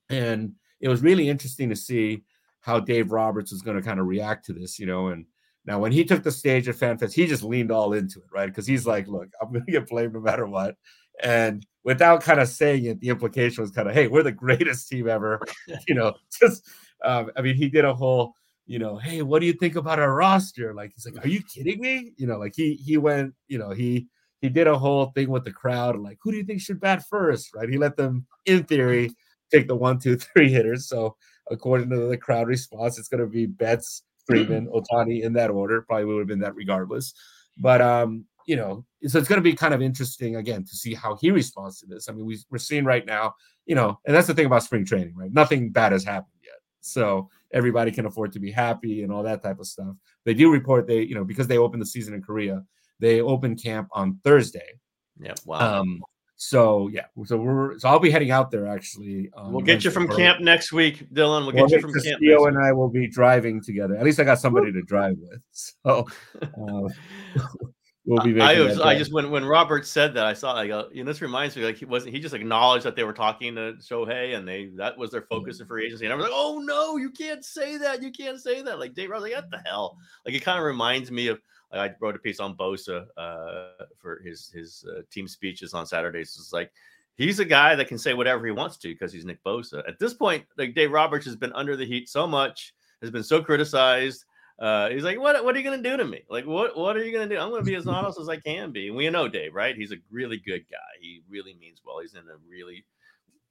And 0.10 0.54
it 0.80 0.90
was 0.90 1.02
really 1.02 1.30
interesting 1.30 1.70
to 1.70 1.76
see 1.76 2.24
how 2.68 2.82
Dave 2.82 3.14
Roberts 3.14 3.52
was 3.52 3.62
going 3.62 3.78
to 3.78 3.84
kind 3.84 4.00
of 4.00 4.08
react 4.08 4.46
to 4.46 4.54
this, 4.54 4.78
you 4.78 4.86
know. 4.86 5.08
And 5.08 5.26
now 5.66 5.80
when 5.80 5.94
he 5.94 6.04
took 6.04 6.22
the 6.22 6.32
stage 6.32 6.68
at 6.68 6.76
FanFest, 6.76 7.14
he 7.14 7.26
just 7.26 7.42
leaned 7.42 7.72
all 7.72 7.94
into 7.94 8.20
it, 8.20 8.26
right? 8.32 8.48
Because 8.48 8.68
he's 8.68 8.86
like, 8.86 9.08
look, 9.08 9.30
I'm 9.42 9.54
going 9.54 9.66
to 9.66 9.72
get 9.72 9.88
blamed 9.88 10.14
no 10.14 10.20
matter 10.20 10.46
what. 10.46 10.76
And 11.24 11.66
without 11.86 12.22
kind 12.22 12.42
of 12.42 12.50
saying 12.50 12.84
it, 12.84 13.00
the 13.00 13.08
implication 13.08 13.62
was 13.64 13.72
kind 13.72 13.88
of, 13.88 13.94
hey, 13.94 14.08
we're 14.08 14.22
the 14.22 14.34
greatest 14.34 14.90
team 14.90 15.08
ever. 15.08 15.40
you 15.88 15.96
know, 15.96 16.14
just, 16.40 16.70
um, 17.06 17.32
I 17.38 17.42
mean, 17.42 17.56
he 17.56 17.70
did 17.70 17.86
a 17.86 17.96
whole, 17.96 18.34
you 18.66 18.80
know, 18.80 18.98
hey, 18.98 19.22
what 19.22 19.40
do 19.40 19.46
you 19.46 19.54
think 19.54 19.78
about 19.78 19.98
our 19.98 20.14
roster? 20.14 20.74
Like, 20.74 20.92
he's 20.94 21.06
like, 21.06 21.26
are 21.26 21.30
you 21.30 21.42
kidding 21.42 21.80
me? 21.80 22.12
You 22.18 22.28
know, 22.28 22.38
like 22.38 22.54
he, 22.54 22.74
he 22.74 22.98
went, 22.98 23.34
you 23.48 23.58
know, 23.58 23.70
he, 23.70 24.08
he 24.42 24.50
did 24.50 24.68
a 24.68 24.78
whole 24.78 25.06
thing 25.16 25.30
with 25.30 25.46
the 25.46 25.54
crowd, 25.54 25.98
like, 25.98 26.18
who 26.22 26.32
do 26.32 26.38
you 26.38 26.44
think 26.44 26.60
should 26.60 26.82
bat 26.82 27.04
first? 27.10 27.56
Right. 27.56 27.70
He 27.70 27.78
let 27.78 27.96
them, 27.96 28.28
in 28.46 28.66
theory, 28.66 29.16
take 29.52 29.70
the 29.70 29.76
one, 29.76 30.00
two, 30.00 30.18
three 30.36 30.52
hitters. 30.52 30.88
So, 30.88 31.16
according 31.52 31.90
to 31.90 32.08
the 32.08 32.18
crowd 32.18 32.48
response, 32.48 32.98
it's 32.98 33.08
going 33.08 33.22
to 33.22 33.28
be 33.28 33.46
Betts, 33.46 34.04
Freeman, 34.26 34.68
Ohtani 34.68 35.24
in 35.24 35.34
that 35.34 35.50
order. 35.50 35.82
Probably 35.82 36.06
would 36.06 36.20
have 36.20 36.28
been 36.28 36.40
that 36.40 36.56
regardless. 36.56 37.14
But 37.58 37.82
um, 37.82 38.26
you 38.46 38.56
know, 38.56 38.86
so 39.06 39.20
it's 39.20 39.28
going 39.28 39.38
to 39.38 39.50
be 39.50 39.54
kind 39.54 39.74
of 39.74 39.82
interesting 39.82 40.38
again 40.38 40.64
to 40.64 40.76
see 40.76 40.94
how 40.94 41.16
he 41.16 41.32
responds 41.32 41.80
to 41.80 41.86
this. 41.86 42.08
I 42.08 42.14
mean, 42.14 42.26
we, 42.26 42.40
we're 42.50 42.58
seeing 42.58 42.86
right 42.86 43.06
now, 43.06 43.34
you 43.66 43.76
know, 43.76 44.00
and 44.06 44.16
that's 44.16 44.28
the 44.28 44.34
thing 44.34 44.46
about 44.46 44.64
spring 44.64 44.86
training, 44.86 45.16
right? 45.16 45.32
Nothing 45.32 45.70
bad 45.70 45.92
has 45.92 46.04
happened 46.04 46.40
yet, 46.44 46.60
so 46.80 47.30
everybody 47.54 47.92
can 47.92 48.06
afford 48.06 48.32
to 48.34 48.40
be 48.40 48.52
happy 48.52 49.04
and 49.04 49.12
all 49.12 49.24
that 49.24 49.44
type 49.44 49.60
of 49.60 49.68
stuff. 49.68 49.96
They 50.26 50.34
do 50.34 50.52
report 50.52 50.88
they, 50.88 51.02
you 51.02 51.16
know, 51.16 51.24
because 51.26 51.48
they 51.48 51.58
opened 51.58 51.82
the 51.82 51.88
season 51.88 52.14
in 52.14 52.22
Korea, 52.22 52.64
they 53.00 53.22
open 53.22 53.56
camp 53.58 53.90
on 53.92 54.20
Thursday. 54.24 54.80
Yeah, 55.20 55.36
wow. 55.46 55.82
Um, 55.82 56.02
so 56.40 56.88
yeah, 56.90 57.06
so 57.26 57.36
we're 57.36 57.80
so 57.80 57.90
I'll 57.90 58.00
be 58.00 58.12
heading 58.12 58.30
out 58.30 58.52
there 58.52 58.68
actually. 58.68 59.32
on 59.36 59.52
We'll 59.52 59.66
get 59.66 59.84
you 59.84 59.90
from 59.90 60.08
camp 60.08 60.40
next 60.40 60.72
week, 60.72 61.12
Dylan. 61.12 61.46
We'll 61.46 61.56
well, 61.56 61.66
get 61.66 61.72
you 61.72 61.82
from 61.82 61.94
camp. 61.94 62.22
Next 62.22 62.46
and 62.46 62.64
I 62.64 62.72
will 62.72 62.90
be 62.90 63.08
driving 63.08 63.62
together. 63.62 63.96
At 63.96 64.04
least 64.04 64.20
I 64.20 64.24
got 64.24 64.40
somebody 64.40 64.72
to 64.72 64.82
drive 64.84 65.18
with. 65.20 65.42
So 65.52 66.06
uh, 66.42 66.90
we'll 68.06 68.24
be 68.24 68.40
I 68.40 68.60
was, 68.60 68.80
I 68.80 68.96
just 68.98 69.12
when 69.12 69.32
when 69.32 69.44
Robert 69.44 69.86
said 69.86 70.14
that 70.14 70.26
I 70.26 70.34
saw 70.34 70.56
I 70.56 70.68
go 70.68 70.88
you 70.94 71.04
know 71.04 71.12
this 71.12 71.22
reminds 71.22 71.56
me 71.56 71.66
like 71.66 71.78
he 71.78 71.86
wasn't 71.86 72.14
he 72.14 72.20
just 72.20 72.36
acknowledged 72.36 72.86
that 72.86 72.96
they 72.96 73.04
were 73.04 73.14
talking 73.14 73.56
to 73.56 73.74
Shohei 73.80 74.36
and 74.38 74.48
they 74.48 74.70
that 74.76 74.98
was 74.98 75.12
their 75.12 75.24
focus 75.24 75.60
in 75.60 75.68
free 75.68 75.86
agency 75.86 76.06
and 76.06 76.14
I 76.14 76.16
was 76.16 76.24
like 76.24 76.34
oh 76.34 76.62
no 76.64 76.98
you 76.98 77.10
can't 77.10 77.44
say 77.44 77.78
that 77.78 78.02
you 78.02 78.12
can't 78.12 78.40
say 78.40 78.62
that 78.62 78.80
like 78.80 78.94
Dave 78.94 79.12
I 79.12 79.16
was 79.16 79.24
like 79.24 79.34
what 79.34 79.52
the 79.52 79.62
hell 79.66 79.98
like 80.26 80.36
it 80.36 80.44
kind 80.44 80.58
of 80.58 80.66
reminds 80.66 81.12
me 81.12 81.28
of 81.28 81.36
like 81.38 81.44
I 81.72 81.94
wrote 82.00 82.16
a 82.16 82.20
piece 82.20 82.40
on 82.40 82.56
Bosa 82.56 83.06
uh, 83.18 83.86
for 83.98 84.22
his 84.24 84.50
his 84.54 84.86
uh, 84.90 85.02
team 85.12 85.28
speeches 85.28 85.74
on 85.74 85.86
Saturdays 85.86 86.36
it's 86.40 86.54
like 86.54 86.72
he's 87.16 87.40
a 87.40 87.46
guy 87.46 87.76
that 87.76 87.88
can 87.88 87.98
say 87.98 88.14
whatever 88.14 88.46
he 88.46 88.52
wants 88.52 88.78
to 88.78 88.90
because 88.90 89.12
he's 89.12 89.26
Nick 89.26 89.44
Bosa 89.44 89.88
at 89.88 90.00
this 90.00 90.14
point 90.14 90.46
like 90.58 90.76
Dave 90.76 90.92
Roberts 90.92 91.26
has 91.26 91.36
been 91.36 91.54
under 91.54 91.76
the 91.76 91.86
heat 91.86 92.10
so 92.10 92.26
much 92.28 92.74
has 93.02 93.12
been 93.12 93.24
so 93.24 93.42
criticized 93.42 94.26
uh, 94.60 94.90
he's 94.90 95.04
like, 95.04 95.20
what, 95.20 95.44
what 95.44 95.56
are 95.56 95.60
you 95.60 95.70
to 95.84 95.90
do 95.90 95.98
to 95.98 96.06
me? 96.06 96.24
Like, 96.30 96.46
what, 96.46 96.76
what 96.76 96.98
are 96.98 97.04
you 97.04 97.12
to 97.30 97.36
do? 97.36 97.40
I'm 97.40 97.52
to 97.54 97.62
be 97.62 97.76
as 97.76 97.86
honest 97.86 98.20
as 98.20 98.28
I 98.28 98.38
can 98.38 98.72
be. 98.72 98.88
And 98.88 98.98
we 98.98 99.08
know 99.10 99.28
Dave, 99.28 99.54
right? 99.54 99.76
He's 99.76 99.92
a 99.92 99.98
really 100.10 100.38
good 100.38 100.66
guy. 100.70 100.78
He 101.00 101.22
really 101.30 101.56
means 101.60 101.82
well. 101.86 102.00
He's 102.00 102.16
in 102.16 102.22
a 102.22 102.38
really, 102.50 102.84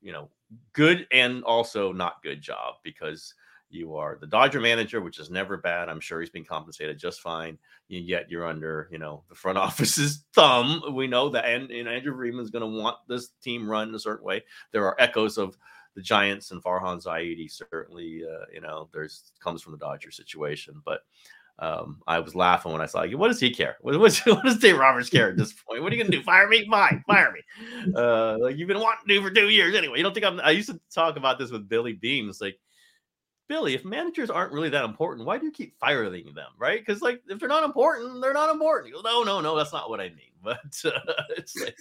you 0.02 0.12
know, 0.12 0.28
good 0.72 1.06
and 1.12 1.44
also 1.44 1.92
not 1.92 2.22
good 2.22 2.40
job 2.40 2.76
because 2.82 3.34
you 3.70 3.96
are 3.96 4.16
the 4.20 4.26
Dodger 4.26 4.60
manager, 4.60 5.00
which 5.00 5.18
is 5.18 5.30
never 5.30 5.56
bad. 5.56 5.88
I'm 5.88 6.00
sure 6.00 6.20
he's 6.20 6.30
been 6.30 6.44
compensated 6.44 6.98
just 6.98 7.20
fine. 7.20 7.58
And 7.90 8.04
yet 8.04 8.30
you're 8.30 8.46
under, 8.46 8.88
you 8.90 8.98
know, 8.98 9.24
the 9.28 9.34
front 9.34 9.58
office's 9.66 10.24
thumb. 10.34 10.82
We 10.94 11.06
know 11.06 11.28
that, 11.30 11.44
and, 11.44 11.70
and 11.70 11.88
Andrew 11.88 12.16
Friedman's 12.16 12.50
going 12.50 12.62
to 12.70 12.80
want 12.80 12.96
this 13.08 13.30
team 13.42 13.68
run 13.68 13.94
a 13.94 13.98
certain 13.98 14.24
way. 14.24 14.44
There 14.72 14.84
are 14.86 14.96
echoes 14.98 15.38
of 15.38 15.56
the 15.94 16.02
Giants 16.02 16.50
and 16.50 16.62
Farhan 16.62 17.02
Zaidi 17.02 17.50
certainly, 17.50 18.22
uh, 18.22 18.44
you 18.52 18.60
know, 18.60 18.88
there's 18.92 19.32
comes 19.40 19.62
from 19.62 19.72
the 19.72 19.78
Dodger 19.78 20.10
situation. 20.10 20.80
But 20.84 21.00
um, 21.58 22.02
I 22.06 22.20
was 22.20 22.34
laughing 22.34 22.72
when 22.72 22.82
I 22.82 22.86
saw, 22.86 23.00
like, 23.00 23.12
what 23.12 23.28
does 23.28 23.40
he 23.40 23.50
care? 23.50 23.76
What, 23.80 23.98
what's, 24.00 24.24
what 24.26 24.44
does 24.44 24.58
Dave 24.58 24.78
Roberts 24.78 25.08
care 25.08 25.30
at 25.30 25.36
this 25.36 25.54
point? 25.54 25.82
What 25.82 25.92
are 25.92 25.96
you 25.96 26.02
gonna 26.02 26.14
do? 26.14 26.22
Fire 26.22 26.48
me? 26.48 26.68
Fine, 26.68 27.02
fire 27.06 27.32
me. 27.32 27.92
Uh, 27.96 28.36
like 28.38 28.56
you've 28.56 28.68
been 28.68 28.78
wanting 28.78 29.08
to 29.08 29.14
do 29.14 29.22
for 29.22 29.30
two 29.30 29.48
years 29.48 29.74
anyway. 29.74 29.96
You 29.96 30.04
don't 30.04 30.12
think 30.12 30.26
I'm? 30.26 30.38
I 30.40 30.50
used 30.50 30.68
to 30.68 30.78
talk 30.94 31.16
about 31.16 31.38
this 31.38 31.50
with 31.50 31.68
Billy 31.68 31.94
Beane, 31.94 32.30
like. 32.40 32.58
Billy, 33.48 33.74
if 33.74 33.84
managers 33.84 34.30
aren't 34.30 34.52
really 34.52 34.68
that 34.70 34.84
important, 34.84 35.26
why 35.26 35.38
do 35.38 35.46
you 35.46 35.52
keep 35.52 35.78
firing 35.78 36.32
them? 36.34 36.50
Right? 36.58 36.84
Because 36.84 37.02
like 37.02 37.22
if 37.28 37.38
they're 37.38 37.48
not 37.48 37.64
important, 37.64 38.20
they're 38.20 38.32
not 38.32 38.50
important. 38.50 38.86
He 38.88 38.92
goes, 38.92 39.04
no, 39.04 39.22
no, 39.22 39.40
no, 39.40 39.56
that's 39.56 39.72
not 39.72 39.88
what 39.90 40.00
I 40.00 40.08
mean. 40.10 40.18
But 40.42 40.80
uh, 40.84 41.00
it's 41.36 41.56
like 41.56 41.76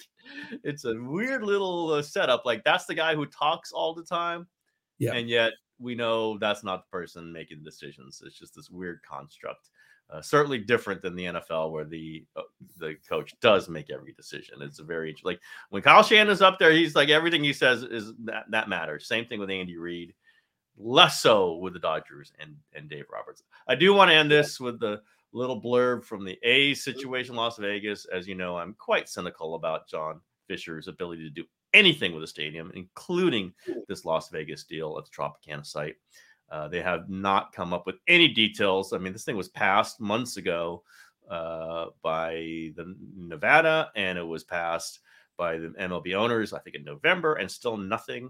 it's 0.64 0.86
a 0.86 0.96
weird 0.96 1.44
little 1.44 1.92
uh, 1.94 2.02
setup. 2.02 2.46
Like 2.46 2.64
that's 2.64 2.86
the 2.86 2.96
guy 2.96 3.14
who 3.14 3.28
talks 3.28 3.72
all 3.72 3.94
the 3.94 4.04
time, 4.04 4.48
Yeah. 4.98 5.14
and 5.14 5.30
yet 5.30 5.54
we 5.78 5.94
know 5.94 6.40
that's 6.40 6.64
not 6.64 6.84
the 6.86 6.92
person 6.92 7.32
making 7.32 7.60
the 7.60 7.64
decisions. 7.70 8.24
It's 8.26 8.40
just 8.40 8.56
this 8.56 8.72
weird 8.72 9.02
construct. 9.04 9.70
Uh, 10.10 10.22
certainly 10.22 10.58
different 10.58 11.02
than 11.04 11.16
the 11.16 11.26
NFL, 11.26 11.72
where 11.72 11.84
the 11.84 12.26
uh, 12.36 12.42
the 12.78 12.96
coach 13.08 13.34
does 13.40 13.70
make 13.70 13.92
every 13.92 14.14
decision. 14.14 14.62
It's 14.62 14.80
a 14.80 14.84
very 14.84 15.16
like 15.24 15.40
when 15.70 15.84
Kyle 15.84 16.02
Shanahan's 16.02 16.42
up 16.42 16.58
there, 16.58 16.72
he's 16.72 16.96
like 16.96 17.10
everything 17.10 17.44
he 17.44 17.54
says 17.54 17.84
is 17.84 18.14
that 18.24 18.46
that 18.50 18.70
matters. 18.70 19.08
Same 19.08 19.26
thing 19.26 19.40
with 19.40 19.50
Andy 19.52 19.78
Reid 19.78 20.14
less 20.78 21.22
so 21.22 21.56
with 21.58 21.74
the 21.74 21.80
Dodgers 21.80 22.34
and 22.40 22.56
and 22.74 22.90
Dave 22.90 23.06
Roberts. 23.12 23.44
I 23.68 23.76
do 23.76 23.94
want 23.94 24.10
to 24.12 24.16
end 24.16 24.32
this 24.32 24.60
with 24.60 24.80
the 24.80 25.02
little 25.34 25.62
blurb 25.62 26.04
from 26.04 26.24
the 26.26 26.38
A's 26.44 26.84
situation, 26.84 27.36
Las 27.36 27.58
Vegas. 27.58 28.06
As 28.06 28.28
you 28.28 28.36
know, 28.36 28.58
I'm 28.58 28.74
quite 28.78 29.10
cynical 29.10 29.56
about 29.56 29.88
John 29.88 30.22
Fisher's 30.48 30.88
ability 30.88 31.24
to 31.24 31.30
do 31.30 31.46
anything 31.74 32.14
with 32.14 32.22
the 32.24 32.28
stadium, 32.28 32.72
including 32.76 33.54
this 33.88 34.06
Las 34.06 34.30
Vegas 34.30 34.64
deal 34.64 34.98
at 34.98 35.06
the 35.06 35.12
Tropicana 35.12 35.66
site. 35.66 35.96
Uh, 36.50 36.68
they 36.68 36.82
have 36.82 37.10
not 37.10 37.52
come 37.52 37.74
up 37.74 37.86
with 37.86 37.96
any 38.08 38.28
details. 38.30 38.94
I 38.94 38.98
mean, 38.98 39.14
this 39.14 39.24
thing 39.26 39.36
was 39.36 39.50
passed 39.50 40.00
months 40.00 40.38
ago. 40.38 40.84
uh, 41.30 41.88
by 42.02 42.72
the 42.76 42.96
Nevada, 43.18 43.92
and 43.96 44.18
it 44.18 44.24
was 44.24 44.44
passed 44.44 45.00
by 45.38 45.58
the 45.58 45.70
MLB 45.70 46.14
owners, 46.14 46.54
I 46.54 46.60
think 46.60 46.76
in 46.76 46.84
November, 46.84 47.36
and 47.36 47.50
still 47.50 47.78
nothing. 47.78 48.30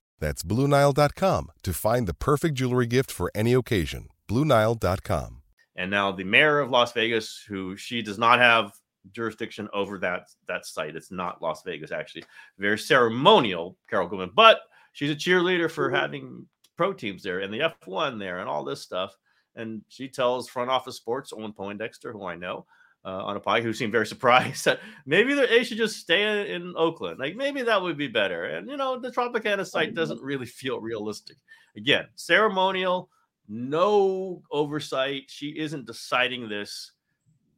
That's 0.21 0.43
BlueNile.com 0.43 1.51
to 1.63 1.73
find 1.73 2.07
the 2.07 2.13
perfect 2.13 2.55
jewelry 2.55 2.87
gift 2.87 3.11
for 3.11 3.29
any 3.35 3.51
occasion. 3.51 4.07
BlueNile.com. 4.29 5.41
And 5.75 5.91
now 5.91 6.13
the 6.13 6.23
mayor 6.23 6.59
of 6.59 6.69
Las 6.69 6.93
Vegas, 6.93 7.43
who 7.45 7.75
she 7.75 8.01
does 8.01 8.17
not 8.17 8.39
have 8.39 8.71
jurisdiction 9.11 9.67
over 9.73 9.97
that 9.97 10.29
that 10.47 10.65
site. 10.65 10.95
It's 10.95 11.11
not 11.11 11.41
Las 11.41 11.63
Vegas, 11.63 11.91
actually. 11.91 12.23
Very 12.59 12.77
ceremonial, 12.77 13.77
Carol 13.89 14.07
Goodman, 14.07 14.31
but 14.35 14.61
she's 14.93 15.09
a 15.09 15.15
cheerleader 15.15 15.69
for 15.69 15.89
having 15.89 16.45
pro 16.77 16.93
teams 16.93 17.23
there 17.23 17.39
and 17.39 17.53
the 17.53 17.73
F1 17.83 18.19
there 18.19 18.39
and 18.39 18.49
all 18.49 18.63
this 18.63 18.81
stuff. 18.81 19.17
And 19.55 19.81
she 19.89 20.07
tells 20.07 20.47
front 20.47 20.69
office 20.69 20.95
sports, 20.95 21.33
Owen 21.33 21.51
Poindexter, 21.51 22.11
who 22.13 22.25
I 22.25 22.35
know, 22.35 22.65
uh, 23.03 23.23
on 23.25 23.35
a 23.35 23.39
pie, 23.39 23.61
who 23.61 23.73
seemed 23.73 23.91
very 23.91 24.07
surprised 24.15 24.65
that 24.65 24.79
maybe 25.05 25.33
they 25.33 25.63
should 25.63 25.77
just 25.77 25.97
stay 25.97 26.53
in 26.53 26.73
Oakland. 26.77 27.19
Like 27.19 27.35
maybe 27.35 27.61
that 27.63 27.81
would 27.81 27.97
be 27.97 28.07
better. 28.07 28.45
And 28.45 28.69
you 28.69 28.77
know, 28.77 28.99
the 28.99 29.11
Tropicana 29.11 29.65
site 29.65 29.93
doesn't 29.93 30.21
really 30.21 30.45
feel 30.45 30.79
realistic. 30.79 31.37
Again, 31.75 32.07
ceremonial, 32.15 33.09
no 33.47 34.41
oversight. 34.51 35.23
She 35.27 35.49
isn't 35.57 35.85
deciding 35.85 36.49
this. 36.49 36.91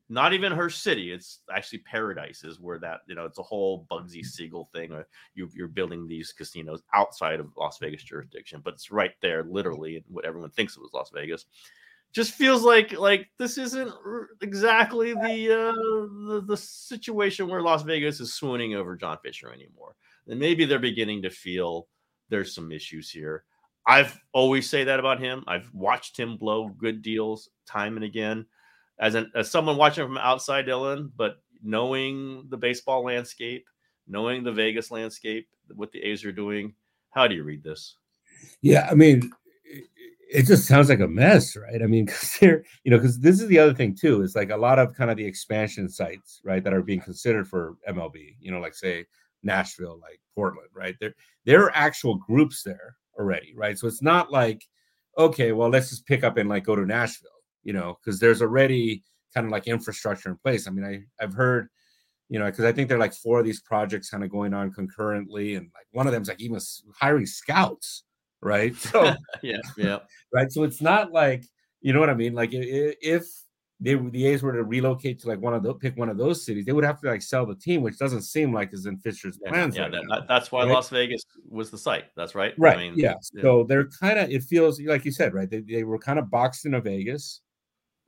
Not 0.09 0.33
even 0.33 0.51
her 0.51 0.69
city. 0.69 1.11
It's 1.11 1.39
actually 1.55 1.79
Paradise 1.79 2.43
is 2.43 2.59
where 2.59 2.77
that 2.79 2.99
you 3.07 3.15
know 3.15 3.25
it's 3.25 3.39
a 3.39 3.43
whole 3.43 3.87
Bugsy 3.89 4.23
Siegel 4.23 4.69
thing. 4.73 4.91
Or 4.91 5.07
you, 5.33 5.49
you're 5.55 5.67
building 5.67 6.07
these 6.07 6.33
casinos 6.33 6.83
outside 6.93 7.39
of 7.39 7.47
Las 7.57 7.79
Vegas 7.79 8.03
jurisdiction, 8.03 8.61
but 8.63 8.73
it's 8.75 8.91
right 8.91 9.13
there, 9.21 9.43
literally, 9.43 9.95
in 9.95 10.03
what 10.09 10.25
everyone 10.25 10.51
thinks 10.51 10.75
it 10.75 10.81
was 10.81 10.93
Las 10.93 11.09
Vegas 11.13 11.45
just 12.13 12.33
feels 12.33 12.63
like 12.63 12.91
like 12.93 13.27
this 13.39 13.57
isn't 13.57 13.91
exactly 14.41 15.13
the 15.13 15.51
uh 15.51 16.31
the, 16.31 16.43
the 16.45 16.57
situation 16.57 17.47
where 17.47 17.61
Las 17.61 17.81
Vegas 17.83 18.19
is 18.19 18.33
swooning 18.33 18.75
over 18.75 18.95
John 18.95 19.17
Fisher 19.23 19.51
anymore. 19.51 19.95
And 20.27 20.39
maybe 20.39 20.65
they're 20.65 20.79
beginning 20.79 21.23
to 21.23 21.29
feel 21.29 21.87
there's 22.29 22.55
some 22.55 22.71
issues 22.71 23.09
here. 23.09 23.43
I've 23.85 24.17
always 24.31 24.69
say 24.69 24.85
that 24.85 24.99
about 24.99 25.19
him. 25.19 25.43
I've 25.47 25.69
watched 25.73 26.17
him 26.17 26.37
blow 26.37 26.69
good 26.69 27.01
deals 27.01 27.49
time 27.67 27.95
and 27.97 28.05
again 28.05 28.45
as 28.99 29.15
an 29.15 29.31
as 29.35 29.49
someone 29.49 29.77
watching 29.77 30.05
from 30.05 30.17
outside 30.17 30.67
Dylan, 30.67 31.11
but 31.15 31.37
knowing 31.63 32.45
the 32.49 32.57
baseball 32.57 33.03
landscape, 33.03 33.65
knowing 34.07 34.43
the 34.43 34.51
Vegas 34.51 34.91
landscape, 34.91 35.47
what 35.73 35.91
the 35.91 36.03
A's 36.03 36.23
are 36.25 36.31
doing, 36.31 36.73
how 37.09 37.27
do 37.27 37.35
you 37.35 37.43
read 37.43 37.63
this? 37.63 37.97
Yeah, 38.61 38.87
I 38.89 38.93
mean, 38.93 39.31
it 40.33 40.47
just 40.47 40.67
sounds 40.67 40.89
like 40.89 40.99
a 40.99 41.07
mess, 41.07 41.55
right? 41.55 41.81
I 41.81 41.85
mean, 41.85 42.05
because 42.07 42.37
they're, 42.39 42.63
you 42.83 42.91
know, 42.91 42.97
because 42.97 43.19
this 43.19 43.39
is 43.39 43.47
the 43.47 43.59
other 43.59 43.73
thing 43.73 43.95
too, 43.95 44.21
is 44.21 44.35
like 44.35 44.49
a 44.49 44.57
lot 44.57 44.79
of 44.79 44.93
kind 44.95 45.11
of 45.11 45.17
the 45.17 45.25
expansion 45.25 45.87
sites, 45.87 46.41
right, 46.43 46.63
that 46.63 46.73
are 46.73 46.81
being 46.81 47.01
considered 47.01 47.47
for 47.47 47.75
MLB, 47.87 48.35
you 48.39 48.51
know, 48.51 48.59
like 48.59 48.73
say 48.73 49.05
Nashville, 49.43 49.99
like 50.01 50.19
Portland, 50.35 50.69
right? 50.73 50.95
There, 50.99 51.13
there 51.45 51.63
are 51.63 51.71
actual 51.75 52.15
groups 52.15 52.63
there 52.63 52.95
already, 53.17 53.53
right? 53.55 53.77
So 53.77 53.87
it's 53.87 54.01
not 54.01 54.31
like, 54.31 54.63
okay, 55.17 55.51
well, 55.51 55.69
let's 55.69 55.89
just 55.89 56.07
pick 56.07 56.23
up 56.23 56.37
and 56.37 56.49
like 56.49 56.65
go 56.65 56.75
to 56.75 56.85
Nashville, 56.85 57.29
you 57.63 57.73
know, 57.73 57.97
because 58.03 58.19
there's 58.19 58.41
already 58.41 59.03
kind 59.33 59.45
of 59.45 59.51
like 59.51 59.67
infrastructure 59.67 60.29
in 60.29 60.37
place. 60.37 60.67
I 60.67 60.71
mean, 60.71 60.85
I 60.85 61.23
I've 61.23 61.33
heard, 61.33 61.69
you 62.29 62.39
know, 62.39 62.45
because 62.45 62.65
I 62.65 62.71
think 62.71 62.87
there 62.87 62.97
are 62.97 63.01
like 63.01 63.13
four 63.13 63.39
of 63.39 63.45
these 63.45 63.61
projects 63.61 64.09
kind 64.09 64.23
of 64.23 64.31
going 64.31 64.53
on 64.55 64.71
concurrently, 64.73 65.55
and 65.55 65.69
like 65.75 65.85
one 65.91 66.07
of 66.07 66.13
them 66.13 66.23
is 66.23 66.29
like 66.29 66.41
even 66.41 66.59
hiring 66.99 67.27
scouts 67.27 68.03
right? 68.43 68.75
So 68.93 69.13
yeah, 69.41 69.57
yeah, 69.77 69.99
right. 70.33 70.51
So 70.51 70.63
it's 70.63 70.81
not 70.81 71.11
like 71.11 71.45
you 71.81 71.93
know 71.93 71.99
what 71.99 72.09
I 72.09 72.13
mean. 72.13 72.33
Like 72.33 72.49
if 72.53 73.25
they 73.79 73.95
the 73.95 74.27
A's 74.27 74.41
were 74.41 74.53
to 74.53 74.63
relocate 74.63 75.19
to 75.19 75.27
like 75.27 75.41
one 75.41 75.53
of 75.53 75.61
the 75.61 75.73
pick 75.73 75.97
one 75.97 76.09
of 76.09 76.17
those 76.17 76.45
cities, 76.45 76.65
they 76.65 76.71
would 76.71 76.85
have 76.85 77.01
to 77.01 77.07
like 77.07 77.21
sell 77.21 77.45
the 77.45 77.55
team, 77.55 77.81
which 77.81 77.97
doesn't 77.97 78.21
seem 78.21 78.53
like 78.53 78.73
is 78.73 78.85
in 78.85 78.97
Fisher's 78.97 79.37
plans. 79.45 79.75
Yeah, 79.75 79.83
right 79.83 80.03
that, 80.09 80.27
that's 80.27 80.51
why 80.51 80.63
right? 80.63 80.71
Las 80.71 80.89
Vegas 80.89 81.23
was 81.49 81.69
the 81.69 81.77
site. 81.77 82.05
That's 82.15 82.33
right. 82.33 82.53
Right. 82.57 82.77
I 82.77 82.81
mean, 82.81 82.93
yeah. 82.95 83.15
So 83.41 83.65
they're 83.67 83.89
kind 83.89 84.19
of. 84.19 84.29
It 84.29 84.43
feels 84.43 84.79
like 84.81 85.03
you 85.03 85.11
said, 85.11 85.33
right? 85.33 85.49
They 85.49 85.61
they 85.61 85.83
were 85.83 85.99
kind 85.99 86.17
of 86.17 86.29
boxed 86.29 86.65
into 86.65 86.81
Vegas. 86.81 87.41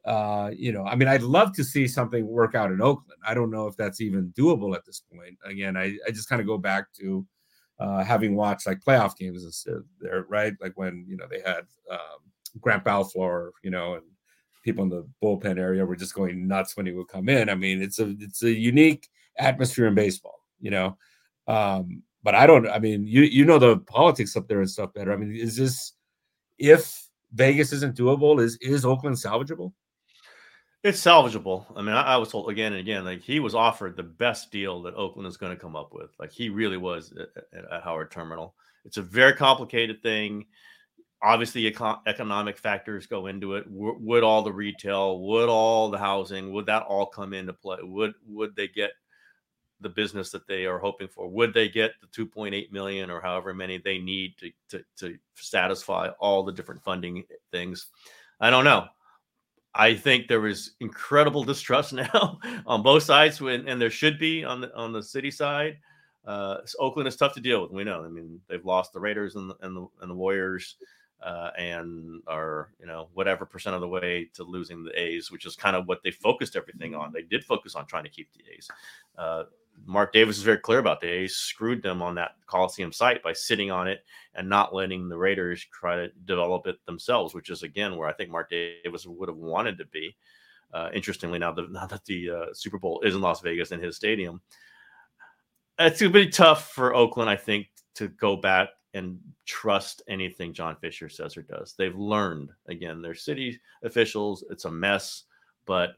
Uh, 0.06 0.52
you 0.56 0.72
know, 0.72 0.86
I 0.86 0.96
mean, 0.96 1.08
I'd 1.08 1.24
love 1.24 1.52
to 1.54 1.64
see 1.64 1.88
something 1.88 2.26
work 2.28 2.54
out 2.54 2.72
in 2.72 2.80
Oakland. 2.80 3.20
I 3.28 3.34
don't 3.34 3.50
know 3.50 3.68
if 3.68 3.76
that's 3.76 4.02
even 4.02 4.32
doable 4.38 4.76
at 4.76 4.86
this 4.86 5.02
point. 5.12 5.36
Again, 5.44 5.76
I, 5.76 5.98
I 6.08 6.12
just 6.12 6.30
kind 6.30 6.40
of 6.40 6.46
go 6.46 6.60
back 6.60 6.94
to 7.00 7.26
uh, 7.80 8.04
having 8.04 8.36
watched 8.36 8.68
like 8.68 8.80
playoff 8.80 9.18
games 9.18 9.66
there, 10.00 10.26
right? 10.30 10.54
Like 10.62 10.74
when 10.76 11.06
you 11.08 11.18
know 11.18 11.26
they 11.30 11.42
had 11.42 11.66
um, 11.92 12.20
Grant 12.60 12.84
Balfour, 12.84 13.52
you 13.64 13.72
know, 13.72 13.96
and 13.96 14.04
people 14.64 14.84
in 14.84 14.90
the 14.90 15.08
bullpen 15.24 15.60
area 15.60 15.86
were 15.86 15.96
just 15.96 16.16
going 16.16 16.48
nuts 16.48 16.76
when 16.76 16.86
he 16.86 16.92
would 16.92 17.08
come 17.08 17.30
in. 17.30 17.50
I 17.50 17.56
mean, 17.56 17.82
it's 17.82 18.00
a 18.00 18.16
it's 18.20 18.44
a 18.44 18.52
unique 18.52 19.10
atmosphere 19.38 19.88
in 19.88 19.96
baseball, 19.96 20.40
you 20.60 20.72
know. 20.72 20.98
Um, 21.48 22.04
but 22.24 22.34
I 22.36 22.48
don't. 22.48 22.68
I 22.68 22.80
mean, 22.80 23.06
you 23.06 23.22
you 23.22 23.46
know 23.46 23.60
the 23.60 23.78
politics 23.78 24.36
up 24.36 24.48
there 24.48 24.60
and 24.60 24.70
stuff 24.70 24.94
better. 24.94 25.14
I 25.14 25.18
mean, 25.18 25.36
is 25.36 25.56
this 25.56 25.94
if 26.58 27.08
Vegas 27.34 27.74
isn't 27.74 27.98
doable, 27.98 28.42
is 28.42 28.58
is 28.62 28.86
Oakland 28.86 29.18
salvageable? 29.18 29.74
It's 30.86 31.02
salvageable. 31.02 31.66
I 31.76 31.82
mean, 31.82 31.96
I, 31.96 32.14
I, 32.14 32.18
was 32.18 32.30
told 32.30 32.48
again 32.48 32.74
and 32.74 32.80
again, 32.80 33.06
like 33.06 33.24
he 33.24 33.40
was 33.40 33.56
offered 33.56 33.98
the 33.98 34.04
best 34.04 34.52
deal 34.52 34.84
that 34.84 34.94
Oakland 34.94 35.28
is 35.28 35.36
going 35.36 35.52
to 35.52 35.60
come 35.60 35.76
up 35.76 35.96
with. 35.96 36.12
Like 36.20 36.32
he 36.32 36.50
really 36.50 36.78
was 36.78 37.12
at, 37.20 37.72
at 37.74 37.84
Howard 37.84 38.12
Terminal. 38.12 38.54
It's 38.86 38.98
a 38.98 39.02
very 39.02 39.34
complicated 39.34 40.04
thing. 40.04 40.46
Obviously, 41.24 41.64
econ- 41.64 42.02
economic 42.06 42.60
factors 42.60 43.08
go 43.08 43.26
into 43.26 43.56
it. 43.56 43.64
W- 43.64 43.98
would 44.00 44.24
all 44.24 44.44
the 44.44 44.54
retail, 44.54 45.22
would 45.22 45.50
all 45.50 45.90
the 45.90 45.98
housing, 45.98 46.54
would 46.54 46.68
that 46.68 46.84
all 46.84 47.08
come 47.08 47.34
into 47.34 47.52
play? 47.52 47.80
Would 47.82 48.14
would 48.28 48.56
they 48.56 48.68
get 48.68 48.92
the 49.82 49.90
business 49.90 50.30
that 50.34 50.46
they 50.48 50.68
are 50.68 50.78
hoping 50.78 51.08
for? 51.08 51.28
Would 51.28 51.56
they 51.56 51.68
get 51.68 51.94
the 52.00 52.26
2.8 52.26 52.72
million 52.72 53.10
or 53.10 53.20
however 53.20 53.56
many 53.56 53.80
they 53.80 53.98
need 53.98 54.38
to 54.38 54.52
to, 54.70 54.84
to 54.98 55.18
satisfy 55.34 56.10
all 56.20 56.44
the 56.44 56.54
different 56.54 56.84
funding 56.84 57.24
things? 57.52 57.88
I 58.40 58.52
don't 58.52 58.66
know. 58.66 58.88
I 59.76 59.94
think 59.94 60.28
there 60.28 60.48
is 60.48 60.72
incredible 60.80 61.44
distrust 61.44 61.94
now 61.94 62.40
on 62.66 62.82
both 62.82 63.04
sides, 63.04 63.42
when, 63.42 63.68
and 63.68 63.80
there 63.80 63.90
should 63.90 64.18
be 64.18 64.44
on 64.44 64.62
the 64.62 64.76
on 64.76 64.94
the 64.94 65.04
city 65.04 65.32
side. 65.32 65.78
Uh, 66.26 66.58
Oakland 66.80 67.08
is 67.08 67.18
tough 67.18 67.34
to 67.34 67.42
deal 67.42 67.62
with. 67.62 67.72
We 67.72 67.84
know. 67.84 68.04
I 68.04 68.08
mean, 68.08 68.40
they've 68.48 68.66
lost 68.66 68.94
the 68.94 69.00
Raiders 69.00 69.36
and 69.36 69.50
the 69.50 69.58
and 69.62 69.76
the, 69.76 69.88
and 70.02 70.10
the 70.10 70.16
Warriors, 70.16 70.78
uh, 71.22 71.52
and 71.58 72.22
are 72.26 72.70
you 72.80 72.88
know 72.88 73.10
whatever 73.14 73.46
percent 73.46 73.76
of 73.76 73.82
the 73.82 73.88
way 73.88 74.30
to 74.34 74.44
losing 74.44 74.84
the 74.84 75.00
A's, 75.00 75.30
which 75.30 75.46
is 75.46 75.56
kind 75.56 75.76
of 75.76 75.88
what 75.88 76.02
they 76.04 76.12
focused 76.12 76.56
everything 76.56 76.96
on. 76.96 77.12
They 77.12 77.24
did 77.24 77.44
focus 77.44 77.76
on 77.76 77.86
trying 77.86 78.06
to 78.06 78.10
keep 78.10 78.30
the 78.34 78.44
A's. 78.56 78.70
Uh, 79.18 79.44
Mark 79.86 80.14
Davis 80.14 80.38
is 80.38 80.44
very 80.44 80.58
clear 80.58 80.80
about 80.80 81.02
the 81.02 81.08
A's 81.08 81.36
screwed 81.36 81.84
them 81.84 82.02
on 82.02 82.16
that 82.16 82.32
Coliseum 82.48 82.92
site 82.92 83.22
by 83.22 83.34
sitting 83.34 83.72
on 83.72 83.88
it 83.88 84.04
and 84.34 84.50
not 84.50 84.74
letting 84.74 85.08
the 85.08 85.18
Raiders 85.18 85.66
try 85.72 85.96
to 85.96 86.10
develop 86.26 86.68
it 86.68 86.84
themselves, 86.86 87.34
which 87.34 87.50
is 87.50 87.64
again 87.64 87.98
where 87.98 88.08
I 88.10 88.14
think 88.14 88.30
Mark 88.30 88.50
Davis 88.50 89.06
would 89.06 89.30
have 89.30 89.38
wanted 89.38 89.78
to 89.78 89.86
be. 89.86 90.16
Uh, 90.74 90.90
interestingly, 90.94 91.40
now 91.40 91.52
that 91.52 91.72
now 91.72 91.86
that 91.86 92.06
the 92.06 92.30
uh, 92.30 92.46
Super 92.54 92.80
Bowl 92.80 93.02
is 93.02 93.16
in 93.16 93.22
Las 93.22 93.42
Vegas 93.42 93.72
in 93.72 93.82
his 93.82 93.96
stadium, 93.96 94.42
it's 95.80 96.02
going 96.02 96.12
to 96.12 96.26
be 96.26 96.30
tough 96.30 96.72
for 96.72 96.96
Oakland, 96.96 97.30
I 97.30 97.36
think, 97.36 97.68
to 97.96 98.08
go 98.08 98.36
back 98.36 98.70
and 98.94 99.20
trust 99.46 100.02
anything 100.08 100.54
John 100.54 100.78
Fisher 100.78 101.10
says 101.10 101.36
or 101.36 101.42
does. 101.42 101.76
They've 101.78 101.96
learned 101.96 102.52
again, 102.68 103.02
they're 103.02 103.14
city 103.14 103.60
officials. 103.84 104.44
It's 104.50 104.66
a 104.66 104.72
mess, 104.72 105.24
but 105.66 105.96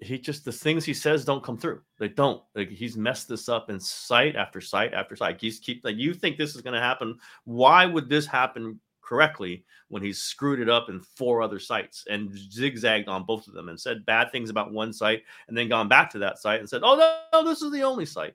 he 0.00 0.18
just 0.18 0.44
the 0.44 0.52
things 0.52 0.84
he 0.84 0.94
says 0.94 1.24
don't 1.24 1.42
come 1.42 1.58
through. 1.58 1.80
They 1.98 2.08
don't. 2.08 2.42
Like 2.54 2.70
he's 2.70 2.96
messed 2.96 3.28
this 3.28 3.48
up 3.48 3.68
in 3.70 3.80
site 3.80 4.36
after 4.36 4.60
site 4.60 4.94
after 4.94 5.16
site. 5.16 5.40
He's 5.40 5.58
keep 5.58 5.84
like 5.84 5.96
you 5.96 6.14
think 6.14 6.36
this 6.36 6.54
is 6.54 6.62
going 6.62 6.74
to 6.74 6.80
happen. 6.80 7.18
Why 7.44 7.84
would 7.84 8.08
this 8.08 8.26
happen 8.26 8.78
correctly 9.02 9.64
when 9.88 10.02
he's 10.02 10.22
screwed 10.22 10.60
it 10.60 10.68
up 10.68 10.88
in 10.88 11.00
four 11.00 11.42
other 11.42 11.58
sites 11.58 12.04
and 12.10 12.30
zigzagged 12.52 13.08
on 13.08 13.24
both 13.24 13.48
of 13.48 13.54
them 13.54 13.70
and 13.70 13.80
said 13.80 14.06
bad 14.06 14.30
things 14.30 14.50
about 14.50 14.72
one 14.72 14.92
site 14.92 15.22
and 15.48 15.56
then 15.56 15.68
gone 15.68 15.88
back 15.88 16.10
to 16.10 16.18
that 16.18 16.38
site 16.38 16.60
and 16.60 16.68
said, 16.68 16.82
"Oh 16.84 16.94
no, 16.94 17.18
no 17.32 17.48
this 17.48 17.62
is 17.62 17.72
the 17.72 17.82
only 17.82 18.06
site." 18.06 18.34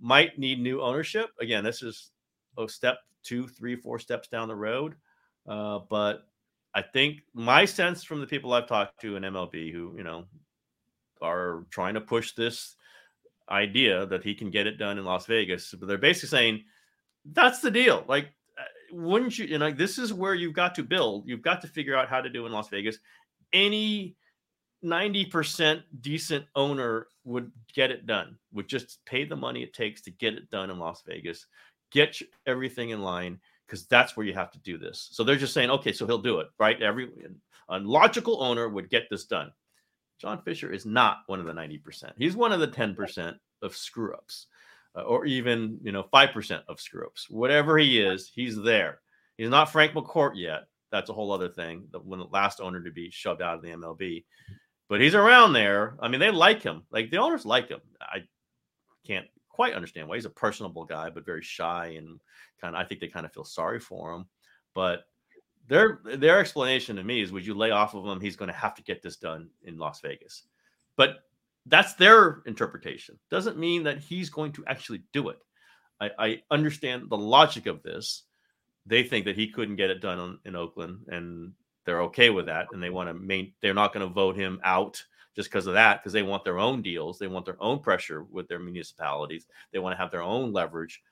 Might 0.00 0.38
need 0.38 0.60
new 0.60 0.82
ownership. 0.82 1.30
Again, 1.40 1.64
this 1.64 1.82
is 1.82 2.10
a 2.58 2.68
step 2.68 2.98
two, 3.22 3.48
three, 3.48 3.76
four 3.76 3.98
steps 3.98 4.28
down 4.28 4.48
the 4.48 4.56
road. 4.56 4.96
Uh, 5.48 5.78
but 5.88 6.26
I 6.74 6.82
think 6.82 7.20
my 7.34 7.64
sense 7.64 8.02
from 8.02 8.20
the 8.20 8.26
people 8.26 8.52
I've 8.52 8.66
talked 8.66 9.00
to 9.02 9.16
in 9.16 9.22
MLB 9.22 9.72
who, 9.72 9.94
you 9.96 10.02
know, 10.02 10.24
are 11.22 11.66
trying 11.70 11.94
to 11.94 12.00
push 12.00 12.32
this 12.32 12.76
idea 13.50 14.06
that 14.06 14.24
he 14.24 14.34
can 14.34 14.50
get 14.50 14.66
it 14.66 14.78
done 14.78 14.98
in 14.98 15.04
Las 15.04 15.26
Vegas. 15.26 15.74
But 15.78 15.88
they're 15.88 15.98
basically 15.98 16.28
saying 16.28 16.64
that's 17.24 17.60
the 17.60 17.70
deal. 17.70 18.04
Like, 18.08 18.26
uh, 18.58 18.64
wouldn't 18.92 19.38
you? 19.38 19.46
You 19.46 19.58
know, 19.58 19.70
this 19.70 19.98
is 19.98 20.12
where 20.12 20.34
you've 20.34 20.54
got 20.54 20.74
to 20.76 20.82
build. 20.82 21.28
You've 21.28 21.42
got 21.42 21.60
to 21.62 21.68
figure 21.68 21.96
out 21.96 22.08
how 22.08 22.20
to 22.20 22.28
do 22.28 22.46
in 22.46 22.52
Las 22.52 22.68
Vegas. 22.68 22.98
Any 23.52 24.16
90% 24.84 25.82
decent 26.00 26.44
owner 26.56 27.06
would 27.24 27.52
get 27.74 27.90
it 27.90 28.06
done, 28.06 28.36
would 28.52 28.68
just 28.68 29.04
pay 29.04 29.24
the 29.24 29.36
money 29.36 29.62
it 29.62 29.72
takes 29.72 30.00
to 30.02 30.10
get 30.10 30.34
it 30.34 30.50
done 30.50 30.70
in 30.70 30.78
Las 30.78 31.02
Vegas, 31.06 31.46
get 31.92 32.18
everything 32.46 32.90
in 32.90 33.02
line, 33.02 33.38
because 33.66 33.86
that's 33.86 34.16
where 34.16 34.26
you 34.26 34.34
have 34.34 34.50
to 34.50 34.58
do 34.60 34.78
this. 34.78 35.08
So 35.12 35.22
they're 35.22 35.36
just 35.36 35.54
saying, 35.54 35.70
okay, 35.70 35.92
so 35.92 36.06
he'll 36.06 36.18
do 36.18 36.40
it, 36.40 36.48
right? 36.58 36.80
Every 36.82 37.10
a 37.68 37.78
logical 37.78 38.42
owner 38.42 38.68
would 38.68 38.90
get 38.90 39.08
this 39.08 39.24
done. 39.24 39.52
John 40.22 40.40
Fisher 40.42 40.72
is 40.72 40.86
not 40.86 41.18
one 41.26 41.40
of 41.40 41.46
the 41.46 41.52
90%. 41.52 42.12
He's 42.16 42.36
one 42.36 42.52
of 42.52 42.60
the 42.60 42.68
10% 42.68 43.34
of 43.60 43.76
screw 43.76 44.14
ups, 44.14 44.46
uh, 44.96 45.02
or 45.02 45.26
even, 45.26 45.78
you 45.82 45.92
know, 45.92 46.04
5% 46.14 46.62
of 46.68 46.80
screw 46.80 47.06
ups. 47.06 47.28
Whatever 47.28 47.76
he 47.76 48.00
is, 48.00 48.30
he's 48.34 48.56
there. 48.56 49.00
He's 49.36 49.50
not 49.50 49.70
Frank 49.72 49.92
McCourt 49.92 50.32
yet. 50.36 50.62
That's 50.90 51.10
a 51.10 51.12
whole 51.12 51.32
other 51.32 51.48
thing. 51.48 51.88
The, 51.90 51.98
when 51.98 52.20
the 52.20 52.26
last 52.26 52.60
owner 52.60 52.82
to 52.82 52.90
be 52.90 53.10
shoved 53.10 53.42
out 53.42 53.56
of 53.56 53.62
the 53.62 53.70
MLB 53.70 54.24
but 54.92 55.00
he's 55.00 55.14
around 55.14 55.54
there. 55.54 55.96
I 56.00 56.08
mean, 56.08 56.20
they 56.20 56.30
like 56.30 56.62
him. 56.62 56.82
Like 56.90 57.10
the 57.10 57.16
owners 57.16 57.46
like 57.46 57.70
him. 57.70 57.80
I 57.98 58.18
can't 59.06 59.24
quite 59.48 59.72
understand 59.72 60.06
why 60.06 60.16
he's 60.16 60.26
a 60.26 60.30
personable 60.30 60.84
guy, 60.84 61.08
but 61.08 61.24
very 61.24 61.40
shy 61.40 61.94
and 61.96 62.20
kind 62.60 62.76
of. 62.76 62.82
I 62.82 62.84
think 62.84 63.00
they 63.00 63.08
kind 63.08 63.24
of 63.24 63.32
feel 63.32 63.46
sorry 63.46 63.80
for 63.80 64.12
him. 64.12 64.26
But 64.74 65.04
their 65.68 66.00
their 66.04 66.40
explanation 66.40 66.96
to 66.96 67.04
me 67.04 67.22
is, 67.22 67.32
would 67.32 67.46
you 67.46 67.54
lay 67.54 67.70
off 67.70 67.94
of 67.94 68.06
him? 68.06 68.20
He's 68.20 68.36
going 68.36 68.50
to 68.50 68.56
have 68.56 68.74
to 68.74 68.82
get 68.82 69.02
this 69.02 69.16
done 69.16 69.48
in 69.62 69.78
Las 69.78 70.00
Vegas. 70.00 70.44
But 70.96 71.20
that's 71.66 71.94
their 71.94 72.42
interpretation. 72.46 73.18
Doesn't 73.30 73.58
mean 73.58 73.84
that 73.84 73.98
he's 73.98 74.30
going 74.30 74.52
to 74.52 74.64
actually 74.66 75.02
do 75.12 75.28
it. 75.28 75.38
I, 76.00 76.10
I 76.18 76.42
understand 76.50 77.08
the 77.08 77.16
logic 77.16 77.66
of 77.66 77.82
this. 77.82 78.24
They 78.84 79.04
think 79.04 79.24
that 79.26 79.36
he 79.36 79.48
couldn't 79.48 79.76
get 79.76 79.90
it 79.90 80.00
done 80.00 80.18
in, 80.18 80.38
in 80.44 80.56
Oakland, 80.56 81.06
and 81.08 81.52
they're 81.84 82.02
okay 82.02 82.30
with 82.30 82.46
that 82.46 82.68
and 82.72 82.82
they 82.82 82.90
want 82.90 83.08
to 83.08 83.14
main 83.14 83.52
they're 83.60 83.74
not 83.74 83.92
going 83.92 84.06
to 84.06 84.12
vote 84.12 84.36
him 84.36 84.60
out 84.64 85.02
just 85.34 85.50
because 85.50 85.66
of 85.66 85.74
that 85.74 86.00
because 86.00 86.12
they 86.12 86.22
want 86.22 86.44
their 86.44 86.58
own 86.58 86.82
deals 86.82 87.18
they 87.18 87.26
want 87.26 87.44
their 87.44 87.60
own 87.62 87.78
pressure 87.78 88.24
with 88.24 88.48
their 88.48 88.58
municipalities 88.58 89.46
they 89.72 89.78
want 89.78 89.92
to 89.92 89.98
have 89.98 90.10
their 90.10 90.22
own 90.22 90.52
leverage 90.52 91.02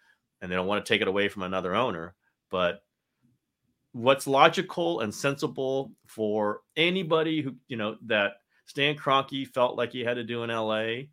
and 0.41 0.51
they 0.51 0.57
don't 0.57 0.67
want 0.67 0.85
to 0.85 0.89
take 0.89 1.03
it 1.03 1.09
away 1.09 1.29
from 1.29 1.43
another 1.43 1.75
owner 1.75 2.15
but 2.51 2.83
what's 3.93 4.27
logical 4.27 5.01
and 5.01 5.15
sensible 5.15 5.93
for 6.07 6.61
anybody 6.77 7.43
who 7.43 7.55
you 7.69 7.77
know 7.77 7.97
that 8.07 8.35
Stan 8.67 8.97
Kroenke 8.97 9.49
felt 9.49 9.77
like 9.77 9.93
he 9.93 10.01
had 10.01 10.15
to 10.15 10.25
do 10.25 10.45
in 10.45 10.51
LA 10.51 11.07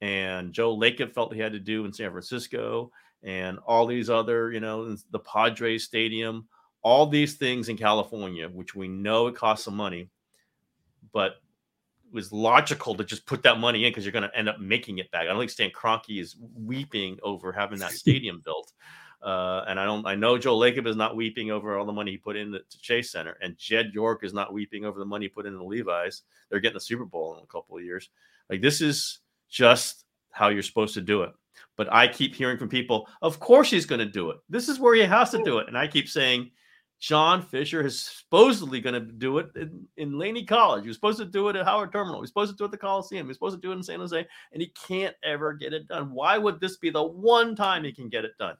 and 0.00 0.52
Joe 0.52 0.76
Lacob 0.76 1.12
felt 1.12 1.34
he 1.34 1.40
had 1.40 1.52
to 1.52 1.58
do 1.58 1.84
in 1.84 1.92
San 1.92 2.10
Francisco 2.10 2.92
and 3.22 3.58
all 3.66 3.86
these 3.86 4.08
other 4.08 4.52
you 4.52 4.60
know 4.60 4.96
the 5.10 5.18
Padres 5.18 5.84
stadium 5.84 6.46
all 6.82 7.06
these 7.06 7.34
things 7.34 7.68
in 7.68 7.76
California, 7.76 8.48
which 8.48 8.74
we 8.74 8.88
know 8.88 9.26
it 9.26 9.34
costs 9.34 9.64
some 9.64 9.76
money, 9.76 10.08
but 11.12 11.32
it 12.06 12.14
was 12.14 12.32
logical 12.32 12.94
to 12.94 13.04
just 13.04 13.26
put 13.26 13.42
that 13.42 13.58
money 13.58 13.84
in 13.84 13.90
because 13.90 14.04
you're 14.04 14.12
going 14.12 14.28
to 14.28 14.36
end 14.36 14.48
up 14.48 14.58
making 14.58 14.98
it 14.98 15.10
back. 15.10 15.22
I 15.22 15.24
don't 15.26 15.38
think 15.38 15.50
Stan 15.50 15.70
Kroenke 15.70 16.20
is 16.20 16.36
weeping 16.54 17.18
over 17.22 17.52
having 17.52 17.78
that 17.80 17.90
stadium 17.92 18.40
built. 18.44 18.72
Uh, 19.22 19.64
and 19.68 19.78
I 19.78 19.84
don't, 19.84 20.06
I 20.06 20.14
know 20.14 20.38
Joe 20.38 20.58
Lacob 20.58 20.86
is 20.86 20.96
not 20.96 21.14
weeping 21.14 21.50
over 21.50 21.78
all 21.78 21.84
the 21.84 21.92
money 21.92 22.12
he 22.12 22.16
put 22.16 22.36
in 22.36 22.50
the, 22.50 22.60
to 22.60 22.80
Chase 22.80 23.12
Center, 23.12 23.36
and 23.42 23.56
Jed 23.58 23.90
York 23.92 24.24
is 24.24 24.32
not 24.32 24.52
weeping 24.52 24.84
over 24.84 24.98
the 24.98 25.04
money 25.04 25.26
he 25.26 25.28
put 25.28 25.46
in 25.46 25.56
the 25.56 25.62
Levi's. 25.62 26.22
They're 26.48 26.60
getting 26.60 26.74
the 26.74 26.80
Super 26.80 27.04
Bowl 27.04 27.36
in 27.36 27.42
a 27.42 27.46
couple 27.46 27.76
of 27.76 27.84
years. 27.84 28.08
Like 28.48 28.62
this 28.62 28.80
is 28.80 29.20
just 29.48 30.04
how 30.30 30.48
you're 30.48 30.62
supposed 30.62 30.94
to 30.94 31.00
do 31.00 31.22
it. 31.22 31.32
But 31.76 31.92
I 31.92 32.08
keep 32.08 32.34
hearing 32.34 32.56
from 32.56 32.68
people, 32.68 33.08
of 33.20 33.40
course 33.40 33.70
he's 33.70 33.86
going 33.86 33.98
to 33.98 34.06
do 34.06 34.30
it. 34.30 34.38
This 34.48 34.68
is 34.68 34.78
where 34.78 34.94
he 34.94 35.02
has 35.02 35.30
to 35.30 35.42
do 35.42 35.58
it. 35.58 35.68
And 35.68 35.76
I 35.76 35.86
keep 35.86 36.08
saying, 36.08 36.50
John 37.00 37.40
Fisher 37.40 37.84
is 37.84 37.98
supposedly 37.98 38.80
going 38.80 38.94
to 38.94 39.00
do 39.00 39.38
it 39.38 39.50
in, 39.56 39.86
in 39.96 40.18
Laney 40.18 40.44
College. 40.44 40.82
He 40.82 40.88
was 40.88 40.98
supposed 40.98 41.18
to 41.18 41.24
do 41.24 41.48
it 41.48 41.56
at 41.56 41.64
Howard 41.64 41.92
Terminal. 41.92 42.20
He's 42.20 42.28
supposed 42.28 42.50
to 42.52 42.56
do 42.56 42.64
it 42.64 42.66
at 42.66 42.72
the 42.72 42.76
Coliseum. 42.76 43.26
He's 43.26 43.36
supposed 43.36 43.56
to 43.56 43.60
do 43.60 43.72
it 43.72 43.76
in 43.76 43.82
San 43.82 44.00
Jose, 44.00 44.26
and 44.52 44.62
he 44.62 44.68
can't 44.86 45.16
ever 45.24 45.54
get 45.54 45.72
it 45.72 45.88
done. 45.88 46.12
Why 46.12 46.36
would 46.36 46.60
this 46.60 46.76
be 46.76 46.90
the 46.90 47.02
one 47.02 47.56
time 47.56 47.84
he 47.84 47.92
can 47.92 48.10
get 48.10 48.26
it 48.26 48.36
done? 48.38 48.56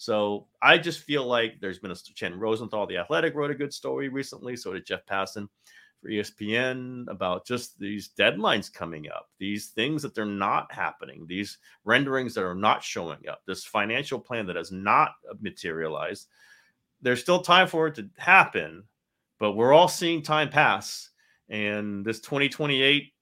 So 0.00 0.46
I 0.62 0.78
just 0.78 1.00
feel 1.00 1.26
like 1.26 1.60
there's 1.60 1.78
been 1.78 1.90
a 1.90 1.96
Ken 2.18 2.38
Rosenthal, 2.38 2.86
the 2.86 2.96
Athletic, 2.96 3.34
wrote 3.34 3.50
a 3.50 3.54
good 3.54 3.72
story 3.72 4.08
recently. 4.08 4.56
So 4.56 4.72
did 4.72 4.86
Jeff 4.86 5.04
Passan 5.04 5.46
for 6.00 6.08
ESPN 6.08 7.04
about 7.08 7.46
just 7.46 7.78
these 7.78 8.10
deadlines 8.18 8.72
coming 8.72 9.08
up, 9.10 9.28
these 9.38 9.68
things 9.68 10.00
that 10.02 10.14
they're 10.14 10.24
not 10.24 10.72
happening, 10.72 11.26
these 11.26 11.58
renderings 11.84 12.32
that 12.34 12.44
are 12.44 12.54
not 12.54 12.82
showing 12.82 13.28
up, 13.28 13.42
this 13.46 13.64
financial 13.64 14.18
plan 14.18 14.46
that 14.46 14.56
has 14.56 14.72
not 14.72 15.12
materialized 15.40 16.28
there's 17.02 17.20
still 17.20 17.42
time 17.42 17.66
for 17.66 17.86
it 17.86 17.94
to 17.96 18.08
happen, 18.18 18.84
but 19.38 19.52
we're 19.52 19.72
all 19.72 19.88
seeing 19.88 20.22
time 20.22 20.48
pass. 20.48 21.10
And 21.48 22.04
this 22.04 22.20
2028, 22.20 23.12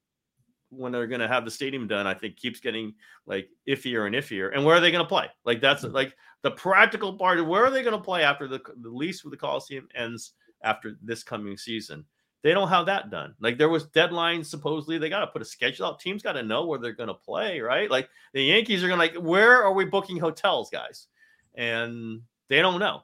when 0.70 0.92
they're 0.92 1.06
going 1.06 1.20
to 1.20 1.28
have 1.28 1.44
the 1.44 1.50
stadium 1.50 1.86
done, 1.86 2.06
I 2.06 2.14
think 2.14 2.36
keeps 2.36 2.60
getting 2.60 2.94
like 3.26 3.48
iffier 3.68 4.06
and 4.06 4.14
iffier. 4.14 4.54
And 4.54 4.64
where 4.64 4.76
are 4.76 4.80
they 4.80 4.90
going 4.90 5.04
to 5.04 5.08
play? 5.08 5.26
Like 5.44 5.60
that's 5.60 5.84
mm. 5.84 5.92
like 5.92 6.14
the 6.42 6.50
practical 6.52 7.14
part 7.14 7.38
of 7.38 7.46
where 7.46 7.64
are 7.64 7.70
they 7.70 7.82
going 7.82 7.96
to 7.96 8.04
play 8.04 8.22
after 8.22 8.46
the, 8.46 8.60
the 8.80 8.88
lease 8.88 9.24
with 9.24 9.32
the 9.32 9.36
Coliseum 9.36 9.88
ends 9.94 10.32
after 10.62 10.96
this 11.02 11.22
coming 11.22 11.56
season? 11.56 12.04
They 12.42 12.52
don't 12.52 12.68
have 12.68 12.86
that 12.86 13.10
done. 13.10 13.34
Like 13.40 13.58
there 13.58 13.68
was 13.68 13.88
deadlines 13.88 14.46
supposedly. 14.46 14.98
They 14.98 15.08
got 15.08 15.20
to 15.20 15.26
put 15.26 15.42
a 15.42 15.44
schedule 15.44 15.86
out. 15.86 15.98
Teams 15.98 16.22
got 16.22 16.32
to 16.32 16.42
know 16.42 16.66
where 16.66 16.78
they're 16.78 16.92
going 16.92 17.08
to 17.08 17.14
play, 17.14 17.60
right? 17.60 17.90
Like 17.90 18.08
the 18.32 18.42
Yankees 18.42 18.84
are 18.84 18.88
going 18.88 18.98
to 18.98 19.18
like, 19.18 19.24
where 19.24 19.64
are 19.64 19.72
we 19.72 19.84
booking 19.84 20.18
hotels, 20.18 20.70
guys? 20.70 21.08
And 21.56 22.22
they 22.48 22.62
don't 22.62 22.78
know 22.78 23.02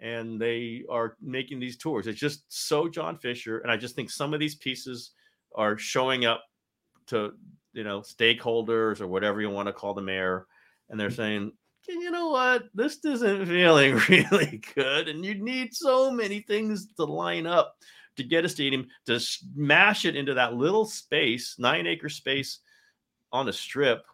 and 0.00 0.40
they 0.40 0.84
are 0.90 1.16
making 1.20 1.58
these 1.58 1.76
tours. 1.76 2.06
It's 2.06 2.20
just 2.20 2.44
so 2.48 2.88
John 2.88 3.16
Fisher, 3.16 3.58
and 3.58 3.70
I 3.70 3.76
just 3.76 3.94
think 3.94 4.10
some 4.10 4.34
of 4.34 4.40
these 4.40 4.54
pieces 4.54 5.12
are 5.54 5.78
showing 5.78 6.26
up 6.26 6.44
to 7.06 7.32
you 7.72 7.84
know 7.84 8.00
stakeholders 8.00 9.00
or 9.00 9.06
whatever 9.06 9.40
you 9.40 9.50
want 9.50 9.68
to 9.68 9.72
call 9.72 9.94
the 9.94 10.02
mayor, 10.02 10.46
and 10.90 11.00
they're 11.00 11.10
saying, 11.10 11.52
you 11.88 12.10
know 12.10 12.28
what, 12.28 12.64
this 12.74 13.04
isn't 13.04 13.46
feeling 13.46 13.94
really 14.08 14.62
good, 14.74 15.08
and 15.08 15.24
you 15.24 15.34
need 15.34 15.74
so 15.74 16.10
many 16.10 16.40
things 16.40 16.86
to 16.96 17.04
line 17.04 17.46
up 17.46 17.76
to 18.16 18.24
get 18.24 18.44
a 18.44 18.48
stadium 18.48 18.86
to 19.06 19.20
smash 19.20 20.04
it 20.04 20.16
into 20.16 20.34
that 20.34 20.54
little 20.54 20.86
space, 20.86 21.56
nine 21.58 21.86
acre 21.86 22.08
space 22.08 22.60
on 23.32 23.48
a 23.48 23.52
strip. 23.52 24.04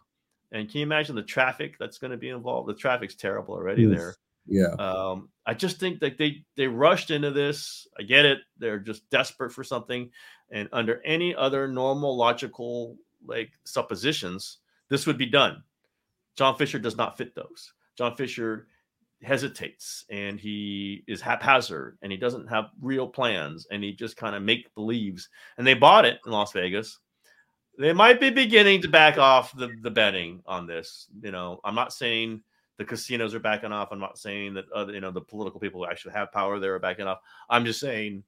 And 0.51 0.69
can 0.69 0.79
you 0.79 0.85
imagine 0.85 1.15
the 1.15 1.23
traffic 1.23 1.77
that's 1.79 1.97
going 1.97 2.11
to 2.11 2.17
be 2.17 2.29
involved? 2.29 2.69
The 2.69 2.75
traffic's 2.75 3.15
terrible 3.15 3.55
already 3.55 3.83
yes. 3.83 3.97
there. 3.97 4.15
Yeah. 4.45 4.73
Um, 4.77 5.29
I 5.45 5.53
just 5.53 5.79
think 5.79 5.99
that 6.01 6.17
they 6.17 6.43
they 6.55 6.67
rushed 6.67 7.11
into 7.11 7.31
this. 7.31 7.87
I 7.97 8.03
get 8.03 8.25
it. 8.25 8.39
They're 8.57 8.79
just 8.79 9.09
desperate 9.09 9.51
for 9.51 9.63
something. 9.63 10.11
And 10.51 10.69
under 10.71 11.01
any 11.03 11.33
other 11.33 11.67
normal 11.67 12.15
logical 12.15 12.97
like 13.25 13.51
suppositions, 13.63 14.59
this 14.89 15.07
would 15.07 15.17
be 15.17 15.25
done. 15.25 15.63
John 16.35 16.55
Fisher 16.55 16.79
does 16.79 16.97
not 16.97 17.17
fit 17.17 17.35
those. 17.35 17.73
John 17.97 18.15
Fisher 18.15 18.67
hesitates 19.21 20.05
and 20.09 20.39
he 20.39 21.03
is 21.07 21.21
haphazard 21.21 21.97
and 22.01 22.11
he 22.11 22.17
doesn't 22.17 22.47
have 22.47 22.71
real 22.81 23.07
plans 23.07 23.67
and 23.71 23.83
he 23.83 23.93
just 23.93 24.17
kind 24.17 24.35
of 24.35 24.41
make 24.41 24.73
believes. 24.75 25.29
And 25.57 25.65
they 25.65 25.73
bought 25.73 26.05
it 26.05 26.19
in 26.25 26.31
Las 26.31 26.51
Vegas. 26.51 26.99
They 27.77 27.93
might 27.93 28.19
be 28.19 28.29
beginning 28.29 28.81
to 28.81 28.87
back 28.87 29.17
off 29.17 29.55
the, 29.55 29.69
the 29.81 29.89
betting 29.89 30.43
on 30.45 30.67
this. 30.67 31.07
You 31.21 31.31
know, 31.31 31.59
I'm 31.63 31.75
not 31.75 31.93
saying 31.93 32.43
the 32.77 32.85
casinos 32.85 33.33
are 33.33 33.39
backing 33.39 33.71
off. 33.71 33.89
I'm 33.91 33.99
not 33.99 34.17
saying 34.17 34.53
that 34.55 34.71
other, 34.71 34.93
you 34.93 35.01
know, 35.01 35.11
the 35.11 35.21
political 35.21 35.59
people 35.59 35.81
who 35.81 35.89
actually 35.89 36.13
have 36.13 36.31
power 36.31 36.59
there 36.59 36.75
are 36.75 36.79
backing 36.79 37.07
off. 37.07 37.19
I'm 37.49 37.65
just 37.65 37.79
saying 37.79 38.23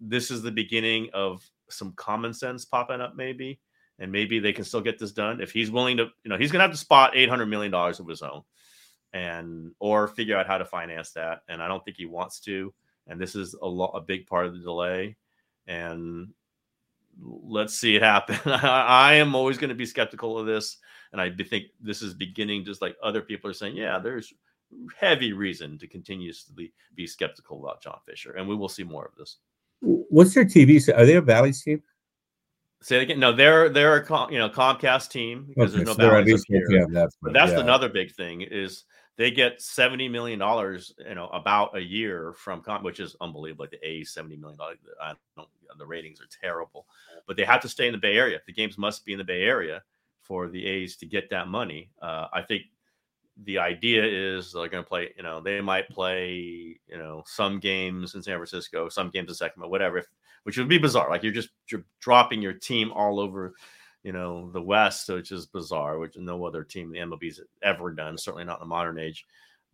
this 0.00 0.30
is 0.30 0.42
the 0.42 0.50
beginning 0.50 1.08
of 1.14 1.48
some 1.70 1.92
common 1.92 2.34
sense 2.34 2.64
popping 2.64 3.00
up, 3.00 3.16
maybe, 3.16 3.60
and 3.98 4.12
maybe 4.12 4.38
they 4.38 4.52
can 4.52 4.64
still 4.64 4.80
get 4.80 4.98
this 4.98 5.12
done 5.12 5.40
if 5.40 5.52
he's 5.52 5.70
willing 5.70 5.96
to. 5.98 6.08
You 6.24 6.30
know, 6.30 6.36
he's 6.36 6.50
going 6.50 6.60
to 6.60 6.64
have 6.64 6.72
to 6.72 6.76
spot 6.76 7.16
800 7.16 7.46
million 7.46 7.72
dollars 7.72 8.00
of 8.00 8.08
his 8.08 8.22
own, 8.22 8.42
and 9.12 9.72
or 9.78 10.08
figure 10.08 10.36
out 10.36 10.46
how 10.46 10.58
to 10.58 10.64
finance 10.64 11.12
that. 11.12 11.40
And 11.48 11.62
I 11.62 11.68
don't 11.68 11.84
think 11.84 11.96
he 11.96 12.06
wants 12.06 12.40
to. 12.40 12.72
And 13.06 13.20
this 13.20 13.34
is 13.36 13.54
a 13.54 13.66
lot, 13.66 13.92
a 13.94 14.00
big 14.00 14.26
part 14.26 14.46
of 14.46 14.54
the 14.54 14.60
delay. 14.60 15.16
And 15.66 16.32
let's 17.22 17.74
see 17.74 17.96
it 17.96 18.02
happen. 18.02 18.38
I 18.52 19.14
am 19.14 19.34
always 19.34 19.58
going 19.58 19.68
to 19.68 19.74
be 19.74 19.86
skeptical 19.86 20.38
of 20.38 20.46
this 20.46 20.78
and 21.12 21.20
I 21.20 21.30
think 21.30 21.66
this 21.80 22.02
is 22.02 22.14
beginning, 22.14 22.64
just 22.64 22.82
like 22.82 22.96
other 23.02 23.22
people 23.22 23.50
are 23.50 23.54
saying, 23.54 23.76
yeah, 23.76 23.98
there's 23.98 24.32
heavy 24.98 25.32
reason 25.32 25.78
to 25.78 25.86
continuously 25.86 26.72
be 26.94 27.06
skeptical 27.06 27.60
about 27.60 27.82
John 27.82 27.98
Fisher, 28.06 28.32
and 28.32 28.46
we 28.48 28.56
will 28.56 28.68
see 28.68 28.84
more 28.84 29.06
of 29.06 29.14
this. 29.16 29.38
What's 29.80 30.34
their 30.34 30.44
TV? 30.44 30.76
Are 30.96 31.06
they 31.06 31.16
a 31.16 31.22
Bally 31.22 31.52
team? 31.52 31.82
Say 32.82 32.98
it 32.98 33.02
again. 33.02 33.18
No, 33.18 33.32
they're 33.32 33.68
they're 33.68 33.98
a 33.98 34.30
you 34.30 34.38
know 34.38 34.48
Comcast 34.48 35.10
team 35.10 35.46
because 35.48 35.74
okay, 35.74 35.84
there's 35.84 35.98
no 35.98 36.04
so 36.04 36.10
Bally's 36.10 36.44
here. 36.44 36.86
That, 36.90 37.10
but 37.22 37.32
that's 37.32 37.52
yeah. 37.52 37.60
another 37.60 37.88
big 37.88 38.12
thing 38.12 38.42
is 38.42 38.84
they 39.16 39.30
get 39.30 39.60
seventy 39.62 40.08
million 40.08 40.38
dollars, 40.38 40.94
you 40.98 41.14
know, 41.14 41.28
about 41.28 41.76
a 41.76 41.80
year 41.80 42.34
from 42.34 42.60
Com, 42.60 42.84
which 42.84 43.00
is 43.00 43.16
unbelievable. 43.20 43.64
Like 43.64 43.70
the 43.70 43.86
A 43.86 44.04
seventy 44.04 44.36
million 44.36 44.58
dollars. 44.58 44.78
I 45.02 45.14
don't 45.36 45.48
the 45.78 45.86
ratings 45.86 46.20
are 46.20 46.28
terrible, 46.40 46.86
but 47.26 47.36
they 47.36 47.44
have 47.44 47.60
to 47.62 47.68
stay 47.68 47.86
in 47.86 47.92
the 47.92 47.98
Bay 47.98 48.16
Area. 48.16 48.40
The 48.46 48.52
games 48.52 48.78
must 48.78 49.04
be 49.04 49.12
in 49.12 49.18
the 49.18 49.24
Bay 49.24 49.42
Area 49.42 49.82
for 50.22 50.48
the 50.48 50.64
A's 50.66 50.96
to 50.96 51.06
get 51.06 51.30
that 51.30 51.48
money. 51.48 51.90
Uh, 52.00 52.26
I 52.32 52.42
think 52.42 52.62
the 53.44 53.58
idea 53.58 54.04
is 54.04 54.52
they're 54.52 54.68
going 54.68 54.84
to 54.84 54.88
play. 54.88 55.12
You 55.16 55.22
know, 55.22 55.40
they 55.40 55.60
might 55.60 55.88
play. 55.88 56.78
You 56.88 56.98
know, 56.98 57.22
some 57.26 57.58
games 57.58 58.14
in 58.14 58.22
San 58.22 58.36
Francisco, 58.36 58.88
some 58.88 59.10
games 59.10 59.28
in 59.28 59.34
Sacramento, 59.34 59.70
whatever. 59.70 59.98
If, 59.98 60.06
which 60.46 60.56
would 60.56 60.68
be 60.68 60.78
bizarre. 60.78 61.10
Like 61.10 61.24
you're 61.24 61.32
just 61.32 61.48
you're 61.68 61.84
dropping 61.98 62.40
your 62.40 62.52
team 62.52 62.92
all 62.92 63.18
over. 63.18 63.54
You 64.04 64.12
know, 64.12 64.48
the 64.52 64.62
West, 64.62 65.08
which 65.08 65.32
is 65.32 65.46
bizarre, 65.46 65.98
which 65.98 66.16
no 66.16 66.46
other 66.46 66.62
team 66.62 66.94
in 66.94 67.10
the 67.10 67.16
MLB's 67.16 67.40
ever 67.64 67.90
done. 67.90 68.16
Certainly 68.16 68.44
not 68.44 68.58
in 68.58 68.60
the 68.60 68.66
modern 68.66 69.00
age. 69.00 69.26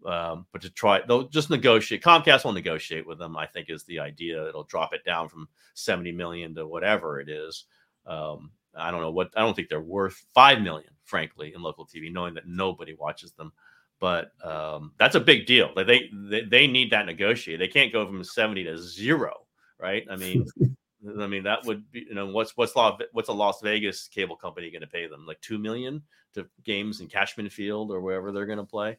Um, 0.07 0.47
but 0.51 0.63
to 0.63 0.71
try, 0.71 1.03
they'll 1.07 1.29
just 1.29 1.51
negotiate. 1.51 2.03
Comcast 2.03 2.47
will 2.47 2.55
negotiate 2.55 3.07
with 3.07 3.19
them. 3.19 3.37
I 3.37 3.45
think 3.45 3.69
is 3.69 3.85
the 3.85 4.01
idea. 4.01 4.49
It'll 4.49 4.65
drop 4.65 4.95
it 4.95 5.05
down 5.05 5.29
from 5.29 5.47
70 5.75 6.11
million 6.13 6.55
to 6.55 6.67
whatever 6.67 7.21
it 7.21 7.29
is. 7.29 7.67
Um, 8.07 8.51
I 8.75 8.91
don't 8.91 9.03
know 9.03 9.11
what. 9.11 9.31
I 9.37 9.43
don't 9.43 9.55
think 9.55 9.69
they're 9.69 9.83
worth 9.83 10.25
five 10.33 10.63
million, 10.63 10.91
frankly, 11.05 11.53
in 11.55 11.61
local 11.61 11.85
TV, 11.85 12.11
knowing 12.11 12.33
that 12.33 12.49
nobody 12.49 12.95
watches 12.95 13.33
them. 13.33 13.53
But 14.01 14.33
um, 14.43 14.93
that's 14.99 15.17
a 15.17 15.21
big 15.21 15.45
deal. 15.45 15.71
Like 15.77 15.87
they, 15.87 16.09
they 16.15 16.45
they 16.45 16.67
need 16.67 16.91
that 16.93 17.05
negotiate. 17.05 17.59
They 17.59 17.69
can't 17.69 17.93
go 17.93 18.07
from 18.07 18.25
70 18.25 18.65
to 18.65 18.79
zero, 18.79 19.43
right? 19.83 20.05
I 20.11 20.17
mean. 20.17 20.47
I 21.21 21.27
mean 21.27 21.43
that 21.43 21.65
would 21.65 21.91
be 21.91 22.07
you 22.09 22.15
know 22.15 22.27
what's 22.27 22.57
what's 22.57 22.77
law 22.77 22.97
what's 23.11 23.29
a 23.29 23.33
Las 23.33 23.61
Vegas 23.61 24.07
cable 24.07 24.37
company 24.37 24.71
going 24.71 24.83
to 24.83 24.87
pay 24.87 25.09
them 25.09 25.27
like 25.27 25.41
two 25.41 25.59
million 25.59 26.01
to 26.35 26.47
games 26.63 27.01
in 27.01 27.09
Cashman 27.09 27.51
Field 27.51 27.91
or 27.91 28.01
wherever 28.01 28.31
they're 28.31 28.47
going 28.47 28.59
to 28.59 28.65
play. 28.65 28.97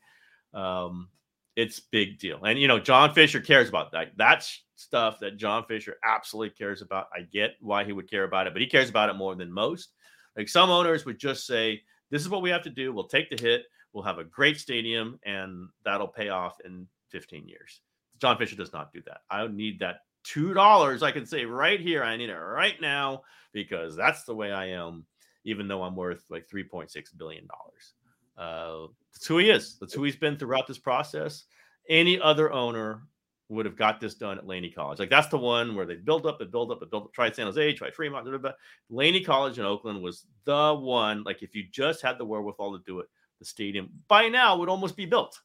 Um, 0.54 1.08
it's 1.56 1.80
big 1.80 2.20
deal. 2.20 2.44
And 2.44 2.60
you 2.60 2.68
know, 2.68 2.80
John 2.80 3.14
Fisher 3.14 3.40
cares 3.40 3.70
about 3.70 3.92
that. 3.92 4.12
That's 4.18 4.64
stuff 4.76 5.20
that 5.20 5.38
John 5.38 5.66
Fisher 5.66 5.98
absolutely 6.04 6.52
cares 6.52 6.82
about. 6.82 7.08
I 7.16 7.22
get 7.22 7.56
why 7.62 7.84
he 7.84 7.94
would 7.94 8.10
care 8.10 8.24
about 8.24 8.48
it, 8.48 8.54
but 8.54 8.62
he 8.62 8.68
cares 8.68 8.90
about 8.90 9.10
it 9.10 9.16
more 9.16 9.36
than 9.36 9.52
most. 9.52 9.94
Like 10.36 10.50
some 10.50 10.70
owners 10.70 11.06
would 11.06 11.20
just 11.20 11.46
say, 11.46 11.84
"This 12.10 12.22
is 12.22 12.30
what 12.30 12.42
we 12.42 12.50
have 12.50 12.64
to 12.64 12.70
do. 12.70 12.92
We'll 12.92 13.08
take 13.08 13.30
the 13.30 13.42
hit. 13.42 13.66
We'll 13.94 14.04
have 14.04 14.18
a 14.18 14.24
great 14.24 14.60
stadium, 14.60 15.20
and 15.24 15.70
that'll 15.86 16.08
pay 16.08 16.30
off 16.30 16.58
in 16.66 16.88
15 17.10 17.48
years." 17.48 17.82
John 18.20 18.38
Fisher 18.38 18.56
does 18.56 18.74
not 18.74 18.92
do 18.92 19.02
that. 19.06 19.22
I 19.30 19.46
need 19.48 19.80
that 19.80 19.98
two 20.24 20.54
dollars. 20.54 21.04
I 21.04 21.12
can 21.12 21.26
say 21.26 21.46
right 21.46 21.80
here. 21.80 22.04
I 22.04 22.18
need 22.18 22.30
it 22.30 22.36
right 22.36 22.80
now 22.82 23.22
because 23.52 23.96
that's 23.96 24.24
the 24.24 24.36
way 24.36 24.52
I 24.52 24.68
am. 24.68 25.06
Even 25.46 25.68
though 25.68 25.84
I'm 25.84 25.96
worth 25.96 26.24
like 26.30 26.48
3.6 26.48 26.90
billion 27.18 27.48
dollars. 27.48 27.94
Uh, 28.38 28.88
that's 29.14 29.28
who 29.28 29.38
he 29.40 29.50
is. 29.50 29.78
That's 29.80 29.94
who 29.94 30.04
he's 30.04 30.16
been 30.16 30.38
throughout 30.38 30.68
this 30.68 30.78
process. 30.78 31.44
Any 31.90 32.20
other 32.20 32.52
owner 32.52 33.04
would 33.50 33.66
have 33.66 33.76
got 33.76 34.00
this 34.00 34.16
done 34.16 34.38
at 34.38 34.48
Laney 34.48 34.70
College. 34.70 35.00
Like 35.00 35.10
that's 35.10 35.28
the 35.28 35.38
one 35.38 35.76
where 35.76 35.86
they 35.86 35.96
build 35.96 36.26
up 36.26 36.42
and 36.42 36.52
build 36.52 36.72
up 36.72 36.82
and 36.82 36.90
build 36.90 37.04
up. 37.04 37.14
Tried 37.14 37.36
San 37.36 37.46
Jose, 37.46 37.74
tried 37.74 37.94
Fremont. 37.94 38.26
Blah, 38.26 38.38
blah, 38.38 38.52
blah. 38.52 38.58
Laney 38.90 39.22
College 39.24 39.60
in 39.60 39.66
Oakland 39.66 40.02
was 40.02 40.26
the 40.46 40.74
one. 40.74 41.24
Like 41.24 41.44
if 41.44 41.56
you 41.56 41.66
just 41.72 42.02
had 42.02 42.18
the 42.18 42.26
wherewithal 42.26 42.78
to 42.78 42.84
do 42.86 43.00
it, 43.00 43.08
the 43.40 43.46
stadium 43.46 43.90
by 44.08 44.30
now 44.30 44.58
would 44.58 44.70
almost 44.70 44.98
be 44.98 45.06
built. 45.06 45.40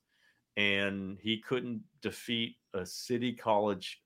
And 0.56 1.18
he 1.20 1.38
couldn't 1.38 1.82
defeat 2.02 2.56
a 2.74 2.84
city 2.84 3.32
college 3.32 4.00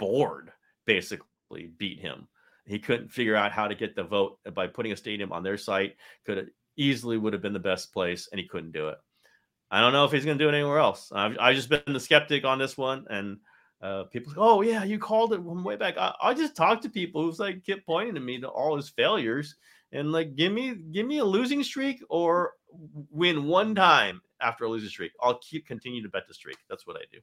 board, 0.00 0.50
basically 0.86 1.70
beat 1.78 2.00
him. 2.00 2.26
He 2.66 2.78
couldn't 2.78 3.12
figure 3.12 3.36
out 3.36 3.52
how 3.52 3.68
to 3.68 3.74
get 3.74 3.94
the 3.94 4.02
vote 4.02 4.38
by 4.54 4.66
putting 4.66 4.92
a 4.92 4.96
stadium 4.96 5.32
on 5.32 5.44
their 5.44 5.56
site. 5.56 5.96
Could 6.26 6.50
easily 6.76 7.18
would 7.18 7.32
have 7.32 7.42
been 7.42 7.52
the 7.52 7.58
best 7.60 7.92
place, 7.92 8.28
and 8.32 8.40
he 8.40 8.48
couldn't 8.48 8.72
do 8.72 8.88
it. 8.88 8.98
I 9.70 9.80
don't 9.80 9.92
know 9.92 10.04
if 10.04 10.12
he's 10.12 10.24
going 10.24 10.38
to 10.38 10.44
do 10.44 10.48
it 10.48 10.54
anywhere 10.54 10.78
else. 10.78 11.12
I've, 11.14 11.36
I've 11.38 11.54
just 11.54 11.68
been 11.68 11.82
the 11.86 12.00
skeptic 12.00 12.44
on 12.44 12.58
this 12.58 12.76
one, 12.76 13.06
and 13.08 13.38
uh, 13.82 14.04
people, 14.04 14.32
oh 14.36 14.62
yeah, 14.62 14.84
you 14.84 14.98
called 14.98 15.32
it 15.32 15.42
way 15.42 15.76
back. 15.76 15.96
I, 15.96 16.14
I 16.22 16.34
just 16.34 16.56
talked 16.56 16.82
to 16.82 16.90
people 16.90 17.22
who's 17.22 17.38
like 17.38 17.64
kept 17.64 17.86
pointing 17.86 18.14
to 18.14 18.20
me 18.20 18.40
to 18.40 18.48
all 18.48 18.76
his 18.76 18.88
failures, 18.88 19.54
and 19.92 20.12
like 20.12 20.34
give 20.34 20.52
me 20.52 20.74
give 20.92 21.06
me 21.06 21.18
a 21.18 21.24
losing 21.24 21.62
streak 21.62 22.02
or 22.10 22.54
win 23.10 23.44
one 23.44 23.74
time 23.74 24.20
after 24.40 24.64
a 24.64 24.68
losing 24.68 24.90
streak. 24.90 25.12
I'll 25.22 25.38
keep 25.38 25.66
continue 25.66 26.02
to 26.02 26.08
bet 26.08 26.28
the 26.28 26.34
streak. 26.34 26.58
That's 26.68 26.86
what 26.86 26.96
I 26.96 27.04
do. 27.12 27.18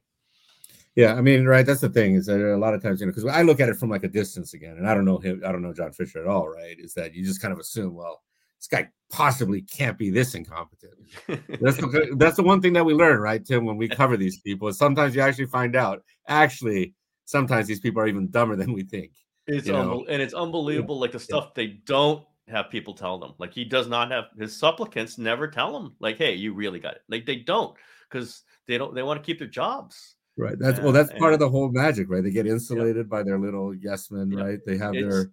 Yeah, 0.98 1.14
I 1.14 1.20
mean, 1.20 1.44
right. 1.44 1.64
That's 1.64 1.80
the 1.80 1.88
thing 1.88 2.14
is 2.14 2.26
that 2.26 2.40
a 2.40 2.56
lot 2.56 2.74
of 2.74 2.82
times, 2.82 3.00
you 3.00 3.06
know, 3.06 3.12
because 3.12 3.24
I 3.24 3.42
look 3.42 3.60
at 3.60 3.68
it 3.68 3.76
from 3.76 3.88
like 3.88 4.02
a 4.02 4.08
distance 4.08 4.52
again, 4.52 4.78
and 4.78 4.90
I 4.90 4.94
don't 4.94 5.04
know 5.04 5.18
him, 5.18 5.40
I 5.46 5.52
don't 5.52 5.62
know 5.62 5.72
John 5.72 5.92
Fisher 5.92 6.20
at 6.20 6.26
all, 6.26 6.48
right? 6.48 6.76
Is 6.76 6.92
that 6.94 7.14
you 7.14 7.24
just 7.24 7.40
kind 7.40 7.52
of 7.52 7.60
assume, 7.60 7.94
well, 7.94 8.20
this 8.58 8.66
guy 8.66 8.88
possibly 9.08 9.62
can't 9.62 9.96
be 9.96 10.10
this 10.10 10.34
incompetent. 10.34 10.94
that's 11.28 11.76
the, 11.76 12.14
that's 12.18 12.34
the 12.34 12.42
one 12.42 12.60
thing 12.60 12.72
that 12.72 12.84
we 12.84 12.94
learn, 12.94 13.20
right, 13.20 13.46
Tim, 13.46 13.64
when 13.64 13.76
we 13.76 13.86
cover 13.88 14.16
these 14.16 14.40
people. 14.40 14.66
Is 14.66 14.76
Sometimes 14.76 15.14
you 15.14 15.20
actually 15.20 15.46
find 15.46 15.76
out 15.76 16.02
actually 16.26 16.94
sometimes 17.26 17.68
these 17.68 17.78
people 17.78 18.02
are 18.02 18.08
even 18.08 18.28
dumber 18.28 18.56
than 18.56 18.72
we 18.72 18.82
think. 18.82 19.12
It's 19.46 19.68
unbe- 19.68 20.06
and 20.08 20.20
it's 20.20 20.34
unbelievable, 20.34 20.96
yeah. 20.96 21.02
like 21.02 21.12
the 21.12 21.20
stuff 21.20 21.44
yeah. 21.44 21.52
they 21.54 21.66
don't 21.86 22.24
have 22.48 22.70
people 22.70 22.92
tell 22.92 23.20
them. 23.20 23.34
Like 23.38 23.54
he 23.54 23.64
does 23.64 23.86
not 23.86 24.10
have 24.10 24.24
his 24.36 24.56
supplicants 24.56 25.16
never 25.16 25.46
tell 25.46 25.76
him, 25.78 25.94
like, 26.00 26.18
hey, 26.18 26.34
you 26.34 26.54
really 26.54 26.80
got 26.80 26.96
it. 26.96 27.02
Like 27.08 27.24
they 27.24 27.36
don't 27.36 27.76
because 28.10 28.42
they 28.66 28.78
don't 28.78 28.96
they 28.96 29.04
want 29.04 29.22
to 29.22 29.24
keep 29.24 29.38
their 29.38 29.46
jobs. 29.46 30.16
Right. 30.38 30.56
That's 30.58 30.78
well, 30.78 30.92
that's 30.92 31.12
part 31.14 31.32
of 31.32 31.40
the 31.40 31.48
whole 31.48 31.68
magic, 31.68 32.08
right? 32.08 32.22
They 32.22 32.30
get 32.30 32.46
insulated 32.46 33.06
yeah. 33.06 33.10
by 33.10 33.24
their 33.24 33.38
little 33.38 33.74
yes 33.74 34.10
men, 34.10 34.30
right? 34.30 34.60
They 34.64 34.76
have 34.78 34.94
it's, 34.94 35.08
their 35.08 35.32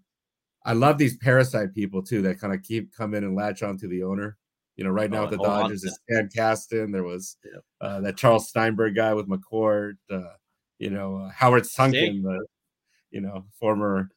I 0.66 0.74
love 0.74 0.98
these 0.98 1.16
parasite 1.18 1.76
people 1.76 2.02
too 2.02 2.24
that 2.24 2.40
kind 2.40 2.54
of 2.54 2.64
keep 2.64 2.92
come 2.96 3.14
in 3.14 3.24
and 3.24 3.36
latch 3.36 3.62
on 3.62 3.78
to 3.78 3.88
the 3.88 4.04
owner. 4.04 4.38
You 4.78 4.84
know, 4.84 4.90
right 4.90 5.10
now 5.10 5.20
oh, 5.20 5.22
with 5.28 5.32
the 5.32 5.38
Dodgers 5.38 5.84
is 5.84 5.98
Stan 6.04 6.28
Kasten. 6.36 6.92
There 6.92 7.04
was 7.04 7.38
yeah. 7.46 7.88
uh, 7.88 8.02
that 8.02 8.18
Charles 8.18 8.50
Steinberg 8.50 8.96
guy 8.96 9.14
with 9.14 9.30
McCourt. 9.30 9.98
Uh, 10.10 10.34
you 10.80 10.90
know, 10.90 11.18
uh, 11.18 11.30
Howard 11.30 11.64
Sunkin, 11.64 12.24
the 12.24 12.46
you 13.12 13.22
know 13.22 13.46
former 13.60 14.10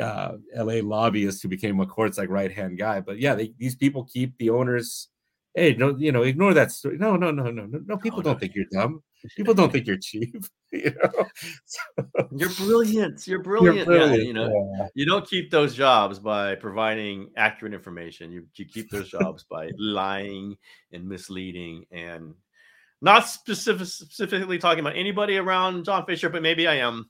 uh, 0.00 0.32
LA 0.54 0.80
lobbyist 0.82 1.42
who 1.42 1.48
became 1.48 1.78
McCourt's 1.78 2.18
like 2.18 2.28
right 2.28 2.52
hand 2.52 2.78
guy. 2.78 3.00
But 3.00 3.18
yeah, 3.18 3.34
they, 3.34 3.54
these 3.58 3.76
people 3.76 4.04
keep 4.04 4.36
the 4.38 4.50
owners. 4.50 5.08
Hey, 5.54 5.74
no, 5.74 5.96
you 5.96 6.12
know, 6.12 6.22
ignore 6.22 6.52
that 6.52 6.72
story. 6.72 6.98
No, 6.98 7.16
no, 7.16 7.30
no, 7.30 7.44
no, 7.50 7.64
no. 7.64 7.80
No, 7.86 7.96
people 7.96 8.18
oh, 8.18 8.22
don't 8.22 8.34
no. 8.34 8.38
think 8.38 8.54
you're 8.54 8.66
dumb. 8.70 9.02
People 9.36 9.54
don't 9.54 9.72
think 9.72 9.86
you're 9.86 9.98
cheap. 9.98 10.44
You 10.72 10.92
know, 11.00 11.26
so, 11.64 12.28
you're 12.32 12.50
brilliant. 12.50 13.26
You're 13.26 13.40
brilliant. 13.42 13.76
You're 13.76 13.84
brilliant. 13.86 14.18
Yeah, 14.18 14.26
you 14.26 14.32
know, 14.34 14.76
yeah. 14.78 14.88
you 14.94 15.06
don't 15.06 15.26
keep 15.26 15.50
those 15.50 15.74
jobs 15.74 16.18
by 16.18 16.56
providing 16.56 17.30
accurate 17.36 17.72
information. 17.72 18.32
You 18.32 18.46
you 18.56 18.66
keep 18.66 18.90
those 18.90 19.08
jobs 19.08 19.44
by 19.44 19.70
lying 19.78 20.56
and 20.92 21.08
misleading 21.08 21.86
and 21.92 22.34
not 23.00 23.28
specific, 23.28 23.86
specifically 23.86 24.58
talking 24.58 24.80
about 24.80 24.96
anybody 24.96 25.36
around 25.38 25.84
John 25.84 26.04
Fisher, 26.04 26.28
but 26.28 26.42
maybe 26.42 26.66
I 26.66 26.78
am. 26.78 27.08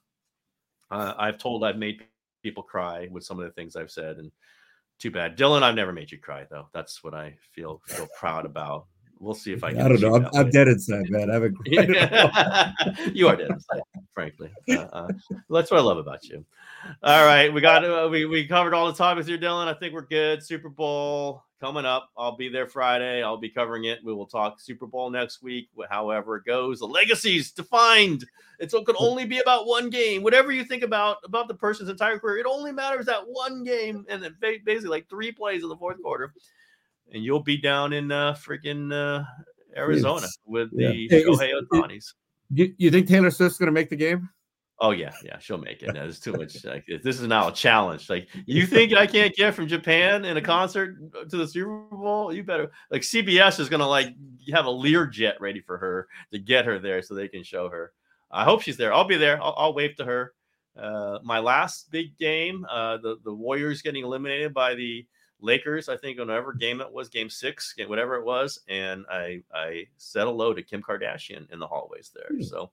Uh, 0.91 1.15
I've 1.17 1.39
told 1.39 1.65
I've 1.65 1.79
made 1.79 2.03
people 2.43 2.63
cry 2.63 3.09
with 3.11 3.25
some 3.25 3.39
of 3.39 3.47
the 3.47 3.53
things 3.53 3.75
I've 3.75 3.91
said, 3.91 4.19
and 4.19 4.31
too 4.99 5.11
bad, 5.11 5.37
Dylan. 5.37 5.63
I've 5.63 5.75
never 5.75 5.93
made 5.93 6.11
you 6.11 6.19
cry 6.19 6.47
though. 6.51 6.69
That's 6.73 7.03
what 7.03 7.15
I 7.15 7.37
feel 7.53 7.83
feel 7.87 8.09
proud 8.19 8.47
about. 8.47 8.87
We'll 9.19 9.35
see 9.35 9.53
if 9.53 9.65
I. 9.65 9.73
Can. 9.73 9.81
I 9.81 9.89
don't 9.89 10.01
know. 10.01 10.15
I'm, 10.15 10.29
I'm 10.35 10.51
dead 10.51 10.69
inside, 10.69 11.09
man. 11.09 11.31
I 11.31 11.35
haven't. 11.35 11.57
you 13.15 13.29
are 13.29 13.37
dead 13.37 13.51
inside, 13.51 13.81
frankly. 14.13 14.51
Uh, 14.69 14.75
uh, 14.93 15.09
that's 15.49 15.71
what 15.71 15.81
I 15.81 15.83
love 15.83 15.99
about 15.99 16.25
you. 16.25 16.45
All 17.03 17.25
right, 17.25 17.53
we 17.53 17.61
got 17.61 17.85
uh, 17.85 18.09
we 18.11 18.27
we 18.27 18.47
covered 18.47 18.75
all 18.75 18.87
the 18.87 18.97
topics 18.97 19.27
here, 19.27 19.39
Dylan. 19.39 19.69
I 19.69 19.75
think 19.75 19.95
we're 19.95 20.03
good. 20.03 20.43
Super 20.43 20.69
Bowl 20.69 21.43
coming 21.61 21.87
up. 21.87 22.11
I'll 22.17 22.37
be 22.37 22.49
there 22.49 22.67
Friday. 22.67 23.23
I'll 23.23 23.39
be 23.39 23.49
covering 23.49 23.85
it. 23.85 24.01
We 24.05 24.13
will 24.13 24.27
talk 24.27 24.61
Super 24.61 24.87
Bowl 24.87 25.09
next 25.11 25.43
week. 25.43 25.71
However 25.89 26.37
it 26.37 26.45
goes, 26.45 26.81
the 26.81 26.87
legacies 26.87 27.53
defined. 27.53 28.25
It 28.59 28.71
could 28.71 28.97
only 28.99 29.25
be 29.25 29.39
about 29.39 29.67
one 29.67 29.91
game. 29.91 30.23
Whatever 30.23 30.53
you 30.53 30.65
think 30.65 30.83
about 30.83 31.19
about 31.25 31.49
the 31.49 31.55
person's 31.55 31.89
entire 31.89 32.19
career, 32.19 32.39
it 32.39 32.47
only 32.47 32.73
matters 32.73 33.07
that 33.07 33.23
one 33.27 33.65
game, 33.65 34.05
and 34.09 34.23
then 34.23 34.37
basically 34.41 34.89
like 34.89 35.09
three 35.09 35.33
plays 35.33 35.63
in 35.63 35.71
the 35.71 35.77
fourth 35.77 36.03
quarter 36.03 36.35
and 37.13 37.25
you'll 37.25 37.43
be 37.43 37.57
down 37.57 37.93
in 37.93 38.11
uh, 38.11 38.35
freaking 38.35 38.93
uh, 38.93 39.25
Arizona 39.77 40.25
it's, 40.25 40.39
with 40.47 40.71
the 40.77 41.07
yeah. 41.11 41.19
Shohei 41.21 41.53
Ohtanis. 41.53 42.15
You, 42.51 42.75
you 42.79 42.91
think 42.91 43.09
Taylor 43.09 43.31
Swift's 43.31 43.59
going 43.59 43.67
to 43.67 43.73
make 43.73 43.91
the 43.91 43.97
game? 43.97 44.29
Oh 44.79 44.91
yeah, 44.91 45.13
yeah, 45.25 45.39
she'll 45.39 45.57
make 45.57 45.83
it. 45.83 45.95
There's 45.95 46.21
too 46.21 46.33
much. 46.33 46.63
Like, 46.65 46.85
this 47.03 47.19
is 47.19 47.27
now 47.27 47.49
a 47.49 47.53
challenge. 47.53 48.11
Like 48.11 48.29
you 48.45 48.67
think 48.67 48.93
I 48.93 49.07
can't 49.07 49.35
get 49.35 49.55
from 49.55 49.67
Japan 49.67 50.27
in 50.27 50.37
a 50.37 50.43
concert 50.43 50.97
to 51.31 51.37
the 51.37 51.49
Super 51.49 51.85
Bowl? 51.91 52.31
You 52.31 52.45
better. 52.45 52.71
Like 52.91 53.01
CBS 53.01 53.59
is 53.59 53.71
gonna 53.71 53.89
like 53.89 54.09
have 54.53 54.67
a 54.67 54.71
Lear 54.71 55.07
jet 55.07 55.41
ready 55.41 55.61
for 55.61 55.79
her 55.79 56.09
to 56.31 56.39
get 56.39 56.67
her 56.67 56.79
there 56.79 57.01
so 57.01 57.15
they 57.15 57.27
can 57.29 57.43
show 57.43 57.71
her. 57.71 57.93
I 58.31 58.45
hope 58.45 58.61
she's 58.61 58.77
there. 58.77 58.93
I'll 58.93 59.09
be 59.09 59.17
there. 59.17 59.43
I'll, 59.43 59.55
I'll 59.57 59.75
wave 59.75 59.97
to 59.97 60.05
her. 60.05 60.35
Uh, 60.79 61.21
my 61.25 61.39
last 61.39 61.91
big 61.91 62.15
game, 62.19 62.67
uh, 62.71 62.99
the 62.99 63.17
the 63.25 63.33
Warriors 63.33 63.81
getting 63.81 64.05
eliminated 64.05 64.53
by 64.53 64.75
the 64.75 65.07
Lakers, 65.41 65.89
I 65.89 65.97
think, 65.97 66.19
on 66.19 66.29
whatever 66.29 66.53
game 66.53 66.81
it 66.81 66.91
was, 66.91 67.09
game 67.09 67.29
six, 67.29 67.75
whatever 67.87 68.17
it 68.17 68.25
was, 68.25 68.61
and 68.69 69.05
I 69.11 69.43
I 69.55 69.87
said 69.99 70.25
hello 70.25 70.55
to 70.55 70.63
Kim 70.63 70.83
Kardashian 70.83 71.51
in 71.53 71.59
the 71.59 71.67
hallways 71.67 72.11
there. 72.15 72.37
Hmm, 72.37 72.43
so 72.43 72.71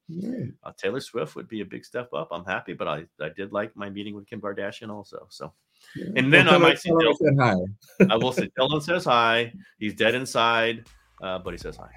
uh, 0.64 0.72
Taylor 0.78 1.02
Swift 1.02 1.36
would 1.36 1.48
be 1.48 1.62
a 1.62 1.66
big 1.66 1.86
step 1.86 2.14
up. 2.14 2.30
I'm 2.32 2.46
happy, 2.46 2.74
but 2.74 2.88
I 2.88 3.06
I 3.22 3.30
did 3.30 3.52
like 3.52 3.76
my 3.76 3.90
meeting 3.90 4.16
with 4.16 4.28
Kim 4.28 4.42
Kardashian 4.42 4.90
also. 4.90 5.28
So. 5.30 5.54
Yeah. 5.98 6.06
And 6.16 6.32
then 6.32 6.46
well, 6.46 6.56
I 6.56 6.58
might 6.60 6.80
see 6.80 6.92
Dylan. 6.92 7.40
Hi. 8.00 8.06
I 8.10 8.16
will 8.16 8.32
say 8.32 8.50
Dylan 8.58 8.82
says 8.82 9.04
hi. 9.04 9.52
He's 9.80 9.94
dead 9.94 10.16
inside, 10.16 10.88
uh, 11.22 11.40
but 11.40 11.52
he 11.54 11.58
says 11.58 11.76
hi. 11.76 11.90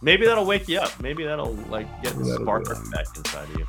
Maybe 0.00 0.26
that'll 0.26 0.44
wake 0.44 0.68
you 0.68 0.78
up. 0.78 1.00
Maybe 1.00 1.24
that'll 1.24 1.54
like 1.68 1.88
get 2.02 2.16
the 2.16 2.24
spark 2.24 2.64
back 2.92 3.06
inside 3.16 3.48
of 3.50 3.58
you. 3.58 3.66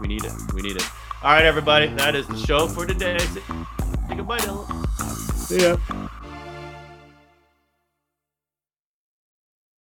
We 0.00 0.08
need 0.08 0.24
it. 0.24 0.32
We 0.54 0.62
need 0.62 0.76
it. 0.76 0.84
All 1.22 1.32
right, 1.32 1.44
everybody. 1.44 1.88
That 1.88 2.14
is 2.14 2.26
the 2.26 2.36
show 2.38 2.66
for 2.66 2.86
today. 2.86 3.18
Say 3.18 4.14
goodbye, 4.14 4.38
Dylan. 4.38 4.85
See 5.46 5.62
ya. 5.62 5.76